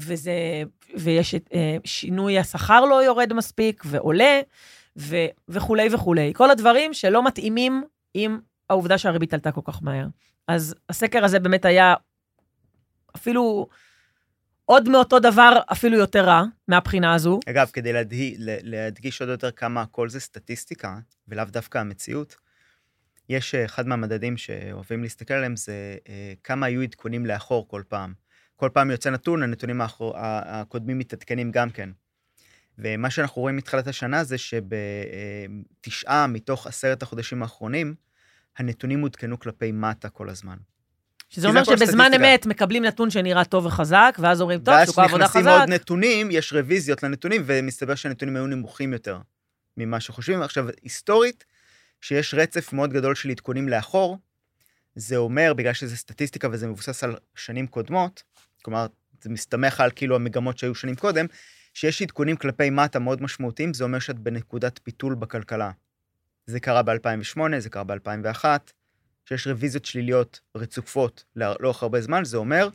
וזה, 0.00 0.32
ויש 0.96 1.34
שינוי 1.84 2.38
השכר 2.38 2.84
לא 2.84 3.04
יורד 3.04 3.32
מספיק 3.32 3.82
ועולה, 3.86 4.40
ו, 4.98 5.16
וכולי 5.48 5.88
וכולי. 5.94 6.32
כל 6.34 6.50
הדברים 6.50 6.94
שלא 6.94 7.26
מתאימים 7.26 7.84
עם 8.14 8.38
העובדה 8.70 8.98
שהריבית 8.98 9.34
עלתה 9.34 9.52
כל 9.52 9.60
כך 9.64 9.82
מהר. 9.82 10.06
אז 10.48 10.74
הסקר 10.88 11.24
הזה 11.24 11.38
באמת 11.38 11.64
היה 11.64 11.94
אפילו 13.16 13.66
עוד 14.66 14.88
מאותו 14.88 15.18
דבר, 15.18 15.60
אפילו 15.72 15.98
יותר 15.98 16.24
רע, 16.24 16.42
מהבחינה 16.68 17.14
הזו. 17.14 17.40
אגב, 17.50 17.70
כדי 17.72 17.92
להדהי, 17.92 18.34
ל- 18.38 18.58
להדגיש 18.62 19.20
עוד 19.20 19.30
יותר 19.30 19.50
כמה 19.50 19.82
הכל 19.82 20.08
זה 20.08 20.20
סטטיסטיקה, 20.20 20.98
ולאו 21.28 21.44
דווקא 21.44 21.78
המציאות, 21.78 22.36
יש 23.28 23.54
אה, 23.54 23.64
אחד 23.64 23.86
מהמדדים 23.86 24.36
שאוהבים 24.36 25.02
להסתכל 25.02 25.34
עליהם, 25.34 25.56
זה 25.56 25.96
אה, 26.08 26.32
כמה 26.44 26.66
היו 26.66 26.82
עדכונים 26.82 27.26
לאחור 27.26 27.68
כל 27.68 27.82
פעם. 27.88 28.14
כל 28.56 28.70
פעם 28.72 28.90
יוצא 28.90 29.10
נתון, 29.10 29.42
הנתונים 29.42 29.80
האחור, 29.80 30.14
הקודמים 30.16 30.98
מתעדכנים 30.98 31.50
גם 31.50 31.70
כן. 31.70 31.90
ומה 32.78 33.10
שאנחנו 33.10 33.42
רואים 33.42 33.56
מתחילת 33.56 33.86
השנה 33.86 34.24
זה 34.24 34.36
שבתשעה 34.38 36.26
מתוך 36.26 36.66
עשרת 36.66 37.02
החודשים 37.02 37.42
האחרונים, 37.42 37.94
הנתונים 38.58 39.00
עודכנו 39.00 39.38
כלפי 39.38 39.72
מטה 39.72 40.08
כל 40.08 40.28
הזמן. 40.28 40.56
שזה 41.28 41.48
אומר 41.48 41.64
שבזמן. 41.64 42.10
אמת 42.16 42.46
מקבלים 42.46 42.84
נתון 42.84 43.10
שנראה 43.10 43.44
טוב 43.44 43.66
וחזק, 43.66 44.16
ואז 44.20 44.40
אומרים, 44.40 44.58
טוב, 44.58 44.74
ואז 44.74 44.88
שוק 44.88 44.98
העבודה 44.98 45.24
כשנכנסים 45.24 45.50
חזק. 45.50 45.60
עוד 45.60 45.68
נתונים, 45.68 46.28
יש 46.30 46.52
רוויזיות 46.52 47.02
לנתונים, 47.02 47.42
ומסתבר 47.46 47.94
שהנתונים 47.94 48.36
היו 48.36 48.46
נמוכים 48.46 48.92
יותר 48.92 49.18
ממה 49.76 50.00
שחושבים. 50.00 50.42
עכשיו, 50.42 50.66
היסטורית, 50.82 51.44
שיש 52.00 52.34
רצף 52.34 52.72
מאוד 52.72 52.92
גדול 52.92 53.14
של 53.14 53.30
עדכונים 53.30 53.68
לאחור, 53.68 54.18
זה 54.94 55.16
אומר, 55.16 55.52
בגלל 55.56 55.72
שזה 55.72 55.96
סטטיסטיקה 55.96 56.48
וזה 56.52 56.66
מבוסס 56.66 57.04
על 57.04 57.16
שנים 57.34 57.66
קודמות, 57.66 58.22
כלומר, 58.62 58.86
זה 59.22 59.30
מסתמך 59.30 59.80
על 59.80 59.90
כאילו 59.94 60.16
המגמות 60.16 60.58
שהיו 60.58 60.74
שנים 60.74 60.94
קודם, 60.94 61.26
שיש 61.74 62.02
עדכונים 62.02 62.36
כלפי 62.36 62.70
מטה 62.70 62.98
מאוד 62.98 63.22
משמעותיים, 63.22 63.74
זה 63.74 63.84
אומר 63.84 63.98
שאת 63.98 64.18
בנקודת 64.18 64.80
פיתול 64.82 65.14
בכלכלה. 65.14 65.70
זה 66.46 66.60
קרה 66.60 66.82
ב-2008, 66.82 67.38
זה 67.58 67.70
קרה 67.70 67.84
ב-2001, 67.84 68.44
שיש 69.28 69.46
רוויזיות 69.46 69.84
שליליות 69.84 70.40
רצופות 70.56 71.24
לא- 71.36 71.54
לאורך 71.60 71.82
הרבה 71.82 72.00
זמן, 72.00 72.24
זה 72.24 72.36
אומר 72.36 72.68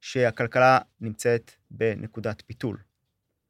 שהכלכלה 0.00 0.78
נמצאת 1.00 1.50
בנקודת 1.70 2.42
פיתול. 2.46 2.76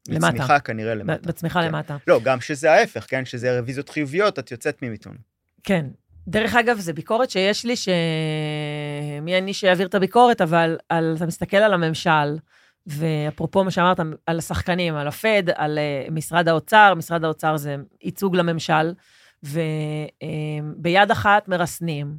למטה. 0.09 0.31
צמיחה 0.31 0.59
כנראה 0.59 0.95
למטה. 0.95 1.27
בצמיחה 1.27 1.61
כן. 1.61 1.67
למטה. 1.67 1.97
לא, 2.07 2.19
גם 2.23 2.41
שזה 2.41 2.71
ההפך, 2.71 3.05
כן? 3.09 3.25
שזה 3.25 3.59
רוויזיות 3.59 3.89
חיוביות, 3.89 4.39
את 4.39 4.51
יוצאת 4.51 4.81
ממיתון. 4.81 5.17
כן. 5.63 5.85
דרך 6.27 6.55
אגב, 6.55 6.79
זו 6.79 6.93
ביקורת 6.93 7.29
שיש 7.29 7.65
לי, 7.65 7.75
שמי 7.75 9.37
אני 9.37 9.53
שיעביר 9.53 9.87
את 9.87 9.95
הביקורת, 9.95 10.41
אבל 10.41 10.77
על, 10.89 11.13
אתה 11.17 11.25
מסתכל 11.25 11.57
על 11.57 11.73
הממשל, 11.73 12.37
ואפרופו 12.87 13.63
מה 13.63 13.71
שאמרת, 13.71 13.99
על 14.25 14.37
השחקנים, 14.37 14.95
על 14.95 15.07
הפד, 15.07 15.43
על 15.55 15.79
uh, 16.07 16.11
משרד 16.11 16.47
האוצר, 16.47 16.93
משרד 16.97 17.23
האוצר 17.23 17.57
זה 17.57 17.75
ייצוג 18.03 18.35
לממשל, 18.35 18.93
וביד 19.43 21.11
אחת 21.11 21.47
מרסנים, 21.47 22.15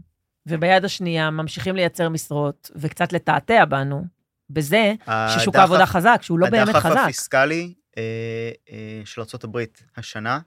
וביד 0.47 0.85
השנייה 0.85 1.31
ממשיכים 1.31 1.77
לייצר 1.77 2.09
משרות, 2.09 2.71
וקצת 2.77 3.13
לתעתע 3.13 3.65
בנו, 3.65 4.05
בזה 4.51 4.93
ששוק 5.29 5.55
הדחף- 5.55 5.59
העבודה 5.61 5.87
חזק, 5.87 6.19
שהוא 6.23 6.39
לא 6.39 6.51
באמת 6.51 6.69
הדחף 6.69 6.87
חזק. 6.87 6.97
הפיסקלי 7.05 7.75
אה, 7.99 8.03
אה, 8.73 8.77
של 9.05 9.21
ארה"ב 9.21 9.59
השנה, 9.97 10.41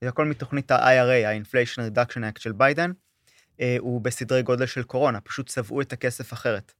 זה 0.00 0.08
הכל 0.08 0.24
מתוכנית 0.24 0.70
ה-IRA, 0.70 1.26
ה-Inflation 1.26 1.78
Reduction 1.94 2.16
Act 2.18 2.40
של 2.40 2.52
ביידן, 2.52 2.90
אה, 3.60 3.76
הוא 3.78 4.00
בסדרי 4.00 4.42
גודל 4.42 4.66
של 4.66 4.82
קורונה, 4.82 5.20
פשוט 5.20 5.48
צבעו 5.48 5.80
את 5.80 5.92
הכסף 5.92 6.32
אחרת. 6.32 6.72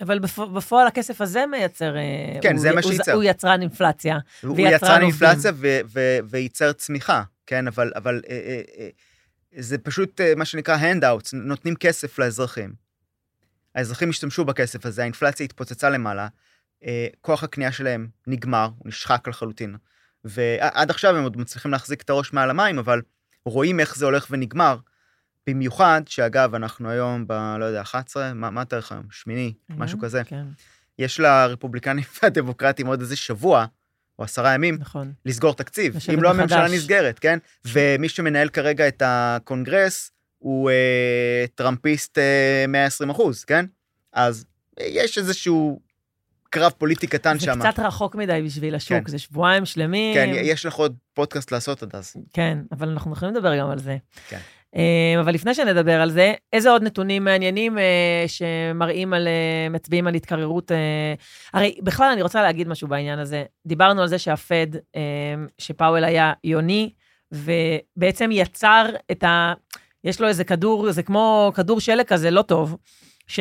אבל 0.00 0.18
בפ- 0.18 0.48
בפועל 0.54 0.86
הכסף 0.86 1.20
הזה 1.20 1.44
מייצר... 1.46 1.96
אה, 1.96 2.02
כן, 2.42 2.52
הוא- 2.52 2.60
זה 2.60 2.72
מה 2.72 2.82
שייצר. 2.82 3.12
הוא 3.12 3.22
יצרן 3.22 3.60
אינפלציה. 3.62 4.18
הוא 4.42 4.56
יצרן. 4.60 5.02
אינפלציה 5.02 5.52
וייצר 6.30 6.72
צמיחה, 6.72 7.22
כן? 7.46 7.66
אבל, 7.66 7.92
אבל 7.96 8.20
אה, 8.28 8.34
אה, 8.46 8.60
אה, 8.78 8.88
זה 9.56 9.78
פשוט 9.78 10.20
אה, 10.20 10.34
מה 10.36 10.44
שנקרא 10.44 10.76
handouts, 10.76 11.30
נותנים 11.32 11.76
כסף 11.76 12.18
לאזרחים. 12.18 12.74
האזרחים 13.74 14.10
השתמשו 14.10 14.44
בכסף 14.44 14.86
הזה, 14.86 15.02
האינפלציה 15.02 15.44
התפוצצה 15.44 15.90
למעלה, 15.90 16.28
אה, 16.84 17.06
כוח 17.20 17.44
הקנייה 17.44 17.72
שלהם 17.72 18.08
נגמר, 18.26 18.70
הוא 18.78 18.88
נשחק 18.88 19.28
לחלוטין. 19.28 19.76
ועד 20.24 20.90
עכשיו 20.90 21.16
הם 21.16 21.22
עוד 21.22 21.36
מצליחים 21.36 21.70
להחזיק 21.70 22.02
את 22.02 22.10
הראש 22.10 22.32
מעל 22.32 22.50
המים, 22.50 22.78
אבל 22.78 23.02
רואים 23.44 23.80
איך 23.80 23.96
זה 23.96 24.04
הולך 24.04 24.26
ונגמר. 24.30 24.76
במיוחד 25.46 26.02
שאגב, 26.06 26.54
אנחנו 26.54 26.90
היום 26.90 27.26
ב... 27.26 27.32
לא 27.32 27.64
יודע, 27.64 27.80
11? 27.80 28.34
מה, 28.34 28.50
מה 28.50 28.62
התאריך 28.62 28.92
היום? 28.92 29.04
שמיני, 29.10 29.54
משהו 29.68 29.98
כזה. 29.98 30.24
כן, 30.24 30.44
יש 30.98 31.20
לרפובליקנים 31.20 32.04
והדמוקרטים 32.22 32.86
עוד 32.86 33.00
איזה 33.00 33.16
שבוע, 33.16 33.66
או 34.22 34.24
עשרה 34.24 34.54
ימים, 34.54 34.76
נכון. 34.80 35.12
לסגור 35.26 35.54
תקציב, 35.54 35.96
אם 36.14 36.22
לא 36.22 36.30
הממשלה 36.30 36.64
מחדש. 36.64 36.78
נסגרת, 36.78 37.18
כן? 37.18 37.38
ומי 37.64 38.08
שמנהל 38.08 38.48
כרגע 38.48 38.88
את 38.88 39.02
הקונגרס 39.06 40.10
הוא 40.38 40.70
אה, 40.70 41.44
טראמפיסט 41.54 42.18
אה, 42.18 42.64
120 42.68 43.10
אחוז, 43.10 43.44
כן? 43.44 43.64
אז 44.12 44.44
אה, 44.80 44.86
יש 44.88 45.18
איזשהו 45.18 45.80
קרב 46.50 46.72
פוליטי 46.78 47.06
קטן 47.06 47.38
זה 47.38 47.44
שם. 47.44 47.58
קצת 47.60 47.78
רחוק 47.78 48.14
מדי 48.14 48.42
בשביל 48.46 48.74
השוק, 48.74 48.98
כן. 48.98 49.10
זה 49.10 49.18
שבועיים 49.18 49.64
שלמים. 49.64 50.14
כן, 50.14 50.30
יש 50.34 50.66
לך 50.66 50.74
עוד 50.74 50.96
פודקאסט 51.14 51.52
לעשות 51.52 51.82
עד 51.82 51.96
אז. 51.96 52.16
כן, 52.32 52.58
אבל 52.72 52.88
אנחנו 52.88 53.12
יכולים 53.12 53.34
לדבר 53.34 53.58
גם 53.58 53.70
על 53.70 53.78
זה. 53.78 53.96
כן. 54.28 54.38
אה, 54.76 55.20
אבל 55.20 55.34
לפני 55.34 55.54
שנדבר 55.54 56.00
על 56.00 56.10
זה, 56.10 56.32
איזה 56.52 56.70
עוד 56.70 56.82
נתונים 56.82 57.24
מעניינים 57.24 57.78
אה, 57.78 58.24
שמראים 58.26 59.12
על, 59.12 59.28
אה, 59.28 59.68
מצביעים 59.70 60.06
על 60.06 60.14
התקררות? 60.14 60.72
הרי 61.52 61.78
בכלל 61.82 62.10
אני 62.12 62.22
רוצה 62.22 62.42
להגיד 62.42 62.68
משהו 62.68 62.88
בעניין 62.88 63.18
הזה. 63.18 63.44
דיברנו 63.66 64.02
על 64.02 64.08
זה 64.08 64.18
שהפד, 64.18 64.66
שפאוול 65.58 66.04
היה 66.04 66.32
יוני, 66.44 66.92
ובעצם 67.32 68.30
יצר 68.32 68.86
את 69.10 69.24
ה... 69.24 69.52
יש 70.04 70.20
לו 70.20 70.28
איזה 70.28 70.44
כדור, 70.44 70.92
זה 70.92 71.02
כמו 71.02 71.52
כדור 71.54 71.80
שלג 71.80 72.04
כזה, 72.04 72.30
לא 72.30 72.42
טוב. 72.42 72.76
ש... 73.26 73.40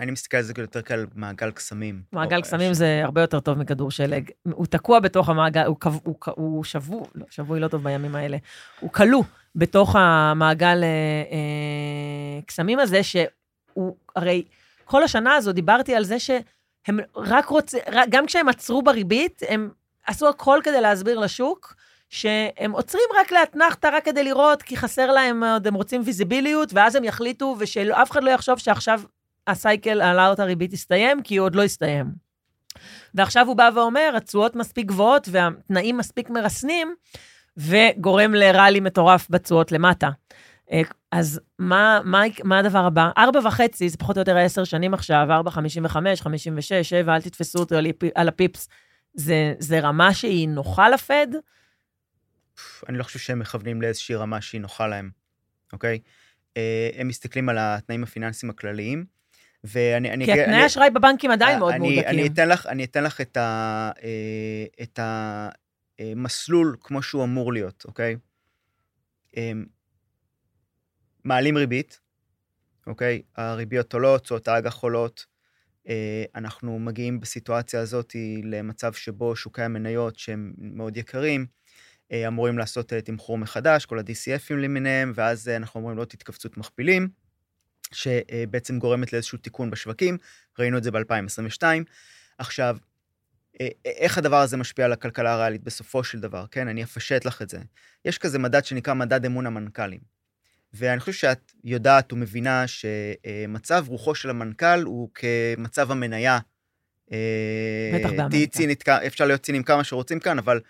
אני 0.00 0.10
מסתכל 0.10 0.36
על 0.36 0.42
זה 0.42 0.52
יותר 0.58 0.82
כעל 0.82 1.06
מעגל 1.14 1.50
קסמים. 1.50 2.02
מעגל 2.12 2.40
קסמים 2.40 2.74
זה 2.74 3.00
הרבה 3.04 3.20
יותר 3.20 3.40
טוב 3.40 3.58
מכדור 3.58 3.90
שלג. 3.90 4.30
הוא 4.52 4.66
תקוע 4.66 5.00
בתוך 5.00 5.28
המעגל, 5.28 5.66
הוא 6.26 6.64
שבוי, 6.64 7.00
לא, 7.14 7.26
שבוי 7.30 7.60
לא 7.60 7.68
טוב 7.68 7.84
בימים 7.84 8.14
האלה. 8.14 8.36
הוא 8.80 8.90
כלוא 8.90 9.22
בתוך 9.54 9.96
המעגל 9.98 10.82
אה, 10.82 10.88
אה, 11.32 12.40
קסמים 12.46 12.78
הזה, 12.78 13.02
שהוא, 13.02 13.96
הרי 14.16 14.44
כל 14.84 15.02
השנה 15.02 15.34
הזו 15.34 15.52
דיברתי 15.52 15.94
על 15.94 16.04
זה 16.04 16.18
שהם 16.18 16.98
רק 17.16 17.46
רוצים, 17.46 17.80
גם 18.10 18.26
כשהם 18.26 18.48
עצרו 18.48 18.82
בריבית, 18.82 19.42
הם 19.48 19.70
עשו 20.06 20.28
הכל 20.28 20.60
כדי 20.64 20.80
להסביר 20.80 21.18
לשוק. 21.18 21.74
שהם 22.12 22.72
עוצרים 22.72 23.04
רק 23.20 23.32
לאתנחתא, 23.32 23.90
רק 23.92 24.04
כדי 24.04 24.24
לראות, 24.24 24.62
כי 24.62 24.76
חסר 24.76 25.12
להם 25.12 25.44
עוד, 25.44 25.66
הם 25.66 25.74
רוצים 25.74 26.02
ויזיביליות, 26.04 26.72
ואז 26.72 26.96
הם 26.96 27.04
יחליטו, 27.04 27.56
ושאף 27.58 28.10
אחד 28.10 28.24
לא 28.24 28.30
יחשוב 28.30 28.58
שעכשיו 28.58 29.00
הסייקל 29.46 30.00
העלאת 30.00 30.40
הריבית 30.40 30.72
הסתיים, 30.72 31.22
כי 31.22 31.36
הוא 31.36 31.44
עוד 31.44 31.54
לא 31.54 31.62
הסתיים. 31.62 32.06
ועכשיו 33.14 33.46
הוא 33.46 33.56
בא 33.56 33.70
ואומר, 33.74 34.12
התשואות 34.16 34.56
מספיק 34.56 34.86
גבוהות 34.86 35.28
והתנאים 35.30 35.96
מספיק 35.96 36.30
מרסנים, 36.30 36.94
וגורם 37.56 38.34
לראלי 38.34 38.80
מטורף 38.80 39.26
בתשואות 39.30 39.72
למטה. 39.72 40.10
אה, 40.72 40.82
אז 41.12 41.40
מה, 41.58 42.00
מה, 42.04 42.22
מה 42.44 42.58
הדבר 42.58 42.84
הבא? 42.84 43.10
ארבע 43.18 43.40
וחצי, 43.46 43.88
זה 43.88 43.96
פחות 43.96 44.16
או 44.16 44.20
יותר 44.20 44.36
עשר 44.36 44.64
שנים 44.64 44.94
עכשיו, 44.94 45.26
ארבע, 45.30 45.50
חמישים 45.50 45.84
וחמש, 45.84 46.20
חמישים 46.20 46.54
ושש, 46.56 46.90
שבע, 46.90 47.14
אל 47.14 47.20
תתפסו 47.22 47.58
אותי 47.58 47.76
על, 47.76 47.86
על 48.14 48.28
הפיפס. 48.28 48.68
זה, 49.14 49.54
זה 49.58 49.80
רמה 49.80 50.14
שהיא 50.14 50.48
נוחה 50.48 50.88
לפד? 50.88 51.26
אני 52.88 52.98
לא 52.98 53.02
חושב 53.02 53.18
שהם 53.18 53.38
מכוונים 53.38 53.82
לאיזושהי 53.82 54.14
רמה 54.14 54.40
שהיא 54.40 54.60
נוחה 54.60 54.86
להם, 54.86 55.10
אוקיי? 55.72 55.98
אה, 56.56 56.90
הם 56.96 57.08
מסתכלים 57.08 57.48
על 57.48 57.56
התנאים 57.60 58.02
הפיננסיים 58.02 58.50
הכלליים, 58.50 59.04
ואני... 59.64 60.10
אני, 60.10 60.24
כי 60.24 60.32
אני- 60.32 60.42
התנאי 60.42 60.62
האשראי 60.62 60.90
בבנקים 60.90 61.30
עדיין 61.30 61.58
מאוד 61.58 61.72
אני, 61.72 61.78
מהודקים. 61.78 62.08
אני 62.08 62.26
אתן 62.26 62.48
לך, 62.48 62.66
אני 62.66 62.84
אתן 62.84 63.04
לך 63.04 63.20
את, 63.20 63.36
ה, 63.36 63.90
אה, 64.02 64.64
את 64.82 64.98
המסלול 66.12 66.76
כמו 66.80 67.02
שהוא 67.02 67.24
אמור 67.24 67.52
להיות, 67.52 67.84
אוקיי? 67.84 68.16
הם 69.34 69.66
מעלים 71.24 71.56
ריבית, 71.56 72.00
אוקיי? 72.86 73.22
הריביות 73.36 73.94
עולות, 73.94 74.22
תשואות 74.22 74.48
האג"ח 74.48 74.76
עולות. 74.76 75.26
אה, 75.88 76.24
אנחנו 76.34 76.78
מגיעים 76.78 77.20
בסיטואציה 77.20 77.80
הזאת 77.80 78.16
למצב 78.44 78.92
שבו 78.92 79.36
שוקי 79.36 79.62
המניות, 79.62 80.18
שהם 80.18 80.52
מאוד 80.58 80.96
יקרים, 80.96 81.46
אה, 82.12 82.28
אמורים 82.28 82.58
לעשות 82.58 82.92
אה, 82.92 83.00
תמחור 83.00 83.38
מחדש, 83.38 83.86
כל 83.86 83.98
ה-DCFים 83.98 84.54
למיניהם, 84.54 85.12
ואז 85.14 85.48
אה, 85.48 85.56
אנחנו 85.56 85.80
אומרים 85.80 85.98
לא 85.98 86.04
תתכווצות 86.04 86.56
מכפילים, 86.56 87.08
שבעצם 87.92 88.78
גורמת 88.78 89.12
לאיזשהו 89.12 89.38
תיקון 89.38 89.70
בשווקים. 89.70 90.18
ראינו 90.58 90.78
את 90.78 90.82
זה 90.82 90.90
ב-2022. 90.90 91.62
עכשיו, 92.38 92.76
אה, 92.76 92.91
איך 93.84 94.18
הדבר 94.18 94.40
הזה 94.40 94.56
משפיע 94.56 94.84
על 94.84 94.92
הכלכלה 94.92 95.32
הריאלית 95.32 95.62
בסופו 95.62 96.04
של 96.04 96.20
דבר, 96.20 96.44
כן? 96.50 96.68
אני 96.68 96.82
אפשט 96.82 97.24
לך 97.24 97.42
את 97.42 97.48
זה. 97.48 97.58
יש 98.04 98.18
כזה 98.18 98.38
מדד 98.38 98.64
שנקרא 98.64 98.94
מדד 98.94 99.24
אמון 99.24 99.46
המנכ"לים. 99.46 100.00
ואני 100.74 101.00
חושב 101.00 101.12
שאת 101.12 101.52
יודעת 101.64 102.12
ומבינה 102.12 102.64
שמצב 102.66 103.84
רוחו 103.88 104.14
של 104.14 104.30
המנכ"ל 104.30 104.82
הוא 104.82 105.08
כמצב 105.14 105.90
המניה. 105.90 106.38
אה, 107.12 107.90
בטח 107.94 108.08
באמריקה. 108.08 108.28
תהיי 108.30 108.46
צינית, 108.46 108.88
אפשר 108.88 109.26
להיות 109.26 109.40
ציניים 109.40 109.62
כמה 109.62 109.84
שרוצים 109.84 110.20
כאן, 110.20 110.38
אבל 110.38 110.60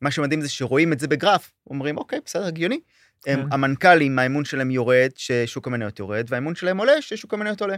מה 0.00 0.10
שמדהים 0.10 0.40
זה 0.40 0.48
שרואים 0.48 0.92
את 0.92 1.00
זה 1.00 1.08
בגרף, 1.08 1.52
אומרים, 1.66 1.96
אוקיי, 1.96 2.18
בסדר, 2.24 2.46
הגיוני. 2.46 2.80
הם, 3.26 3.40
כן. 3.42 3.52
המנכ"לים, 3.52 4.18
האמון 4.18 4.44
שלהם 4.44 4.70
יורד, 4.70 5.10
ששוק 5.16 5.66
המניות 5.66 5.98
יורד, 5.98 6.26
והאמון 6.28 6.54
שלהם 6.54 6.78
עולה, 6.78 7.02
ששוק 7.02 7.34
המניות 7.34 7.60
עולה. 7.60 7.76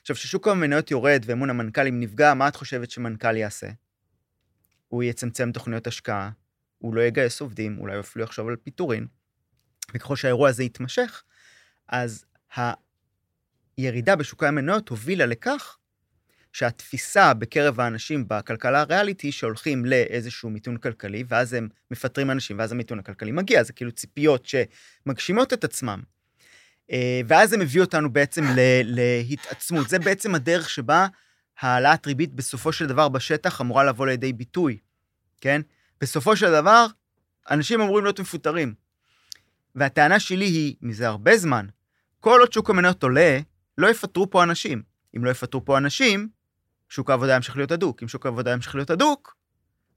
עכשיו, 0.00 0.16
כששוק 0.16 0.48
המניות 0.48 0.90
יורד 0.90 1.22
ואמון 1.26 1.50
המנכ"לים 1.50 2.00
נפגע, 2.00 2.34
מה 2.34 2.48
את 2.48 2.56
חושבת 2.56 2.90
שמנכ"ל 2.90 3.36
יעשה? 3.36 3.66
הוא 4.94 5.02
יצמצם 5.02 5.52
תוכניות 5.52 5.86
השקעה, 5.86 6.30
הוא 6.78 6.94
לא 6.94 7.00
יגייס 7.00 7.40
עובדים, 7.40 7.78
אולי 7.78 8.00
אפילו 8.00 8.24
יחשוב 8.24 8.48
על 8.48 8.56
פיטורין, 8.56 9.06
וככל 9.94 10.16
שהאירוע 10.16 10.48
הזה 10.48 10.64
יתמשך, 10.64 11.22
אז 11.88 12.24
הירידה 13.76 14.16
בשוקי 14.16 14.46
המניות 14.46 14.88
הובילה 14.88 15.26
לכך 15.26 15.78
שהתפיסה 16.52 17.34
בקרב 17.34 17.80
האנשים 17.80 18.24
בכלכלה 18.28 18.80
הריאלית 18.80 19.20
היא 19.20 19.32
שהולכים 19.32 19.84
לאיזשהו 19.84 20.50
מיתון 20.50 20.76
כלכלי, 20.76 21.24
ואז 21.28 21.52
הם 21.52 21.68
מפטרים 21.90 22.30
אנשים, 22.30 22.58
ואז 22.58 22.72
המיתון 22.72 22.98
הכלכלי 22.98 23.32
מגיע, 23.32 23.62
זה 23.62 23.72
כאילו 23.72 23.92
ציפיות 23.92 24.46
שמגשימות 24.46 25.52
את 25.52 25.64
עצמם. 25.64 26.02
אה, 26.90 27.20
ואז 27.26 27.50
זה 27.50 27.56
מביא 27.56 27.80
אותנו 27.80 28.12
בעצם 28.12 28.44
להתעצמות. 28.84 29.88
זה 29.88 29.98
בעצם 29.98 30.34
הדרך 30.34 30.70
שבה 30.70 31.06
העלאת 31.60 32.06
ריבית 32.06 32.34
בסופו 32.34 32.72
של 32.72 32.86
דבר 32.86 33.08
בשטח 33.08 33.60
אמורה 33.60 33.84
לבוא 33.84 34.06
לידי 34.06 34.32
ביטוי, 34.32 34.78
כן? 35.44 35.60
בסופו 36.00 36.36
של 36.36 36.50
דבר, 36.50 36.86
אנשים 37.50 37.80
אמורים 37.80 38.04
להיות 38.04 38.20
מפוטרים. 38.20 38.74
והטענה 39.74 40.20
שלי 40.20 40.44
היא, 40.44 40.76
מזה 40.82 41.08
הרבה 41.08 41.36
זמן, 41.36 41.66
כל 42.20 42.40
עוד 42.40 42.52
שוק 42.52 42.70
המניות 42.70 43.02
עולה, 43.02 43.38
לא 43.78 43.90
יפטרו 43.90 44.30
פה 44.30 44.42
אנשים. 44.42 44.82
אם 45.16 45.24
לא 45.24 45.30
יפטרו 45.30 45.64
פה 45.64 45.78
אנשים, 45.78 46.28
שוק 46.88 47.10
העבודה 47.10 47.36
ימשיך 47.36 47.56
להיות 47.56 47.70
הדוק. 47.70 48.02
אם 48.02 48.08
שוק 48.08 48.26
העבודה 48.26 48.50
ימשיך 48.50 48.74
להיות 48.74 48.90
הדוק, 48.90 49.36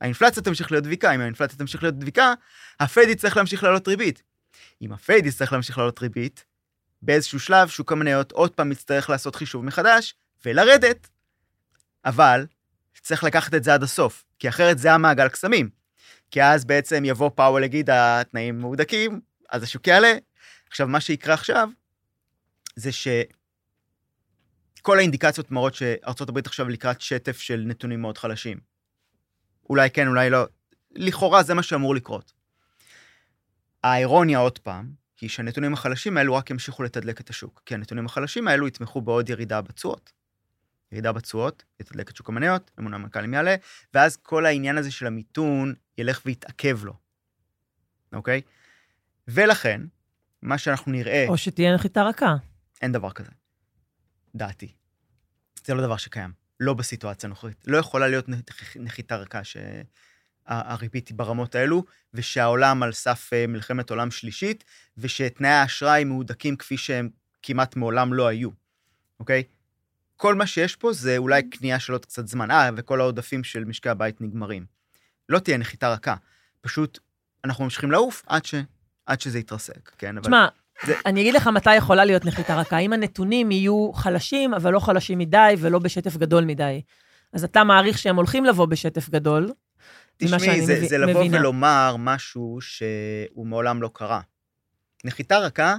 האינפלציה 0.01 0.43
תמשיך 0.43 0.71
להיות 0.71 0.83
דביקה. 0.83 1.15
אם 1.15 1.21
האינפלציה 1.21 1.57
תמשיך 1.57 1.83
להיות 1.83 1.99
דביקה, 1.99 2.33
הפד 2.79 3.05
יצטרך 3.09 3.37
להמשיך 3.37 3.63
לעלות 3.63 3.87
ריבית. 3.87 4.23
אם 4.81 4.91
הפד 4.91 5.25
יצטרך 5.25 5.53
להמשיך 5.53 5.77
לעלות 5.77 6.01
ריבית, 6.01 6.45
באיזשהו 7.01 7.39
שלב 7.39 7.67
שוק 7.67 7.91
המניות 7.91 8.31
עוד 8.31 8.51
פעם 8.51 8.71
יצטרך 8.71 9.09
לעשות 9.09 9.35
חישוב 9.35 9.65
מחדש 9.65 10.15
ולרדת. 10.45 11.09
אבל 12.05 12.45
צריך 13.07 13.23
לקחת 13.23 13.53
את 13.53 13.63
זה 13.63 13.73
עד 13.73 13.83
הסוף, 13.83 14.25
כי 14.39 14.49
אחרת 14.49 14.79
זה 14.79 14.93
המעגל 14.93 15.27
קסמים. 15.27 15.69
כי 16.31 16.43
אז 16.43 16.65
בעצם 16.65 17.05
יבוא 17.05 17.29
פאוול 17.35 17.63
יגיד, 17.63 17.89
התנאים 17.89 18.59
מהודקים, 18.59 19.21
אז 19.49 19.63
השוק 19.63 19.87
יעלה. 19.87 20.13
עכשיו, 20.69 20.87
מה 20.87 20.99
שיקרה 20.99 21.33
עכשיו, 21.33 21.69
זה 22.75 22.89
שכל 22.91 24.97
האינדיקציות 24.97 25.51
מראות 25.51 25.75
שארצות 25.75 26.29
הברית 26.29 26.47
עכשיו 26.47 26.69
לקראת 26.69 27.01
שטף 27.01 27.39
של 27.39 27.63
נתונים 27.65 28.01
מאוד 28.01 28.17
חלשים. 28.17 28.59
אולי 29.69 29.89
כן, 29.89 30.07
אולי 30.07 30.29
לא. 30.29 30.45
לכאורה 30.91 31.43
זה 31.43 31.53
מה 31.53 31.63
שאמור 31.63 31.95
לקרות. 31.95 32.33
האירוניה 33.83 34.39
עוד 34.39 34.59
פעם, 34.59 34.91
היא 35.21 35.29
שהנתונים 35.29 35.73
החלשים 35.73 36.17
האלו 36.17 36.35
רק 36.35 36.49
ימשיכו 36.49 36.83
לתדלק 36.83 37.21
את 37.21 37.29
השוק, 37.29 37.61
כי 37.65 37.73
הנתונים 37.73 38.05
החלשים 38.05 38.47
האלו 38.47 38.67
יתמכו 38.67 39.01
בעוד 39.01 39.29
ירידה 39.29 39.61
בתשואות. 39.61 40.16
ירידה 40.91 41.11
בתשואות, 41.11 41.63
יתדלק 41.79 42.09
את 42.09 42.15
שוק 42.15 42.29
המניות, 42.29 42.71
אמון 42.79 42.93
המנכ"לים 42.93 43.33
יעלה, 43.33 43.55
ואז 43.93 44.17
כל 44.17 44.45
העניין 44.45 44.77
הזה 44.77 44.91
של 44.91 45.07
המיתון 45.07 45.73
ילך 45.97 46.21
ויתעכב 46.25 46.79
לו, 46.85 46.93
אוקיי? 48.13 48.41
ולכן, 49.27 49.81
מה 50.41 50.57
שאנחנו 50.57 50.91
נראה, 50.91 51.25
או 51.27 51.37
שתהיה 51.37 51.75
נחיתה 51.75 52.03
רכה. 52.03 52.35
אין 52.81 52.91
דבר 52.91 53.11
כזה. 53.11 53.31
דעתי. 54.35 54.73
זה 55.65 55.73
לא 55.73 55.81
דבר 55.81 55.97
שקיים. 55.97 56.31
לא 56.59 56.73
בסיטואציה 56.73 57.27
הנוכחית. 57.27 57.63
לא 57.67 57.77
יכולה 57.77 58.07
להיות 58.07 58.29
נח- 58.29 58.77
נחיתה 58.79 59.15
רכה 59.15 59.41
שהריבית 59.43 61.07
היא 61.07 61.17
ברמות 61.17 61.55
האלו, 61.55 61.83
ושהעולם 62.13 62.83
על 62.83 62.91
סף 62.91 63.29
אה, 63.33 63.47
מלחמת 63.47 63.89
עולם 63.89 64.11
שלישית, 64.11 64.63
ושתנאי 64.97 65.49
האשראי 65.49 66.03
מהודקים 66.03 66.55
כפי 66.57 66.77
שהם 66.77 67.09
כמעט 67.43 67.75
מעולם 67.75 68.13
לא 68.13 68.27
היו, 68.27 68.49
אוקיי? 69.19 69.43
כל 70.17 70.35
מה 70.35 70.47
שיש 70.47 70.75
פה 70.75 70.93
זה 70.93 71.17
אולי 71.17 71.43
קנייה 71.43 71.79
של 71.79 71.93
עוד 71.93 72.05
קצת 72.05 72.27
זמן. 72.27 72.51
אה, 72.51 72.69
וכל 72.75 73.01
העודפים 73.01 73.43
של 73.43 73.63
משקי 73.65 73.89
הבית 73.89 74.21
נגמרים. 74.21 74.65
לא 75.29 75.39
תהיה 75.39 75.57
נחיתה 75.57 75.89
רכה. 75.89 76.15
פשוט 76.61 76.99
אנחנו 77.45 77.63
ממשיכים 77.63 77.91
לעוף 77.91 78.23
עד, 78.27 78.45
ש... 78.45 78.55
עד 79.05 79.21
שזה 79.21 79.39
יתרסק, 79.39 79.91
כן? 79.97 80.17
אבל... 80.17 80.21
תשמע, 80.25 80.47
זה- 80.85 80.93
אני 81.05 81.21
אגיד 81.21 81.33
לך 81.33 81.47
מתי 81.47 81.75
יכולה 81.75 82.05
להיות 82.05 82.25
נחיתה 82.25 82.55
רכה. 82.59 82.77
אם 82.77 82.93
הנתונים 82.93 83.51
יהיו 83.51 83.91
חלשים, 83.93 84.53
אבל 84.53 84.73
לא 84.73 84.79
חלשים 84.79 85.17
מדי 85.19 85.53
ולא 85.59 85.79
בשטף 85.79 86.17
גדול 86.17 86.45
מדי. 86.45 86.81
אז 87.33 87.43
אתה 87.43 87.63
מעריך 87.63 87.97
שהם 87.97 88.15
הולכים 88.15 88.45
לבוא 88.45 88.65
בשטף 88.65 89.09
גדול, 89.09 89.51
תשמעי, 90.17 90.61
זה, 90.65 90.73
מבין- 90.75 90.87
זה 90.89 90.97
לבוא 90.97 91.21
מבינה. 91.21 91.39
ולומר 91.39 91.95
משהו 91.99 92.57
שהוא 92.61 93.47
מעולם 93.47 93.81
לא 93.81 93.89
קרה. 93.93 94.21
נחיתה 95.05 95.37
רכה, 95.37 95.75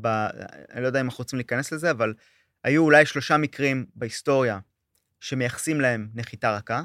ב... 0.00 0.06
אני 0.72 0.82
לא 0.82 0.86
יודע 0.86 1.00
אם 1.00 1.04
אנחנו 1.06 1.22
רוצים 1.22 1.36
להיכנס 1.36 1.72
לזה, 1.72 1.90
אבל 1.90 2.14
היו 2.68 2.82
אולי 2.82 3.06
שלושה 3.06 3.36
מקרים 3.36 3.86
בהיסטוריה 3.94 4.58
שמייחסים 5.20 5.80
להם 5.80 6.08
נחיתה 6.14 6.56
רכה, 6.56 6.82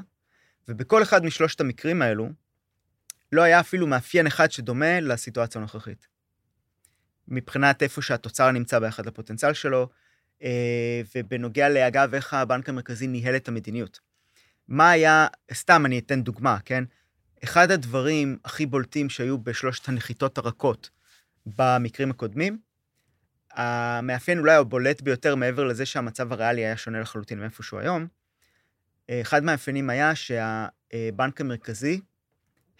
ובכל 0.68 1.02
אחד 1.02 1.24
משלושת 1.24 1.60
המקרים 1.60 2.02
האלו, 2.02 2.28
לא 3.32 3.42
היה 3.42 3.60
אפילו 3.60 3.86
מאפיין 3.86 4.26
אחד 4.26 4.50
שדומה 4.50 5.00
לסיטואציה 5.00 5.58
הנוכחית. 5.58 6.06
מבחינת 7.28 7.82
איפה 7.82 8.02
שהתוצר 8.02 8.50
נמצא 8.50 8.78
ביחד 8.78 9.06
לפוטנציאל 9.06 9.52
שלו, 9.52 9.88
אה, 10.42 11.02
ובנוגע 11.14 11.68
לאגב 11.68 12.14
איך 12.14 12.34
הבנק 12.34 12.68
המרכזי 12.68 13.06
ניהל 13.06 13.36
את 13.36 13.48
המדיניות. 13.48 14.00
מה 14.68 14.90
היה, 14.90 15.26
סתם 15.52 15.86
אני 15.86 15.98
אתן 15.98 16.22
דוגמה, 16.22 16.58
כן? 16.64 16.84
אחד 17.44 17.70
הדברים 17.70 18.38
הכי 18.44 18.66
בולטים 18.66 19.10
שהיו 19.10 19.38
בשלושת 19.38 19.88
הנחיתות 19.88 20.38
הרכות 20.38 20.90
במקרים 21.46 22.10
הקודמים, 22.10 22.58
המאפיין 23.54 24.38
אולי 24.38 24.54
הבולט 24.54 25.00
ביותר 25.00 25.34
מעבר 25.34 25.64
לזה 25.64 25.86
שהמצב 25.86 26.32
הריאלי 26.32 26.60
היה 26.64 26.76
שונה 26.76 27.00
לחלוטין 27.00 27.40
מאיפה 27.40 27.62
שהוא 27.62 27.80
היום, 27.80 28.06
אחד 29.10 29.44
מהמאפיינים 29.44 29.90
היה 29.90 30.14
שהבנק 30.14 31.40
המרכזי 31.40 32.00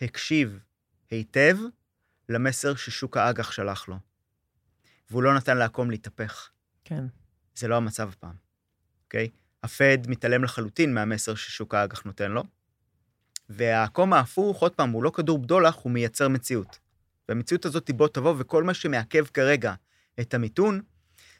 הקשיב 0.00 0.58
היטב 1.10 1.58
למסר 2.28 2.74
ששוק 2.74 3.16
האג"ח 3.16 3.52
שלח 3.52 3.88
לו, 3.88 3.98
והוא 5.10 5.22
לא 5.22 5.34
נתן 5.34 5.56
לעקום 5.56 5.90
להתהפך. 5.90 6.50
כן. 6.84 7.04
זה 7.54 7.68
לא 7.68 7.76
המצב 7.76 8.08
הפעם, 8.08 8.34
אוקיי? 9.04 9.28
הפד 9.62 9.98
מתעלם 10.06 10.44
לחלוטין 10.44 10.94
מהמסר 10.94 11.34
ששוק 11.34 11.74
האג"ח 11.74 12.02
נותן 12.04 12.32
לו, 12.32 12.44
והעקום 13.48 14.12
ההפוך, 14.12 14.62
עוד 14.62 14.74
פעם, 14.74 14.90
הוא 14.90 15.02
לא 15.02 15.10
כדור 15.10 15.38
בדולח, 15.38 15.74
הוא 15.74 15.92
מייצר 15.92 16.28
מציאות. 16.28 16.78
והמציאות 17.28 17.64
הזאת 17.64 17.88
היא 17.88 17.96
בוא 17.96 18.08
תבוא, 18.08 18.34
וכל 18.38 18.64
מה 18.64 18.74
שמעכב 18.74 19.24
כרגע 19.26 19.74
את 20.20 20.34
המיתון, 20.34 20.80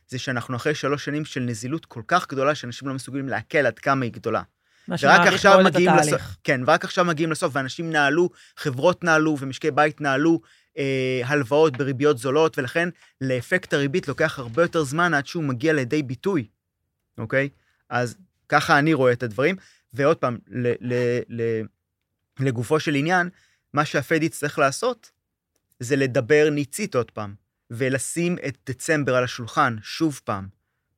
זה 0.08 0.18
שאנחנו 0.18 0.56
אחרי 0.56 0.74
שלוש 0.74 1.04
שנים 1.04 1.24
של 1.24 1.40
נזילות 1.40 1.86
כל 1.86 2.02
כך 2.08 2.28
גדולה, 2.28 2.54
שאנשים 2.54 2.88
לא 2.88 2.94
מסוגלים 2.94 3.28
לעכל 3.28 3.58
עד 3.58 3.78
כמה 3.78 4.04
היא 4.04 4.12
גדולה. 4.12 4.42
מה 4.88 4.98
עכשיו 5.28 5.52
מאוד 5.52 5.66
את 5.66 5.72
מגיעים 5.72 5.90
התהליך. 5.90 6.14
לסוף, 6.14 6.36
כן, 6.44 6.60
ורק 6.66 6.84
עכשיו 6.84 7.04
מגיעים 7.04 7.30
לסוף, 7.30 7.56
ואנשים 7.56 7.90
נעלו, 7.90 8.30
חברות 8.56 9.04
נעלו, 9.04 9.36
ומשקי 9.40 9.70
בית 9.70 10.00
נעלו 10.00 10.40
אה, 10.78 11.20
הלוואות 11.24 11.76
בריביות 11.76 12.18
זולות, 12.18 12.58
ולכן 12.58 12.88
לאפקט 13.20 13.74
הריבית 13.74 14.08
לוקח 14.08 14.38
הרבה 14.38 14.62
יותר 14.62 14.84
זמן 14.84 15.14
עד 15.14 15.26
שהוא 15.26 15.44
מגיע 15.44 15.72
לידי 15.72 16.02
ביטוי, 16.02 16.48
אוקיי? 17.18 17.48
אז 17.88 18.16
ככה 18.48 18.78
אני 18.78 18.94
רואה 18.94 19.12
את 19.12 19.22
הדברים, 19.22 19.56
ועוד 19.92 20.16
פעם, 20.16 20.38
ל, 20.48 20.72
ל, 20.80 21.20
ל, 21.28 21.62
לגופו 22.40 22.80
של 22.80 22.94
עניין, 22.94 23.28
מה 23.72 23.84
שהפד 23.84 24.22
יצטרך 24.22 24.58
לעשות, 24.58 25.10
זה 25.80 25.96
לדבר 25.96 26.50
ניצית 26.50 26.94
עוד 26.94 27.10
פעם, 27.10 27.34
ולשים 27.70 28.36
את 28.48 28.56
דצמבר 28.66 29.14
על 29.16 29.24
השולחן 29.24 29.76
שוב 29.82 30.20
פעם, 30.24 30.46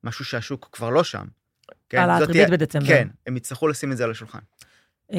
משהו 0.03 0.25
שהשוק 0.25 0.69
כבר 0.71 0.89
לא 0.89 1.03
שם. 1.03 1.25
כן, 1.89 1.97
העלאת 1.97 2.19
זאת 2.19 2.27
ריבית 2.27 2.45
תהיה- 2.45 2.57
בדצמבר. 2.57 2.87
כן, 2.87 3.07
הם 3.27 3.37
יצטרכו 3.37 3.67
לשים 3.67 3.91
את 3.91 3.97
זה 3.97 4.03
על 4.03 4.11
השולחן. 4.11 4.39
אה, 5.13 5.17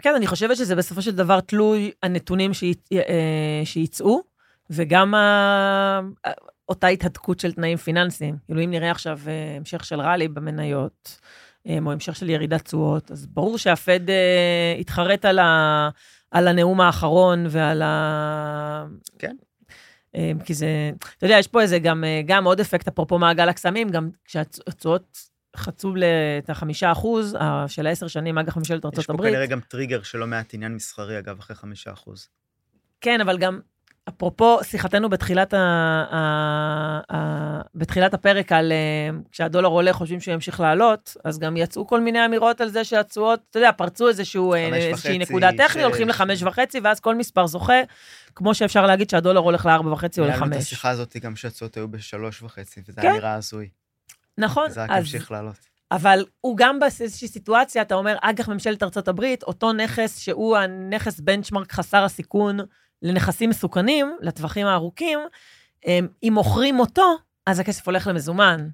כן, 0.00 0.14
אני 0.16 0.26
חושבת 0.26 0.56
שזה 0.56 0.74
בסופו 0.76 1.02
של 1.02 1.14
דבר 1.16 1.40
תלוי 1.40 1.90
הנתונים 2.02 2.50
אה, 2.92 3.62
שיצאו, 3.64 4.22
וגם 4.70 5.14
ה- 5.14 6.00
אותה 6.68 6.86
התהדקות 6.86 7.40
של 7.40 7.52
תנאים 7.52 7.76
פיננסיים. 7.76 8.36
כאילו, 8.46 8.64
אם 8.64 8.70
נראה 8.70 8.90
עכשיו 8.90 9.18
אה, 9.26 9.56
המשך 9.56 9.84
של 9.84 10.00
ראלי 10.00 10.28
במניות, 10.28 11.20
אה, 11.68 11.78
או 11.86 11.92
המשך 11.92 12.16
של 12.16 12.30
ירידת 12.30 12.64
תשואות, 12.64 13.10
אז 13.10 13.26
ברור 13.26 13.58
שהפד 13.58 14.10
אה, 14.10 14.74
התחרט 14.80 15.24
על, 15.24 15.38
ה, 15.38 15.88
על 16.30 16.48
הנאום 16.48 16.80
האחרון 16.80 17.46
ועל 17.50 17.82
ה... 17.82 18.86
כן. 19.18 19.36
אה, 20.14 20.32
כי 20.44 20.54
זה, 20.54 20.90
אתה 21.16 21.26
יודע, 21.26 21.38
יש 21.38 21.46
פה 21.46 21.62
איזה 21.62 21.78
גם, 21.78 22.04
אה, 22.04 22.20
גם 22.26 22.44
עוד 22.44 22.60
אפקט, 22.60 22.88
אפרופו 22.88 23.18
מעגל 23.18 23.48
הקסמים, 23.48 23.88
גם 23.88 24.10
כשהתשואות 24.24 25.18
חצו 25.56 25.94
את 26.38 26.50
החמישה 26.50 26.92
אחוז 26.92 27.34
אה, 27.34 27.68
של 27.68 27.86
העשר 27.86 28.08
שנים, 28.08 28.38
אג"ח 28.38 28.56
ממשלת 28.56 28.78
יש 28.78 28.84
ארצות 28.84 29.06
פה 29.06 29.12
הברית. 29.12 29.32
כנראה 29.32 29.46
גם 29.46 29.60
טריגר 29.60 30.02
של 30.02 30.18
לא 30.18 30.26
מעט 30.26 30.54
עניין 30.54 30.74
מסחרי, 30.74 31.18
אגב, 31.18 31.38
אחרי 31.38 31.56
חמישה 31.56 31.92
אחוז. 31.92 32.28
כן, 33.00 33.20
אבל 33.20 33.38
גם, 33.38 33.60
אפרופו 34.08 34.58
שיחתנו 34.62 35.08
בתחילת, 35.08 35.54
ה, 35.54 35.58
ה, 35.58 36.16
ה, 37.12 37.60
בתחילת 37.74 38.14
הפרק 38.14 38.52
על 38.52 38.72
אה, 38.72 39.18
כשהדולר 39.30 39.68
עולה, 39.68 39.92
חושבים 39.92 40.20
שהוא 40.20 40.34
ימשיך 40.34 40.60
לעלות, 40.60 41.16
אז 41.24 41.38
גם 41.38 41.56
יצאו 41.56 41.86
כל 41.86 42.00
מיני 42.00 42.24
אמירות 42.24 42.60
על 42.60 42.68
זה 42.68 42.84
שהתשואות, 42.84 43.40
אתה 43.50 43.58
יודע, 43.58 43.72
פרצו 43.72 44.08
איזשהו, 44.08 44.54
אה, 44.54 44.58
איזושהי 44.58 44.92
וחצי, 44.92 45.18
נקודה 45.18 45.50
טכנית. 45.58 45.84
הולכים 45.84 46.08
לחמש 46.08 46.42
וחצי, 46.42 46.80
ואז 46.80 47.00
כל 47.00 47.14
מספר 47.14 47.46
זוכה, 47.46 47.80
כמו 48.34 48.54
שאפשר 48.54 48.86
להגיד 48.86 49.10
שהדולר 49.10 49.40
הולך 49.40 49.66
לארבע 49.66 49.92
וחצי 49.92 50.20
או 50.20 50.26
ניהלנו 50.26 50.44
את 50.44 50.50
לחמש. 50.50 50.62
השיחה 50.64 50.90
הזאת 50.90 51.16
גם 51.16 51.36
שהתשואות 51.36 51.76
היו 51.76 51.88
בשלוש 51.88 52.42
וחצי, 52.42 52.80
וזה 52.88 53.00
כן. 53.00 53.08
היה 53.08 53.16
נראה 53.16 53.34
הזוי. 53.34 53.68
נכון, 54.38 54.70
זה 54.70 54.82
רק 54.82 54.90
אז, 54.90 54.98
המשיך 54.98 55.30
לעלות. 55.30 55.68
אבל 55.90 56.24
הוא 56.40 56.56
גם 56.56 56.78
באיזושהי 56.78 57.28
סיטואציה, 57.28 57.82
אתה 57.82 57.94
אומר, 57.94 58.16
אג"ח 58.20 58.48
ממשלת 58.48 58.82
ארצות 58.82 59.08
הברית, 59.08 59.42
אותו 59.42 59.72
נכס 59.72 60.18
שהוא 60.18 60.56
הנכס 60.56 61.20
בנצ'מרק 61.20 61.72
חסר 61.72 62.04
הסיכון 62.04 62.58
לנכסים 63.02 63.50
מסוכנים, 63.50 64.16
לטווחים 64.20 64.66
הארוכים, 64.66 65.18
אם 66.22 66.32
מוכרים 66.32 66.80
אותו, 66.80 67.16
אז 67.46 67.60
הכסף 67.60 67.86
הולך 67.86 68.06
למזומן. 68.06 68.68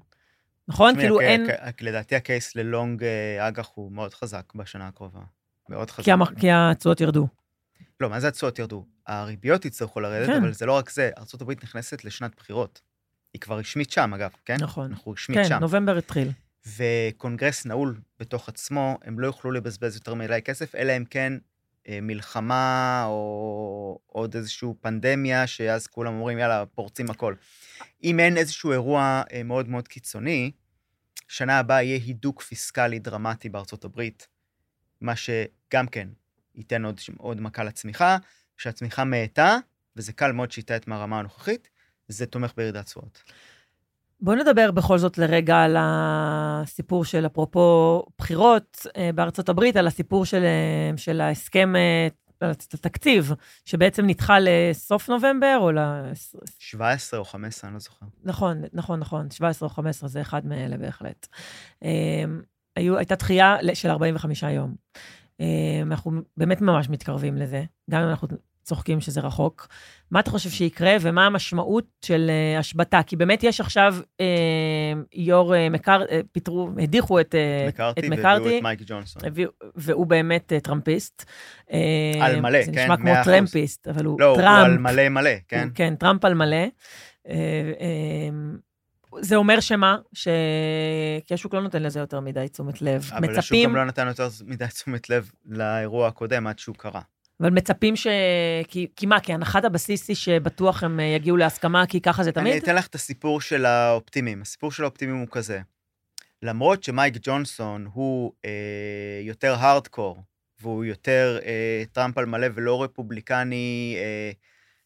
נכון? 0.67 0.95
כאילו 0.95 1.19
אין... 1.19 1.47
לדעתי 1.81 2.15
הקייס 2.15 2.55
ללונג 2.55 3.03
אה, 3.03 3.47
אג"ח 3.47 3.69
הוא 3.73 3.91
מאוד 3.91 4.13
חזק 4.13 4.53
בשנה 4.55 4.87
הקרובה. 4.87 5.19
מאוד 5.69 5.91
חזק. 5.91 6.13
כי 6.39 6.51
התשואות 6.51 7.01
ירדו. 7.01 7.27
לא, 7.99 8.09
מה 8.09 8.19
זה 8.19 8.27
התשואות 8.27 8.59
ירדו? 8.59 8.85
הריביות 9.07 9.65
יצטרכו 9.65 9.99
לרדת, 9.99 10.27
כן. 10.27 10.37
אבל 10.41 10.53
זה 10.53 10.65
לא 10.65 10.73
רק 10.73 10.89
זה, 10.89 11.09
ארה"ב 11.17 11.51
נכנסת 11.63 12.05
לשנת 12.05 12.35
בחירות. 12.37 12.81
היא 13.33 13.41
כבר 13.41 13.57
רשמית 13.57 13.91
שם, 13.91 14.13
אגב, 14.13 14.31
כן? 14.45 14.57
נכון. 14.59 14.91
אנחנו 14.91 15.11
רשמית 15.11 15.37
כן, 15.37 15.43
שם. 15.49 15.57
נובמבר 15.61 15.97
התחיל. 15.97 16.31
וקונגרס 16.77 17.65
נעול 17.65 17.99
בתוך 18.19 18.49
עצמו, 18.49 18.97
הם 19.03 19.19
לא 19.19 19.27
יוכלו 19.27 19.51
לבזבז 19.51 19.95
יותר 19.95 20.13
מדי 20.13 20.39
כסף, 20.45 20.75
אלא 20.75 20.97
אם 20.97 21.05
כן 21.05 21.33
מלחמה 21.89 23.03
או 23.07 23.99
עוד 24.07 24.35
איזושהי 24.35 24.69
פנדמיה, 24.81 25.47
שאז 25.47 25.87
כולם 25.87 26.13
אומרים, 26.13 26.37
יאללה, 26.37 26.65
פורצים 26.65 27.09
הכל. 27.09 27.35
אם 28.03 28.19
אין 28.19 28.37
איזשהו 28.37 28.71
אירוע 28.71 29.23
אה, 29.33 29.43
מאוד 29.43 29.69
מאוד 29.69 29.87
קיצוני, 29.87 30.51
שנה 31.27 31.59
הבאה 31.59 31.83
יהיה 31.83 31.99
הידוק 32.05 32.41
פיסקלי 32.41 32.99
דרמטי 32.99 33.49
בארצות 33.49 33.85
הברית, 33.85 34.27
מה 35.01 35.15
שגם 35.15 35.87
כן 35.87 36.07
ייתן 36.55 36.85
עוד, 36.85 36.99
עוד 37.17 37.41
מכה 37.41 37.63
לצמיחה, 37.63 38.17
כשהצמיחה 38.57 39.03
מאטה, 39.03 39.57
וזה 39.95 40.13
קל 40.13 40.31
מאוד 40.31 40.51
שהיא 40.51 40.65
תאט 40.65 40.87
מהרמה 40.87 41.19
הנוכחית, 41.19 41.69
זה 42.07 42.25
תומך 42.25 42.51
בירידת 42.57 42.85
תשואות. 42.85 43.23
בואו 44.21 44.35
נדבר 44.35 44.71
בכל 44.71 44.97
זאת 44.97 45.17
לרגע 45.17 45.57
על 45.57 45.75
הסיפור 45.79 47.05
של, 47.05 47.25
אפרופו 47.25 48.03
בחירות 48.17 48.85
אה, 48.97 49.09
בארצות 49.15 49.49
הברית, 49.49 49.75
על 49.75 49.87
הסיפור 49.87 50.25
של, 50.25 50.43
אה, 50.43 50.97
של 50.97 51.21
ההסכם, 51.21 51.75
אה, 51.75 52.07
על 52.39 52.51
התקציב, 52.73 53.31
שבעצם 53.65 54.05
נדחה 54.05 54.37
לסוף 54.41 55.09
נובמבר, 55.09 55.57
או 55.59 55.71
ל... 55.71 55.79
17 56.59 57.19
או 57.19 57.25
15, 57.25 57.67
אני 57.67 57.73
לא 57.73 57.79
זוכר. 57.79 58.05
נכון, 58.23 58.61
נכון, 58.73 58.99
נכון, 58.99 59.31
17 59.31 59.69
או 59.69 59.73
15, 59.73 60.09
זה 60.09 60.21
אחד 60.21 60.45
מאלה 60.45 60.77
בהחלט. 60.77 61.27
אה, 61.83 61.89
היו, 62.75 62.97
הייתה 62.97 63.15
דחייה 63.15 63.55
של 63.73 63.89
45 63.89 64.43
יום. 64.43 64.75
אה, 65.41 65.81
אנחנו 65.81 66.11
באמת 66.37 66.61
ממש 66.61 66.89
מתקרבים 66.89 67.37
לזה, 67.37 67.63
גם 67.89 68.01
אם 68.01 68.09
אנחנו 68.09 68.27
צוחקים 68.65 69.01
שזה 69.01 69.21
רחוק. 69.21 69.67
מה 70.11 70.19
אתה 70.19 70.31
חושב 70.31 70.49
שיקרה, 70.49 70.95
ומה 71.01 71.25
המשמעות 71.25 71.85
של 72.05 72.29
אה, 72.29 72.59
השבתה? 72.59 72.99
כי 73.05 73.15
באמת 73.15 73.43
יש 73.43 73.59
עכשיו 73.61 73.95
אה, 74.21 74.25
יו"ר 75.13 75.55
אה, 75.55 75.69
מקאר... 75.69 76.03
אה, 76.11 76.19
פיטרו, 76.31 76.69
הדיחו 76.83 77.19
את, 77.19 77.35
אה, 77.35 77.65
מקארתי, 77.67 77.99
את 77.99 78.03
והביאו 78.03 78.19
מקארתי, 78.19 78.57
את 78.57 78.63
מייק 78.63 78.79
ג'ונסון. 78.85 79.21
הביאו- 79.25 79.51
והוא 79.75 80.07
באמת 80.07 80.53
אה, 80.53 80.59
טראמפיסט. 80.59 81.25
אה, 81.71 81.79
על 82.21 82.41
מלא, 82.41 82.63
זה 82.65 82.71
כן, 82.71 82.83
נשמע 82.83 82.97
כמו. 82.97 83.11
טראמפיסט, 83.23 83.87
אבל 83.87 84.05
הוא 84.05 84.19
לא, 84.19 84.25
הוא 84.25 84.37
טראמפ. 84.37 84.65
על 84.65 84.77
מלא 84.77 85.09
מלא, 85.09 85.29
כן? 85.47 85.67
כן, 85.75 85.95
טראמפ 85.95 86.25
על 86.25 86.33
מלא. 86.33 86.55
אה, 86.55 87.33
אה, 87.79 88.29
זה 89.21 89.35
אומר 89.35 89.59
שמה? 89.59 89.97
ש... 90.13 90.27
כי 91.25 91.33
השוק 91.33 91.53
לא 91.53 91.61
נותן 91.61 91.83
לזה 91.83 91.99
יותר 91.99 92.19
מדי 92.19 92.45
תשומת 92.51 92.81
לב. 92.81 93.09
אבל 93.13 93.23
השוק 93.23 93.37
מצפים, 93.37 93.69
גם 93.69 93.75
לא 93.75 93.85
נתן 93.85 94.07
יותר 94.07 94.27
מדי 94.45 94.65
תשומת 94.67 95.09
לב 95.09 95.31
לאירוע 95.45 96.07
הקודם 96.07 96.47
עד 96.47 96.59
שהוא 96.59 96.75
קרה. 96.75 97.01
אבל 97.41 97.49
מצפים 97.49 97.95
ש... 97.95 98.07
כי, 98.67 98.87
כי 98.95 99.05
מה, 99.05 99.19
כי 99.19 99.33
הנחת 99.33 99.65
הבסיס 99.65 100.07
היא 100.07 100.15
שבטוח 100.15 100.83
הם 100.83 100.99
אה, 100.99 101.05
יגיעו 101.05 101.37
להסכמה, 101.37 101.85
כי 101.87 102.01
ככה 102.01 102.23
זה 102.23 102.29
אני 102.29 102.49
תמיד? 102.49 102.63
אתן 102.63 102.75
לך 102.75 102.87
את 102.87 102.95
הסיפור 102.95 103.41
של 103.41 103.65
האופטימים. 103.65 104.41
הסיפור 104.41 104.71
של 104.71 104.83
האופטימים 104.83 105.15
הוא 105.15 105.27
כזה. 105.31 105.61
למרות 106.43 106.83
שמייק 106.83 107.17
ג'ונסון 107.21 107.87
הוא 107.93 108.33
אה, 108.45 109.19
יותר 109.21 109.55
הארדקור, 109.59 110.23
והוא 110.61 110.85
יותר 110.85 111.39
אה, 111.45 111.83
טראמפ 111.91 112.17
על 112.17 112.25
מלא 112.25 112.47
ולא 112.55 112.83
רפובליקני, 112.83 113.95
אה, 113.99 114.31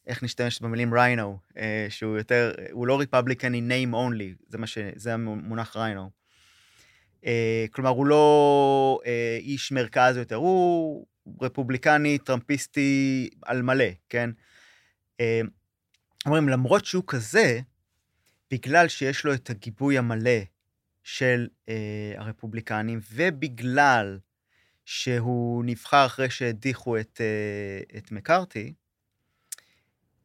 איך 0.07 0.23
נשתמש 0.23 0.61
במילים 0.61 0.93
ריינו, 0.93 1.37
אה, 1.57 1.87
שהוא 1.89 2.17
יותר, 2.17 2.51
הוא 2.71 2.87
לא 2.87 2.99
רפובליקני 2.99 3.61
name 3.69 3.93
only, 3.93 4.43
זה 4.47 4.57
מה 4.57 4.67
ש... 4.67 4.77
זה 4.95 5.13
המונח 5.13 5.77
ריינו. 5.77 6.09
אה, 7.25 7.65
כלומר, 7.71 7.89
הוא 7.89 8.05
לא 8.05 8.99
אה, 9.05 9.37
איש 9.41 9.71
מרכז 9.71 10.17
יותר, 10.17 10.35
הוא 10.35 11.05
רפובליקני, 11.41 12.17
טראמפיסטי 12.17 13.29
על 13.45 13.61
מלא, 13.61 13.89
כן? 14.09 14.29
אה, 15.19 15.41
אומרים, 16.25 16.49
למרות 16.49 16.85
שהוא 16.85 17.03
כזה, 17.07 17.59
בגלל 18.51 18.87
שיש 18.87 19.25
לו 19.25 19.33
את 19.33 19.49
הגיבוי 19.49 19.97
המלא 19.97 20.39
של 21.03 21.47
אה, 21.69 22.13
הרפובליקנים, 22.17 22.99
ובגלל 23.11 24.19
שהוא 24.85 25.63
נבחר 25.65 26.05
אחרי 26.05 26.29
שהדיחו 26.29 26.99
את, 26.99 27.21
אה, 27.21 27.97
את 27.97 28.11
מקארתי, 28.11 28.73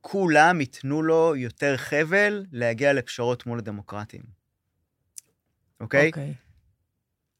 כולם 0.00 0.60
ייתנו 0.60 1.02
לו 1.02 1.36
יותר 1.36 1.76
חבל 1.76 2.44
להגיע 2.52 2.92
לפשרות 2.92 3.46
מול 3.46 3.58
הדמוקרטים. 3.58 4.22
אוקיי? 5.80 6.06
אוקיי. 6.06 6.34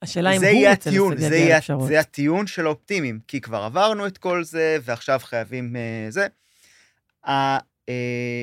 השאלה 0.04 0.30
אם 0.30 0.40
הוא 0.42 0.70
רוצה 0.74 0.90
להגיע 0.90 1.58
לפשרות. 1.58 1.88
זה 1.88 2.00
הטיעון 2.00 2.46
של 2.46 2.66
האופטימיים, 2.66 3.20
כי 3.28 3.40
כבר 3.40 3.62
עברנו 3.62 4.06
את 4.06 4.18
כל 4.18 4.44
זה, 4.44 4.78
ועכשיו 4.82 5.20
חייבים 5.22 5.76
אה, 5.76 6.06
זה. 6.08 6.26
אה, 7.26 7.58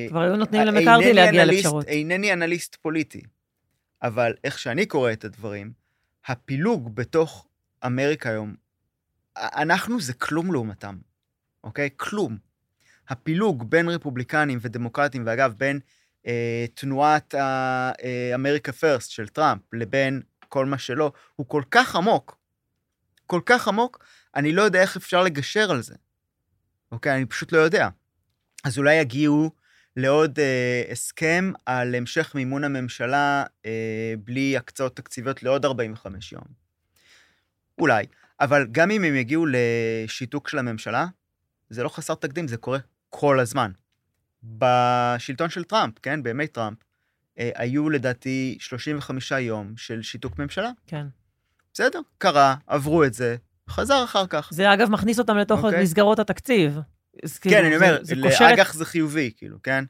כבר 0.08 0.20
היו 0.20 0.36
נותנים 0.36 0.60
אינני 0.60 0.80
למקארתי 0.80 1.12
להגיע 1.12 1.44
לפשרות. 1.44 1.88
אינני 1.88 2.32
אנליסט 2.32 2.74
פוליטי, 2.74 3.22
אבל 4.02 4.34
איך 4.44 4.58
שאני 4.58 4.86
קורא 4.86 5.12
את 5.12 5.24
הדברים, 5.24 5.72
הפילוג 6.26 6.96
בתוך 6.96 7.46
אמריקה 7.86 8.30
היום, 8.30 8.54
אנחנו 9.36 10.00
זה 10.00 10.12
כלום 10.14 10.52
לעומתם, 10.52 10.96
אוקיי? 11.64 11.88
כלום. 11.96 12.36
הפילוג 13.08 13.70
בין 13.70 13.88
רפובליקנים 13.88 14.58
ודמוקרטים, 14.62 15.22
ואגב, 15.26 15.54
בין 15.56 15.80
אה, 16.26 16.64
תנועת 16.74 17.34
האמריקה 17.34 18.72
פרסט 18.72 19.10
של 19.10 19.28
טראמפ 19.28 19.62
לבין 19.72 20.22
כל 20.52 20.66
מה 20.66 20.78
שלא, 20.78 21.12
הוא 21.36 21.46
כל 21.48 21.62
כך 21.70 21.96
עמוק, 21.96 22.38
כל 23.26 23.40
כך 23.46 23.68
עמוק, 23.68 24.04
אני 24.36 24.52
לא 24.52 24.62
יודע 24.62 24.80
איך 24.82 24.96
אפשר 24.96 25.22
לגשר 25.22 25.70
על 25.70 25.82
זה. 25.82 25.94
אוקיי? 26.92 27.16
אני 27.16 27.26
פשוט 27.26 27.52
לא 27.52 27.58
יודע. 27.58 27.88
אז 28.64 28.78
אולי 28.78 28.94
יגיעו 28.94 29.50
לעוד 29.96 30.38
אה, 30.38 30.82
הסכם 30.90 31.52
על 31.66 31.94
המשך 31.94 32.34
מימון 32.34 32.64
הממשלה 32.64 33.44
אה, 33.66 34.14
בלי 34.24 34.56
הקצאות 34.56 34.96
תקציביות 34.96 35.42
לעוד 35.42 35.64
45 35.64 36.32
יום. 36.32 36.44
אולי. 37.78 38.06
אבל 38.40 38.66
גם 38.72 38.90
אם 38.90 39.04
הם 39.04 39.16
יגיעו 39.16 39.46
לשיתוק 39.48 40.48
של 40.48 40.58
הממשלה, 40.58 41.06
זה 41.70 41.82
לא 41.82 41.88
חסר 41.88 42.14
תקדים, 42.14 42.48
זה 42.48 42.56
קורה 42.56 42.78
כל 43.10 43.40
הזמן. 43.40 43.72
בשלטון 44.42 45.50
של 45.50 45.64
טראמפ, 45.64 45.98
כן, 46.02 46.22
בימי 46.22 46.46
טראמפ, 46.46 46.78
היו 47.36 47.90
לדעתי 47.90 48.56
35 48.60 49.30
יום 49.30 49.72
של 49.76 50.02
שיתוק 50.02 50.38
ממשלה. 50.38 50.70
כן. 50.86 51.06
בסדר, 51.74 52.00
קרה, 52.18 52.54
עברו 52.66 53.04
את 53.04 53.14
זה, 53.14 53.36
חזר 53.70 54.04
אחר 54.04 54.26
כך. 54.26 54.48
זה 54.52 54.72
אגב 54.72 54.90
מכניס 54.90 55.18
אותם 55.18 55.36
לתוך 55.36 55.64
אוקיי. 55.64 55.82
מסגרות 55.82 56.18
התקציב. 56.18 56.78
אז 57.24 57.38
כאילו, 57.38 57.56
כן, 57.56 57.64
אני 57.64 57.76
אומר, 57.76 57.98
זה, 58.02 58.14
זה 58.14 58.22
קושר 58.22 58.44
את... 58.44 58.50
לאג"ח 58.50 58.74
זה 58.74 58.84
חיובי, 58.84 59.30
כאילו, 59.36 59.62
כן? 59.62 59.84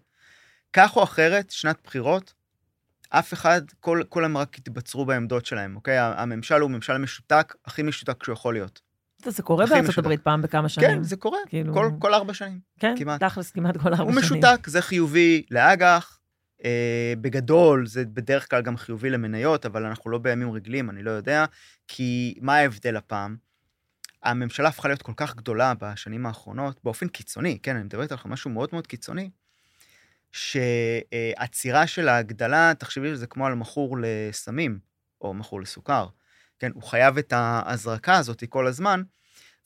כך 0.72 0.96
או 0.96 1.02
אחרת, 1.02 1.50
שנת 1.50 1.76
בחירות, 1.84 2.34
אף 3.08 3.32
אחד, 3.32 3.62
כל, 3.80 4.02
כולם 4.08 4.36
רק 4.36 4.58
התבצרו 4.58 5.04
בעמדות 5.06 5.46
שלהם, 5.46 5.76
אוקיי? 5.76 5.98
הממשל 5.98 6.60
הוא 6.60 6.70
ממשל 6.70 6.98
משותק, 6.98 7.54
הכי 7.66 7.82
משותק 7.82 8.24
שהוא 8.24 8.32
יכול 8.32 8.54
להיות. 8.54 8.80
זה 9.26 9.42
קורה 9.42 9.66
בארצות. 9.66 9.98
הברית 9.98 10.20
פעם 10.20 10.42
בכמה 10.42 10.68
שנים. 10.68 10.88
כן, 10.88 11.02
זה 11.02 11.16
קורה, 11.16 11.38
כאילו- 11.48 11.74
כל, 11.74 11.90
כל 11.98 12.14
ארבע 12.14 12.34
שנים. 12.34 12.60
כן, 12.80 12.94
כמעט. 12.98 13.22
תכלס 13.22 13.50
כמעט 13.50 13.76
כל 13.76 13.88
ארבע 13.88 14.02
הוא 14.12 14.20
שנים. 14.22 14.40
משותק, 14.42 14.68
זה 14.68 14.82
חיובי 14.82 15.42
לאג"ח. 15.50 16.18
אה, 16.64 17.14
בגדול, 17.20 17.86
זה 17.86 18.04
בדרך 18.04 18.50
כלל 18.50 18.62
גם 18.62 18.76
חיובי 18.76 19.10
למניות, 19.10 19.66
אבל 19.66 19.86
אנחנו 19.86 20.10
לא 20.10 20.18
בימים 20.18 20.52
רגילים, 20.52 20.90
אני 20.90 21.02
לא 21.02 21.10
יודע. 21.10 21.44
כי 21.88 22.34
מה 22.40 22.56
ההבדל 22.56 22.96
הפעם? 22.96 23.36
הממשלה 24.22 24.68
הפכה 24.68 24.88
להיות 24.88 25.02
כל 25.02 25.12
כך 25.16 25.36
גדולה 25.36 25.72
בשנים 25.80 26.26
האחרונות, 26.26 26.80
באופן 26.84 27.08
קיצוני, 27.08 27.58
כן, 27.62 27.76
אני 27.76 27.84
מדבר 27.84 28.02
איתך 28.02 28.24
על 28.24 28.30
משהו 28.30 28.50
מאוד 28.50 28.68
מאוד 28.72 28.86
קיצוני, 28.86 29.30
שעצירה 30.32 31.86
של 31.86 32.08
ההגדלה, 32.08 32.72
תחשבי 32.78 33.08
שזה 33.08 33.26
כמו 33.26 33.46
על 33.46 33.54
מכור 33.54 33.96
לסמים, 34.00 34.78
או 35.20 35.34
מכור 35.34 35.60
לסוכר. 35.60 36.08
כן, 36.58 36.70
הוא 36.74 36.82
חייב 36.82 37.18
את 37.18 37.32
ההזרקה 37.32 38.16
הזאת 38.16 38.44
כל 38.48 38.66
הזמן, 38.66 39.02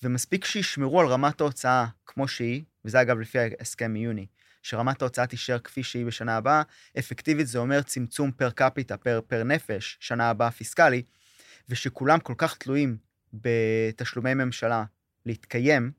ומספיק 0.02 0.44
שישמרו 0.44 1.00
על 1.00 1.06
רמת 1.06 1.40
ההוצאה 1.40 1.86
כמו 2.06 2.28
שהיא, 2.28 2.62
וזה 2.84 3.00
אגב 3.00 3.18
לפי 3.18 3.38
ההסכם 3.38 3.92
מיוני, 3.92 4.26
שרמת 4.66 5.02
ההוצאה 5.02 5.26
תישאר 5.26 5.58
כפי 5.58 5.82
שהיא 5.82 6.06
בשנה 6.06 6.36
הבאה, 6.36 6.62
אפקטיבית 6.98 7.46
זה 7.46 7.58
אומר 7.58 7.82
צמצום 7.82 8.30
פר 8.30 8.50
קפיטה, 8.50 8.96
פר, 8.96 9.20
פר 9.26 9.42
נפש, 9.44 9.96
שנה 10.00 10.30
הבאה 10.30 10.50
פיסקלי, 10.50 11.02
ושכולם 11.68 12.20
כל 12.20 12.34
כך 12.38 12.56
תלויים 12.56 12.96
בתשלומי 13.32 14.34
ממשלה 14.34 14.84
להתקיים, 15.26 15.90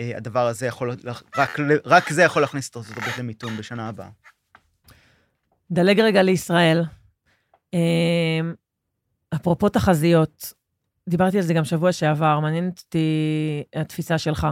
אה, 0.00 0.12
הדבר 0.16 0.46
הזה 0.46 0.66
יכול, 0.66 0.96
רק, 1.36 1.58
רק 1.84 2.12
זה 2.12 2.22
יכול 2.22 2.42
להכניס 2.42 2.70
את 2.70 2.76
ארצות 2.76 2.96
הברית 2.96 3.18
למיתון 3.18 3.56
בשנה 3.56 3.88
הבאה. 3.88 4.08
דלג 5.70 6.00
רגע 6.00 6.22
לישראל. 6.22 6.84
אה, 7.74 8.40
אפרופו 9.34 9.68
תחזיות, 9.68 10.52
דיברתי 11.08 11.36
על 11.36 11.42
זה 11.42 11.54
גם 11.54 11.64
שבוע 11.64 11.92
שעבר, 11.92 12.40
מעניינת 12.40 12.82
אותי 12.86 13.08
התפיסה 13.74 14.18
שלך. 14.18 14.46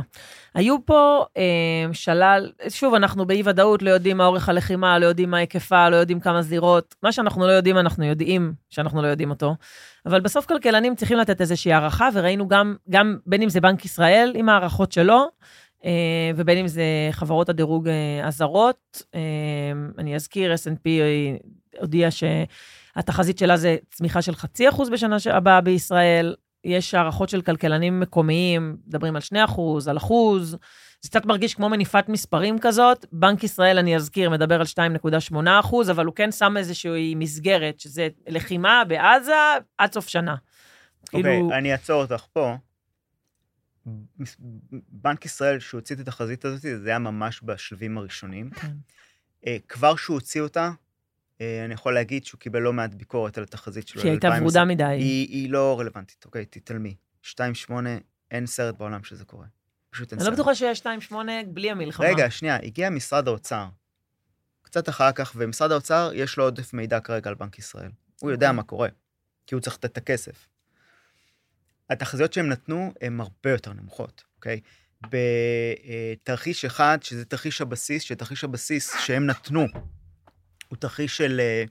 היו 0.54 0.86
פה 0.86 1.24
אה, 1.36 1.92
שלל, 1.92 2.52
שוב, 2.68 2.94
אנחנו 2.94 3.26
באי-ודאות, 3.26 3.82
לא 3.82 3.90
יודעים 3.90 4.16
מה 4.16 4.26
אורך 4.26 4.48
הלחימה, 4.48 4.98
לא 4.98 5.06
יודעים 5.06 5.30
מה 5.30 5.36
היקפה, 5.36 5.88
לא 5.88 5.96
יודעים 5.96 6.20
כמה 6.20 6.42
זירות. 6.42 6.94
מה 7.02 7.12
שאנחנו 7.12 7.46
לא 7.46 7.52
יודעים, 7.52 7.78
אנחנו 7.78 8.04
יודעים 8.04 8.52
שאנחנו 8.70 9.02
לא 9.02 9.06
יודעים 9.06 9.30
אותו. 9.30 9.54
אבל 10.06 10.20
בסוף 10.20 10.46
כלכלנים 10.46 10.94
צריכים 10.94 11.18
לתת 11.18 11.40
איזושהי 11.40 11.72
הערכה, 11.72 12.08
וראינו 12.14 12.48
גם, 12.48 12.76
גם 12.90 13.16
בין 13.26 13.42
אם 13.42 13.48
זה 13.48 13.60
בנק 13.60 13.84
ישראל 13.84 14.32
עם 14.36 14.48
הערכות 14.48 14.92
שלו, 14.92 15.26
אה, 15.84 16.30
ובין 16.36 16.58
אם 16.58 16.68
זה 16.68 16.84
חברות 17.10 17.48
הדירוג 17.48 17.88
אה, 17.88 18.26
הזרות. 18.26 19.02
אה, 19.14 19.20
אני 19.98 20.14
אזכיר, 20.14 20.54
S&P 20.54 20.88
הודיעה 21.80 22.10
שהתחזית 22.10 23.38
שלה 23.38 23.56
זה 23.56 23.76
צמיחה 23.90 24.22
של 24.22 24.34
חצי 24.34 24.68
אחוז 24.68 24.90
בשנה 24.90 25.16
הבאה 25.32 25.60
בישראל. 25.60 26.34
יש 26.66 26.94
הערכות 26.94 27.28
של 27.28 27.42
כלכלנים 27.42 28.00
מקומיים, 28.00 28.76
מדברים 28.86 29.16
על 29.16 29.20
2 29.22 29.44
אחוז, 29.44 29.88
על 29.88 29.96
אחוז. 29.96 30.56
זה 31.02 31.08
קצת 31.08 31.24
מרגיש 31.24 31.54
כמו 31.54 31.68
מניפת 31.68 32.04
מספרים 32.08 32.58
כזאת. 32.58 33.06
בנק 33.12 33.44
ישראל, 33.44 33.78
אני 33.78 33.96
אזכיר, 33.96 34.30
מדבר 34.30 34.60
על 34.60 34.66
2.8 34.66 35.36
אחוז, 35.60 35.90
אבל 35.90 36.06
הוא 36.06 36.14
כן 36.14 36.32
שם 36.32 36.56
איזושהי 36.56 37.14
מסגרת, 37.14 37.80
שזה 37.80 38.08
לחימה 38.28 38.82
בעזה 38.88 39.32
עד 39.78 39.92
סוף 39.92 40.08
שנה. 40.08 40.34
אוקיי, 41.04 41.22
כאילו- 41.22 41.52
אני 41.52 41.72
אעצור 41.72 42.02
אותך 42.02 42.24
פה. 42.32 42.56
בנק 44.88 45.24
ישראל, 45.24 45.60
שהוא 45.60 45.78
הוציא 45.78 45.96
את 45.96 46.00
התחזית 46.00 46.44
הזאת, 46.44 46.60
זה 46.60 46.88
היה 46.88 46.98
ממש 46.98 47.40
בשלבים 47.44 47.98
הראשונים. 47.98 48.50
כן. 48.50 48.72
אה, 49.46 49.56
כבר 49.68 49.96
שהוא 49.96 50.14
הוציא 50.14 50.40
אותה, 50.40 50.70
אני 51.40 51.74
יכול 51.74 51.94
להגיד 51.94 52.24
שהוא 52.24 52.38
קיבל 52.38 52.58
לא 52.58 52.72
מעט 52.72 52.94
ביקורת 52.94 53.38
על 53.38 53.44
התחזית 53.44 53.88
שלו. 53.88 54.00
שהיא 54.02 54.10
הייתה 54.10 54.28
ל-2020. 54.28 54.40
ורודה 54.40 54.64
מדי. 54.64 54.84
היא, 54.84 55.28
היא 55.28 55.50
לא 55.50 55.80
רלוונטית, 55.80 56.24
אוקיי? 56.24 56.44
תתעלמי. 56.44 56.94
2.8, 57.24 57.72
אין 58.30 58.46
סרט 58.46 58.74
בעולם 58.78 59.04
שזה 59.04 59.24
קורה. 59.24 59.46
פשוט 59.90 60.12
אין 60.12 60.18
אני 60.18 60.24
סרט. 60.24 60.32
לא 60.32 60.36
בטוחה 60.36 60.54
שיש 60.54 60.82
2.8 60.82 61.14
בלי 61.46 61.70
המלחמה. 61.70 62.06
רגע, 62.06 62.30
שנייה, 62.30 62.56
הגיע 62.62 62.90
משרד 62.90 63.28
האוצר. 63.28 63.66
קצת 64.62 64.88
אחר 64.88 65.12
כך, 65.12 65.32
ומשרד 65.36 65.72
האוצר, 65.72 66.10
יש 66.14 66.36
לו 66.36 66.44
עודף 66.44 66.72
מידע 66.72 67.00
כרגע 67.00 67.30
על 67.30 67.34
בנק 67.34 67.58
ישראל. 67.58 67.90
הוא 68.20 68.30
יודע 68.30 68.46
אוקיי. 68.46 68.56
מה 68.56 68.62
קורה, 68.62 68.88
כי 69.46 69.54
הוא 69.54 69.62
צריך 69.62 69.76
לתת 69.76 69.84
את 69.84 69.96
הכסף. 69.96 70.48
התחזיות 71.90 72.32
שהם 72.32 72.48
נתנו 72.48 72.92
הן 73.00 73.20
הרבה 73.20 73.50
יותר 73.50 73.72
נמוכות, 73.72 74.24
אוקיי? 74.36 74.60
בתרחיש 76.22 76.64
אחד, 76.64 76.98
שזה 77.02 77.24
תרחיש 77.24 77.60
הבסיס, 77.60 78.02
שתרחיש 78.02 78.44
הבסיס 78.44 78.96
שהם 79.00 79.26
נתנו, 79.26 79.66
הוא 80.68 80.76
תרחיש 80.76 81.16
של... 81.16 81.40
אה, 81.40 81.64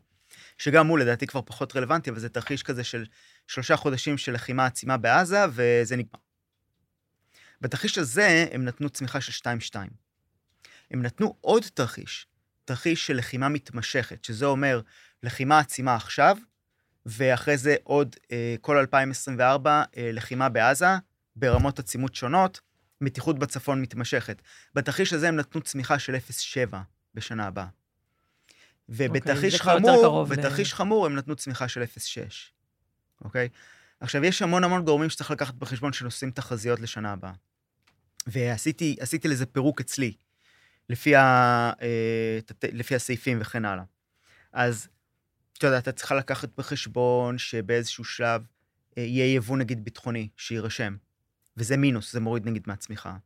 שגם 0.57 0.87
הוא 0.87 0.99
לדעתי 0.99 1.27
כבר 1.27 1.41
פחות 1.41 1.75
רלוונטי, 1.75 2.09
אבל 2.09 2.19
זה 2.19 2.29
תרחיש 2.29 2.63
כזה 2.63 2.83
של 2.83 3.05
שלושה 3.47 3.75
חודשים 3.75 4.17
של 4.17 4.33
לחימה 4.33 4.65
עצימה 4.65 4.97
בעזה, 4.97 5.45
וזה 5.51 5.95
נגמר. 5.95 6.19
בתרחיש 7.61 7.97
הזה 7.97 8.47
הם 8.51 8.65
נתנו 8.65 8.89
צמיחה 8.89 9.21
של 9.21 9.49
2-2. 9.71 9.75
הם 10.91 11.01
נתנו 11.01 11.37
עוד 11.41 11.63
תרחיש, 11.73 12.27
תרחיש 12.65 13.07
של 13.07 13.17
לחימה 13.17 13.49
מתמשכת, 13.49 14.23
שזה 14.23 14.45
אומר 14.45 14.81
לחימה 15.23 15.59
עצימה 15.59 15.95
עכשיו, 15.95 16.37
ואחרי 17.05 17.57
זה 17.57 17.75
עוד 17.83 18.15
אה, 18.31 18.55
כל 18.61 18.77
2024 18.77 19.83
אה, 19.97 20.09
לחימה 20.13 20.49
בעזה, 20.49 20.87
ברמות 21.35 21.79
עצימות 21.79 22.15
שונות, 22.15 22.59
מתיחות 23.01 23.39
בצפון 23.39 23.81
מתמשכת. 23.81 24.41
בתרחיש 24.73 25.13
הזה 25.13 25.27
הם 25.27 25.35
נתנו 25.35 25.61
צמיחה 25.61 25.99
של 25.99 26.15
0.7 26.15 26.75
בשנה 27.13 27.47
הבאה. 27.47 27.67
ובתרחיש 28.89 29.53
יותר 29.53 29.65
חמור, 29.65 30.01
קרוב 30.01 30.33
ל- 30.33 30.35
בתרחיש 30.35 30.73
חמור 30.73 31.05
הם 31.05 31.15
נתנו 31.15 31.35
צמיחה 31.35 31.67
של 31.67 31.83
0.6, 31.83 32.17
אוקיי? 33.23 33.49
עכשיו, 33.99 34.25
יש 34.25 34.41
המון 34.41 34.63
המון 34.63 34.85
גורמים 34.85 35.09
שצריך 35.09 35.31
לקחת 35.31 35.53
בחשבון 35.53 35.93
שעושים 35.93 36.31
תחזיות 36.31 36.79
לשנה 36.79 37.11
הבאה. 37.11 37.31
ועשיתי 38.27 38.95
עשיתי 38.99 39.27
לזה 39.27 39.45
פירוק 39.45 39.81
אצלי, 39.81 40.13
לפי, 40.89 41.15
ה, 41.15 41.21
אה, 41.81 42.39
לפי 42.63 42.95
הסעיפים 42.95 43.37
וכן 43.41 43.65
הלאה. 43.65 43.83
אז, 44.53 44.87
אתה 45.57 45.67
יודע, 45.67 45.77
אתה 45.77 45.91
צריכה 45.91 46.15
לקחת 46.15 46.49
בחשבון 46.57 47.37
שבאיזשהו 47.37 48.03
שלב 48.03 48.41
אה, 48.97 49.03
יהיה 49.03 49.35
יבוא 49.35 49.57
נגיד 49.57 49.85
ביטחוני 49.85 50.29
שיירשם, 50.37 50.95
וזה 51.57 51.77
מינוס, 51.77 52.13
זה 52.13 52.19
מוריד 52.19 52.45
נגיד 52.45 52.63
מהצמיחה. 52.67 53.17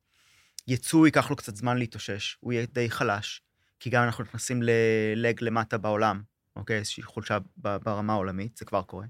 יצוא 0.68 1.08
ייקח 1.08 1.30
לו 1.30 1.36
קצת 1.36 1.56
זמן 1.56 1.78
להתאושש, 1.78 2.38
הוא 2.40 2.54
יהיה 2.54 2.66
די 2.74 2.90
חלש, 2.90 3.42
כי 3.80 3.90
גם 3.90 4.04
אנחנו 4.04 4.24
נכנסים 4.24 4.62
ללג 4.64 5.44
למטה 5.44 5.78
בעולם, 5.78 6.22
אוקיי? 6.56 6.78
איזושהי 6.78 7.04
חולשה 7.04 7.38
ברמה 7.58 8.14
העולמית, 8.14 8.58
זה 8.58 8.66
כבר 8.66 8.82
קורה. 8.82 9.06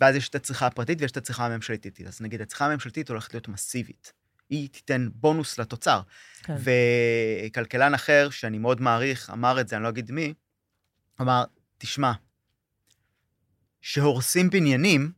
ואז 0.00 0.16
יש 0.16 0.28
את 0.28 0.34
הצריכה 0.34 0.66
הפרטית 0.66 1.00
ויש 1.00 1.10
את 1.10 1.16
הצריכה 1.16 1.46
הממשלתית. 1.46 2.00
אז 2.00 2.20
נגיד, 2.20 2.40
הצריכה 2.40 2.66
הממשלתית 2.66 3.08
הולכת 3.08 3.34
להיות 3.34 3.48
מסיבית. 3.48 4.12
היא 4.50 4.68
תיתן 4.68 5.08
בונוס 5.14 5.58
לתוצר. 5.58 6.00
כן. 6.42 6.54
וכלכלן 7.50 7.94
אחר, 7.94 8.30
שאני 8.30 8.58
מאוד 8.58 8.80
מעריך, 8.80 9.30
אמר 9.30 9.60
את 9.60 9.68
זה, 9.68 9.76
אני 9.76 9.84
לא 9.84 9.88
אגיד 9.88 10.10
מי, 10.10 10.34
אמר, 11.20 11.44
תשמע, 11.78 12.12
שהורסים 13.80 14.50
בניינים, 14.50 15.12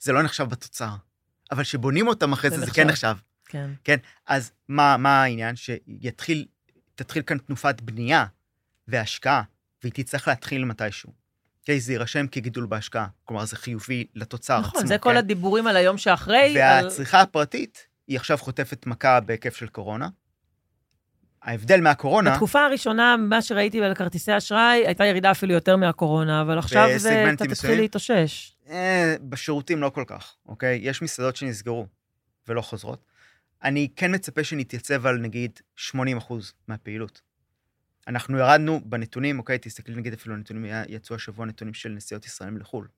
זה 0.00 0.12
לא 0.12 0.22
נחשב 0.22 0.44
בתוצר, 0.44 0.94
אבל 1.50 1.64
שבונים 1.64 2.08
אותם 2.08 2.32
אחרי 2.32 2.50
זה 2.50 2.58
זה, 2.58 2.66
זה. 2.66 2.70
כן 2.70 2.86
נחשב. 2.86 3.16
כן. 3.44 3.70
כן, 3.84 3.96
אז 4.26 4.52
מה, 4.68 4.96
מה 4.96 5.22
העניין? 5.22 5.56
שיתחיל, 5.56 6.46
תתחיל 6.98 7.22
כאן 7.22 7.38
תנופת 7.38 7.80
בנייה 7.80 8.24
והשקעה, 8.88 9.42
והיא 9.82 9.92
תצטרך 9.92 10.28
להתחיל 10.28 10.64
מתישהו. 10.64 11.12
אוקיי, 11.60 11.80
זה 11.80 11.92
יירשם 11.92 12.26
כגידול 12.26 12.66
בהשקעה, 12.66 13.06
כלומר 13.24 13.44
זה 13.44 13.56
חיובי 13.56 14.06
לתוצר 14.14 14.60
נכון, 14.60 14.78
עצמו. 14.78 14.88
זה 14.88 14.98
כל 14.98 15.10
כן? 15.10 15.16
הדיבורים 15.16 15.66
על 15.66 15.76
היום 15.76 15.98
שאחרי. 15.98 16.62
על- 16.62 16.84
והצריכה 16.84 17.20
הפרטית, 17.20 17.86
היא 18.06 18.16
עכשיו 18.16 18.38
חוטפת 18.38 18.86
מכה 18.86 19.20
בהיקף 19.20 19.56
של 19.56 19.66
קורונה. 19.68 20.08
ההבדל 21.42 21.80
מהקורונה, 21.80 22.30
בתקופה 22.32 22.64
הראשונה, 22.64 23.16
מה 23.16 23.42
שראיתי 23.42 23.82
על 23.82 23.94
כרטיסי 23.94 24.36
אשראי, 24.36 24.86
הייתה 24.86 25.04
ירידה 25.06 25.30
אפילו 25.30 25.52
יותר 25.52 25.76
מהקורונה, 25.76 26.42
אבל 26.42 26.58
עכשיו 26.58 26.88
זה, 26.96 27.30
אתה 27.34 27.46
תתחיל? 27.46 27.80
להתאושש. 27.80 28.56
אה, 28.68 29.14
בשירותים 29.22 29.80
לא 29.82 29.90
כל 29.90 30.04
כך, 30.06 30.34
אוקיי? 30.46 30.78
יש 30.82 31.02
מסעדות 31.02 31.36
שנסגרו 31.36 31.86
ולא 32.48 32.60
חוזרות. 32.62 33.04
אני 33.64 33.88
כן 33.96 34.14
מצפה 34.14 34.44
שנתייצב 34.44 35.06
על 35.06 35.18
נגיד 35.18 35.60
80 35.76 36.16
אחוז 36.16 36.52
מהפעילות. 36.68 37.20
אנחנו 38.06 38.38
ירדנו 38.38 38.80
בנתונים, 38.84 39.38
אוקיי, 39.38 39.58
תסתכלי 39.58 39.96
נגיד 39.96 40.12
אפילו 40.12 40.36
נתונים, 40.36 40.72
יצאו 40.88 41.16
השבוע 41.16 41.46
נתונים 41.46 41.74
של 41.74 41.88
נסיעות 41.88 42.26
ישראלים 42.26 42.58
לחו"ל. 42.58 42.88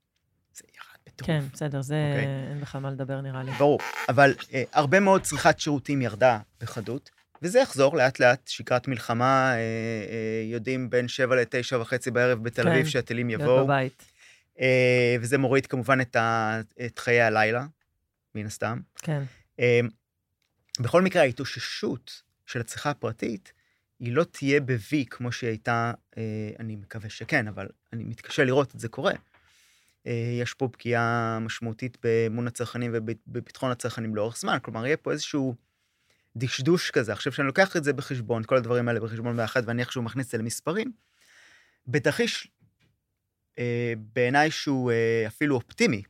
זה 0.55 0.63
ירד 0.75 0.99
בטירוף. 1.07 1.27
כן, 1.27 1.45
בסדר, 1.53 1.83
זה 1.83 1.95
אוקיי. 2.11 2.27
אין 2.51 2.61
בכלל 2.61 2.81
מה 2.81 2.91
לדבר 2.91 3.21
נראה 3.21 3.43
לי. 3.43 3.53
ברור, 3.53 3.79
אבל 4.09 4.35
אה, 4.53 4.63
הרבה 4.73 5.01
מאוד 5.01 5.23
צריכת 5.23 5.61
שירותים 5.61 6.03
ירדה 6.03 6.39
בחדות, 6.61 7.11
וזה 7.43 7.61
יחזור 7.61 7.97
לאט 7.97 8.21
לאט, 8.21 8.49
שגרת 8.49 8.89
מלחמה, 8.89 9.53
אה, 9.53 9.57
אה, 9.57 10.43
יודעים 10.45 10.91
בין 10.91 11.09
7 11.09 11.37
ל-9 11.37 11.77
וחצי 11.77 12.11
בערב 12.11 12.43
בתל 12.43 12.63
כן, 12.63 12.69
אביב 12.69 12.87
שהטילים 12.87 13.29
להיות 13.29 13.43
יבואו, 13.43 13.65
בבית. 13.65 14.05
אה, 14.61 15.17
וזה 15.21 15.39
מוריד 15.39 15.67
כמובן 15.67 16.01
את, 16.01 16.17
ה, 16.17 16.61
את 16.87 16.99
חיי 16.99 17.21
הלילה, 17.21 17.67
מן 18.35 18.47
הסתם. 18.47 18.81
כן. 18.97 19.23
בכל 20.81 21.03
מקרה, 21.03 21.23
ההתאוששות 21.23 22.23
של 22.47 22.61
הצריכה 22.61 22.91
הפרטית, 22.91 23.53
היא 24.01 24.13
לא 24.13 24.25
תהיה 24.25 24.61
ב-V 24.61 24.95
כמו 25.11 25.33
שהיא 25.33 25.49
הייתה, 25.49 25.93
אה, 26.19 26.51
אני 26.59 26.77
מקווה 26.77 27.11
שכן, 27.11 27.49
אבל 27.49 27.69
אני 27.93 28.05
מתקשה 28.05 28.45
לראות 28.45 28.75
את 28.75 28.81
זה 28.81 28.89
קורה. 28.89 29.13
אה, 30.07 30.39
יש 30.43 30.55
פה 30.55 30.69
פגיעה 30.73 31.39
משמעותית 31.41 31.99
באמון 32.03 32.47
הצרכנים 32.47 32.91
ובביטחון 32.95 33.71
הצרכנים 33.71 34.15
לאורך 34.15 34.37
זמן, 34.37 34.59
כלומר, 34.63 34.87
יהיה 34.87 34.97
פה 34.97 35.13
איזשהו 35.13 35.55
דשדוש 36.37 36.91
כזה. 36.91 37.13
עכשיו, 37.13 37.33
כשאני 37.33 37.47
לוקח 37.47 37.77
את 37.77 37.85
זה 37.85 37.93
בחשבון, 37.93 38.43
כל 38.45 38.57
הדברים 38.57 38.89
האלה 38.89 39.01
בחשבון 39.01 39.37
ביחד, 39.37 39.63
ואני 39.67 39.83
איכשהו 39.83 40.03
מכניס 40.03 40.27
את 40.27 40.31
זה 40.31 40.39
למספרים, 40.39 40.93
בתרחיש, 41.87 42.49
אה, 43.59 43.93
בעיניי 44.13 44.51
שהוא 44.51 44.93
אפילו 45.27 45.55
אופטימי, 45.55 46.03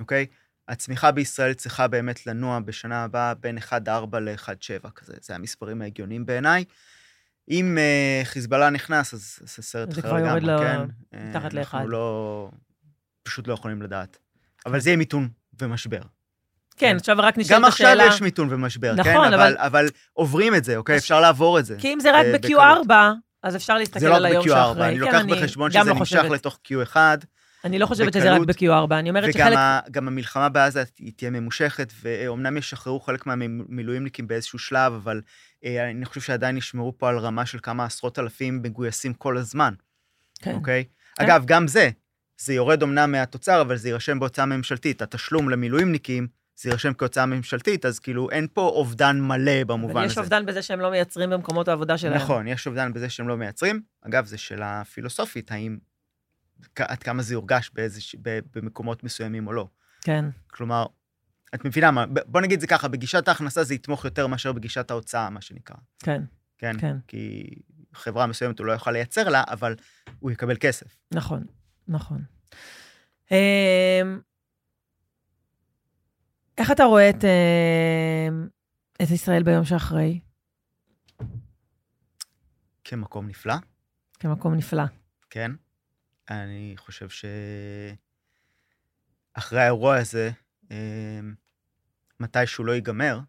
אוקיי? 0.00 0.26
הצמיחה 0.68 1.10
בישראל 1.10 1.54
צריכה 1.54 1.88
באמת 1.88 2.26
לנוע 2.26 2.60
בשנה 2.60 3.04
הבאה 3.04 3.34
בין 3.34 3.58
1.4 3.58 4.18
ל-1.7 4.20 4.90
כזה, 4.90 5.12
זה 5.20 5.34
המספרים 5.34 5.82
ההגיוניים 5.82 6.26
בעיניי. 6.26 6.64
אם 7.50 7.78
uh, 7.78 8.26
חיזבאללה 8.26 8.70
נכנס, 8.70 9.14
אז 9.14 9.38
זה 9.40 9.62
סרט 9.62 9.92
זה 9.92 10.00
אחר 10.00 10.12
לגמרי, 10.12 10.40
לו 10.40 10.58
כן. 10.58 10.80
מתחת 11.28 11.44
אה, 11.54 11.58
לאחד. 11.58 11.78
אנחנו 11.78 11.90
לא... 11.90 12.50
פשוט 13.22 13.48
לא 13.48 13.54
יכולים 13.54 13.82
לדעת. 13.82 14.18
אבל 14.66 14.80
זה 14.80 14.90
יהיה 14.90 14.96
מיתון 14.96 15.28
ומשבר. 15.60 16.00
כן, 16.76 16.96
עכשיו 16.96 17.16
רק 17.18 17.38
נשאלת 17.38 17.58
גם 17.58 17.64
עכשיו 17.64 17.86
השאלה... 17.86 18.06
יש 18.06 18.22
מיתון 18.22 18.52
ומשבר, 18.52 18.96
כן? 18.96 19.10
נכון, 19.10 19.32
אבל, 19.32 19.34
אבל- 19.34 19.56
אבל 19.56 19.86
עוברים 20.12 20.54
את 20.54 20.64
זה, 20.64 20.76
אוקיי? 20.76 20.96
אפשר 20.96 21.20
לעבור 21.20 21.58
את 21.58 21.64
זה. 21.66 21.76
כי 21.78 21.92
אם 21.92 22.00
זה 22.00 22.18
רק 22.18 22.24
אה, 22.24 22.38
ב-Q4, 22.38 22.92
אז 23.42 23.56
אפשר 23.56 23.78
להסתכל 23.78 24.00
זה 24.00 24.08
לא 24.08 24.16
על 24.16 24.26
רק 24.26 24.32
היום 24.32 24.44
ב-Q4, 24.44 24.50
שאחרי. 24.50 24.88
אני 24.88 24.94
כן, 24.94 25.00
לוקח 25.00 25.42
בחשבון 25.42 25.70
שזה 25.70 25.78
לא 25.84 25.94
נמשך. 25.94 26.24
לתוך 26.30 26.58
Q1, 26.68 26.96
אני 27.64 27.78
לא 27.78 27.86
חושבת 27.86 28.12
שזה 28.12 28.32
רק 28.32 28.40
בקלות. 28.40 28.90
ב-Q4, 28.90 28.94
אני 28.98 29.08
אומרת 29.08 29.24
וגם 29.24 29.46
שחלק... 29.46 29.58
ה, 29.58 29.80
גם 29.90 30.08
המלחמה 30.08 30.48
בעזה 30.48 30.84
היא 30.98 31.12
תהיה 31.16 31.30
ממושכת, 31.30 31.92
ואומנם 32.02 32.56
ישחררו 32.56 33.00
חלק 33.00 33.26
מהמילואימניקים 33.26 34.26
באיזשהו 34.26 34.58
שלב, 34.58 34.92
אבל 34.92 35.20
אה, 35.64 35.90
אני 35.90 36.04
חושב 36.04 36.20
שעדיין 36.20 36.56
ישמרו 36.56 36.98
פה 36.98 37.08
על 37.08 37.18
רמה 37.18 37.46
של 37.46 37.58
כמה 37.62 37.84
עשרות 37.84 38.18
אלפים 38.18 38.62
מגויסים 38.62 39.14
כל 39.14 39.36
הזמן, 39.36 39.74
כן. 40.38 40.54
אוקיי? 40.54 40.84
כן. 41.14 41.24
אגב, 41.24 41.44
גם 41.46 41.68
זה, 41.68 41.90
זה 42.38 42.54
יורד 42.54 42.82
אמנם 42.82 43.12
מהתוצר, 43.12 43.60
אבל 43.60 43.76
זה 43.76 43.88
יירשם 43.88 44.20
בהוצאה 44.20 44.46
ממשלתית. 44.46 45.02
התשלום 45.02 45.48
למילואימניקים, 45.48 46.26
זה 46.56 46.70
יירשם 46.70 46.92
כהוצאה 46.94 47.26
ממשלתית, 47.26 47.86
אז 47.86 47.98
כאילו 47.98 48.30
אין 48.30 48.46
פה 48.52 48.60
אובדן 48.60 49.20
מלא 49.20 49.64
במובן 49.64 50.02
הזה. 50.02 50.12
יש 50.12 50.18
אובדן 50.18 50.46
בזה 50.46 50.62
שהם 50.62 50.80
לא 50.80 50.90
מייצרים 50.90 51.30
במקומות 51.30 51.68
העבודה 51.68 51.98
שלהם. 51.98 52.14
נכון, 52.14 52.48
יש 52.48 52.66
אובדן 52.66 52.92
בזה 52.92 53.10
שהם 53.10 53.28
לא 53.28 53.36
מייצרים. 53.36 53.80
אגב, 54.02 54.26
זו 54.26 54.38
שאלה 54.38 54.82
פילוסופית, 54.84 55.50
האם, 55.52 55.78
עד 56.78 57.02
כמה 57.02 57.22
זה 57.22 57.34
יורגש 57.34 57.70
באיזוש, 57.74 58.16
במקומות 58.54 59.04
מסוימים 59.04 59.46
או 59.46 59.52
לא. 59.52 59.68
כן, 60.00 60.24
כלומר, 60.46 60.86
את 61.54 61.64
מבינה 61.64 61.90
מה, 61.90 62.04
בוא 62.26 62.40
נגיד 62.40 62.60
זה 62.60 62.66
ככה, 62.66 62.88
בגישת 62.88 63.28
ההכנסה 63.28 63.64
זה 63.64 63.74
יתמוך 63.74 64.04
יותר 64.04 64.26
מאשר 64.26 64.52
בגישת 64.52 64.90
ההוצאה, 64.90 65.30
מה 65.30 65.40
שנקרא. 65.40 65.76
כן, 65.98 66.22
כן? 66.58 66.80
כן. 66.80 66.96
כי 67.06 67.50
חברה 67.94 68.26
מסוימת 68.26 68.58
הוא 68.58 68.66
לא 68.66 68.72
יוכל 68.72 68.90
לייצר 68.90 69.28
לה, 69.28 69.42
אבל 69.48 69.76
הוא 70.18 70.30
יקבל 70.30 70.56
כסף. 70.60 70.96
נכון, 71.14 71.44
נכון. 71.88 72.22
אמ, 73.30 74.20
איך 76.58 76.70
אתה 76.70 76.84
רואה 76.84 77.10
את, 77.10 77.24
אמ, 77.24 78.48
את 79.02 79.10
ישראל 79.10 79.42
ביום 79.42 79.64
שאחרי? 79.64 80.20
כמקום 82.84 83.26
נפלא, 83.28 83.54
כמקום 84.20 84.54
נפלא. 84.54 84.84
כן? 85.30 85.50
אני 86.30 86.74
חושב 86.76 87.08
שאחרי 89.34 89.60
האירוע 89.60 89.96
הזה, 89.96 90.30
אה, 90.70 91.20
מתי 92.20 92.46
שהוא 92.46 92.66
לא 92.66 92.72
ייגמר, 92.72 93.20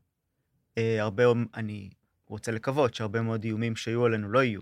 אה, 0.78 1.02
הרבה, 1.02 1.24
אני 1.54 1.90
רוצה 2.28 2.52
לקוות 2.52 2.94
שהרבה 2.94 3.22
מאוד 3.22 3.44
איומים 3.44 3.76
שהיו 3.76 4.06
עלינו 4.06 4.30
לא 4.30 4.44
יהיו. 4.44 4.62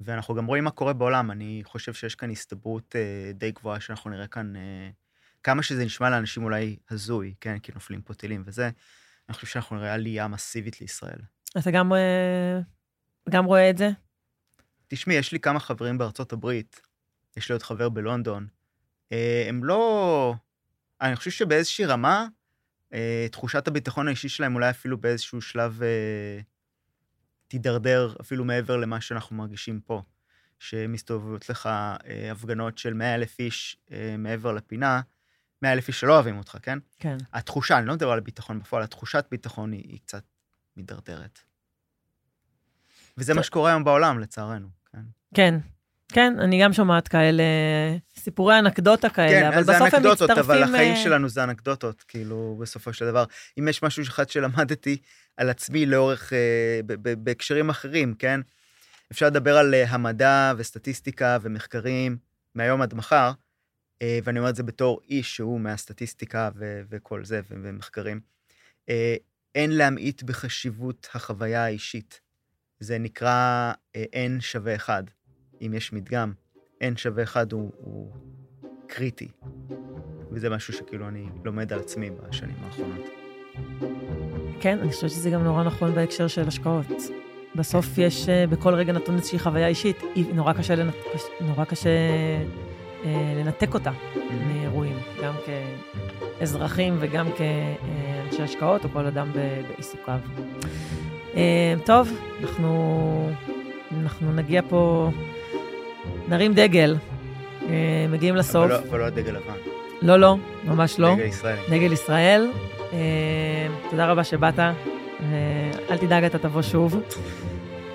ואנחנו 0.00 0.34
גם 0.34 0.46
רואים 0.46 0.64
מה 0.64 0.70
קורה 0.70 0.92
בעולם, 0.92 1.30
אני 1.30 1.62
חושב 1.64 1.94
שיש 1.94 2.14
כאן 2.14 2.30
הסתברות 2.30 2.96
אה, 2.96 3.32
די 3.34 3.50
גבוהה 3.50 3.80
שאנחנו 3.80 4.10
נראה 4.10 4.26
כאן, 4.26 4.56
אה, 4.56 4.90
כמה 5.42 5.62
שזה 5.62 5.84
נשמע 5.84 6.10
לאנשים 6.10 6.44
אולי 6.44 6.76
הזוי, 6.90 7.34
כן, 7.40 7.58
כי 7.58 7.72
נופלים 7.74 8.02
פה 8.02 8.14
טילים 8.14 8.42
וזה, 8.46 8.70
אני 9.28 9.34
חושב 9.34 9.46
שאנחנו 9.46 9.76
נראה 9.76 9.94
עלייה 9.94 10.28
מסיבית 10.28 10.80
לישראל. 10.80 11.18
אתה 11.58 11.70
גם, 11.70 11.92
גם 13.30 13.44
רואה 13.44 13.70
את 13.70 13.78
זה? 13.78 13.90
תשמעי, 14.88 15.16
יש 15.16 15.32
לי 15.32 15.40
כמה 15.40 15.60
חברים 15.60 15.98
בארצות 15.98 16.32
הברית, 16.32 16.80
יש 17.36 17.48
לי 17.48 17.52
עוד 17.52 17.62
חבר 17.62 17.88
בלונדון. 17.88 18.46
אה, 19.12 19.46
הם 19.48 19.64
לא... 19.64 20.34
אני 21.00 21.16
חושב 21.16 21.30
שבאיזושהי 21.30 21.84
רמה, 21.84 22.26
אה, 22.92 23.26
תחושת 23.32 23.68
הביטחון 23.68 24.06
האישי 24.08 24.28
שלהם 24.28 24.54
אולי 24.54 24.70
אפילו 24.70 24.98
באיזשהו 24.98 25.40
שלב 25.40 25.82
אה, 25.82 26.40
תידרדר 27.48 28.14
אפילו 28.20 28.44
מעבר 28.44 28.76
למה 28.76 29.00
שאנחנו 29.00 29.36
מרגישים 29.36 29.80
פה. 29.80 30.02
שמסתובבות 30.58 31.48
לך 31.48 31.66
אה, 31.66 32.32
הפגנות 32.32 32.78
של 32.78 32.94
100 32.94 33.14
אלף 33.14 33.38
איש 33.38 33.76
אה, 33.92 34.14
מעבר 34.18 34.52
לפינה, 34.52 35.00
100 35.62 35.72
אלף 35.72 35.88
איש 35.88 36.00
שלא 36.00 36.14
אוהבים 36.14 36.38
אותך, 36.38 36.58
כן? 36.62 36.78
כן. 36.98 37.16
התחושה, 37.32 37.78
אני 37.78 37.86
לא 37.86 37.94
מדבר 37.94 38.10
על 38.10 38.20
ביטחון 38.20 38.58
בפועל, 38.58 38.82
התחושת 38.82 39.24
ביטחון 39.30 39.72
היא, 39.72 39.84
היא 39.88 39.98
קצת 40.00 40.24
מידרדרת. 40.76 41.38
וזה 43.18 43.34
מה 43.34 43.42
שקורה 43.42 43.70
היום 43.70 43.84
בעולם, 43.84 44.18
לצערנו. 44.18 44.68
כן, 44.92 45.02
כן, 45.34 45.58
כן, 46.14 46.34
אני 46.40 46.62
גם 46.62 46.72
שומעת 46.72 47.08
כאלה, 47.08 47.42
סיפורי 48.16 48.58
אנקדוטה 48.58 49.08
כאלה, 49.08 49.40
כן, 49.40 49.46
אבל 49.46 49.64
זה 49.64 49.72
בסוף 49.72 49.94
הם 49.94 49.94
אנקדוטות, 49.94 50.30
מצטרפים... 50.30 50.52
אבל 50.52 50.62
החיים 50.62 50.92
אה, 50.92 50.96
שלנו 50.96 51.28
זה 51.28 51.44
אנקדוטות, 51.44 52.02
כאילו, 52.08 52.58
בסופו 52.60 52.92
של 52.92 53.04
דבר. 53.04 53.24
אם 53.58 53.68
יש 53.68 53.82
משהו 53.82 54.02
אחד 54.02 54.28
שלמדתי 54.28 54.96
על 55.36 55.50
עצמי 55.50 55.86
לאורך, 55.86 56.32
אה, 56.32 56.80
בהקשרים 57.18 57.70
אחרים, 57.70 58.14
כן? 58.14 58.40
אפשר 59.12 59.26
לדבר 59.26 59.56
על 59.56 59.74
אה, 59.74 59.84
המדע 59.88 60.52
וסטטיסטיקה 60.56 61.38
ומחקרים 61.42 62.16
מהיום 62.54 62.82
עד 62.82 62.94
מחר, 62.94 63.32
אה, 64.02 64.18
ואני 64.24 64.38
אומר 64.38 64.50
את 64.50 64.56
זה 64.56 64.62
בתור 64.62 65.00
איש 65.10 65.36
שהוא 65.36 65.60
מהסטטיסטיקה 65.60 66.50
ו- 66.56 66.82
וכל 66.90 67.24
זה, 67.24 67.40
ו- 67.50 67.54
ומחקרים. 67.62 68.20
אה, 68.88 69.16
אין 69.54 69.70
להמעיט 69.70 70.22
בחשיבות 70.22 71.08
החוויה 71.14 71.64
האישית. 71.64 72.20
זה 72.80 72.98
נקרא 72.98 73.72
אה, 73.96 74.04
N 74.38 74.40
שווה 74.40 74.76
1. 74.76 75.04
אם 75.66 75.74
יש 75.74 75.92
מדגם, 75.92 76.32
N 76.82 76.96
שווה 76.96 77.22
1 77.22 77.52
הוא, 77.52 77.72
הוא 77.76 78.12
קריטי. 78.86 79.28
וזה 80.30 80.50
משהו 80.50 80.72
שכאילו 80.72 81.08
אני 81.08 81.26
לומד 81.44 81.72
על 81.72 81.78
עצמי 81.78 82.10
בשנים 82.10 82.56
האחרונות. 82.64 83.06
כן, 84.60 84.78
אני 84.78 84.88
חושבת 84.90 85.10
שזה 85.10 85.30
גם 85.30 85.44
נורא 85.44 85.64
נכון 85.64 85.94
בהקשר 85.94 86.28
של 86.28 86.48
השקעות. 86.48 86.86
בסוף 87.56 87.98
יש 87.98 88.28
אה, 88.28 88.46
בכל 88.46 88.74
רגע 88.74 88.92
נתון 88.92 89.16
איזושהי 89.16 89.38
חוויה 89.38 89.68
אישית, 89.68 89.96
היא 90.14 90.34
נורא 90.34 90.52
קשה, 90.52 90.74
לנ... 90.74 90.90
נורא 91.40 91.64
קשה 91.64 91.90
אה, 93.04 93.34
לנתק 93.36 93.74
אותה 93.74 93.90
מאירועים, 94.46 94.96
גם 95.22 95.34
כאזרחים 96.38 96.96
וגם 97.00 97.26
כאנשי 97.36 98.26
אנשי 98.26 98.42
השקעות 98.42 98.84
או 98.84 98.88
כל 98.88 99.06
אדם 99.06 99.30
בעיסוקיו. 99.32 100.18
אה, 101.34 101.74
טוב, 101.84 102.08
אנחנו, 102.40 103.30
אנחנו 104.00 104.32
נגיע 104.32 104.62
פה, 104.68 105.10
נרים 106.28 106.54
דגל, 106.54 106.96
אה, 107.62 107.68
מגיעים 108.08 108.36
לסוף. 108.36 108.54
אבל 108.64 108.70
לא- 108.72 108.78
אבל 108.90 108.98
לא 108.98 109.04
הדגל 109.04 109.30
לבן, 109.32 109.54
לא, 110.02 110.16
לא, 110.16 110.36
ממש 110.64 110.98
לא. 111.00 111.14
דגל 111.14 111.24
ישראלי. 111.24 111.60
דגל 111.70 111.92
ישראל. 111.92 112.50
אה, 112.92 112.98
תודה 113.90 114.06
רבה 114.06 114.24
שבאת, 114.24 114.58
אה, 114.58 114.72
אל 115.90 115.96
תדאג, 115.96 116.24
אתה 116.24 116.38
תבוא 116.38 116.62
שוב. 116.62 117.00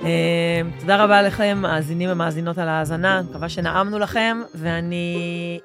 אה, 0.06 0.10
תודה 0.80 1.04
רבה 1.04 1.22
לכם, 1.22 1.58
מאזינים 1.62 2.10
ומאזינות 2.12 2.58
על 2.58 2.70
ההאזנה, 2.70 3.22
מקווה 3.30 3.50
שנעמנו 3.50 4.00
לכם, 4.00 4.38
ואני 4.56 5.60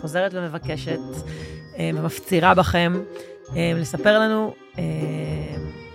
חוזרת 0.00 0.34
ומבקשת 0.34 0.98
ומפצירה 1.78 2.54
בכם 2.54 2.92
לספר 3.56 4.18
לנו 4.18 4.54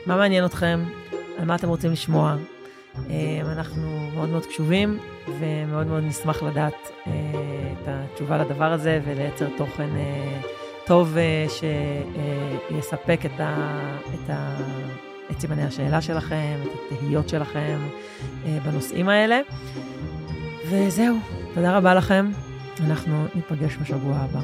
מה 0.05 0.15
מעניין 0.15 0.45
אתכם, 0.45 0.83
על 1.39 1.45
מה 1.45 1.55
אתם 1.55 1.69
רוצים 1.69 1.91
לשמוע. 1.91 2.35
אה, 3.09 3.41
אנחנו 3.51 4.09
מאוד 4.13 4.29
מאוד 4.29 4.45
קשובים, 4.45 4.99
ומאוד 5.39 5.87
מאוד 5.87 6.03
נשמח 6.03 6.43
לדעת 6.43 6.91
אה, 7.07 7.11
את 7.73 7.87
התשובה 7.87 8.37
לדבר 8.37 8.71
הזה 8.71 8.99
ולייצר 9.05 9.47
תוכן 9.57 9.89
אה, 9.95 10.41
טוב 10.85 11.17
אה, 11.17 11.45
שיספק 12.69 13.19
את, 13.25 13.39
ה, 13.39 13.77
את, 14.13 14.29
ה, 14.29 14.57
את 15.31 15.39
סימני 15.39 15.63
השאלה 15.63 16.01
שלכם, 16.01 16.55
את 16.63 16.91
התהיות 16.91 17.29
שלכם 17.29 17.77
אה, 18.45 18.57
בנושאים 18.65 19.09
האלה. 19.09 19.39
וזהו, 20.69 21.17
תודה 21.53 21.77
רבה 21.77 21.93
לכם, 21.93 22.31
אנחנו 22.85 23.25
ניפגש 23.35 23.77
בשבוע 23.77 24.15
הבא. 24.15 24.39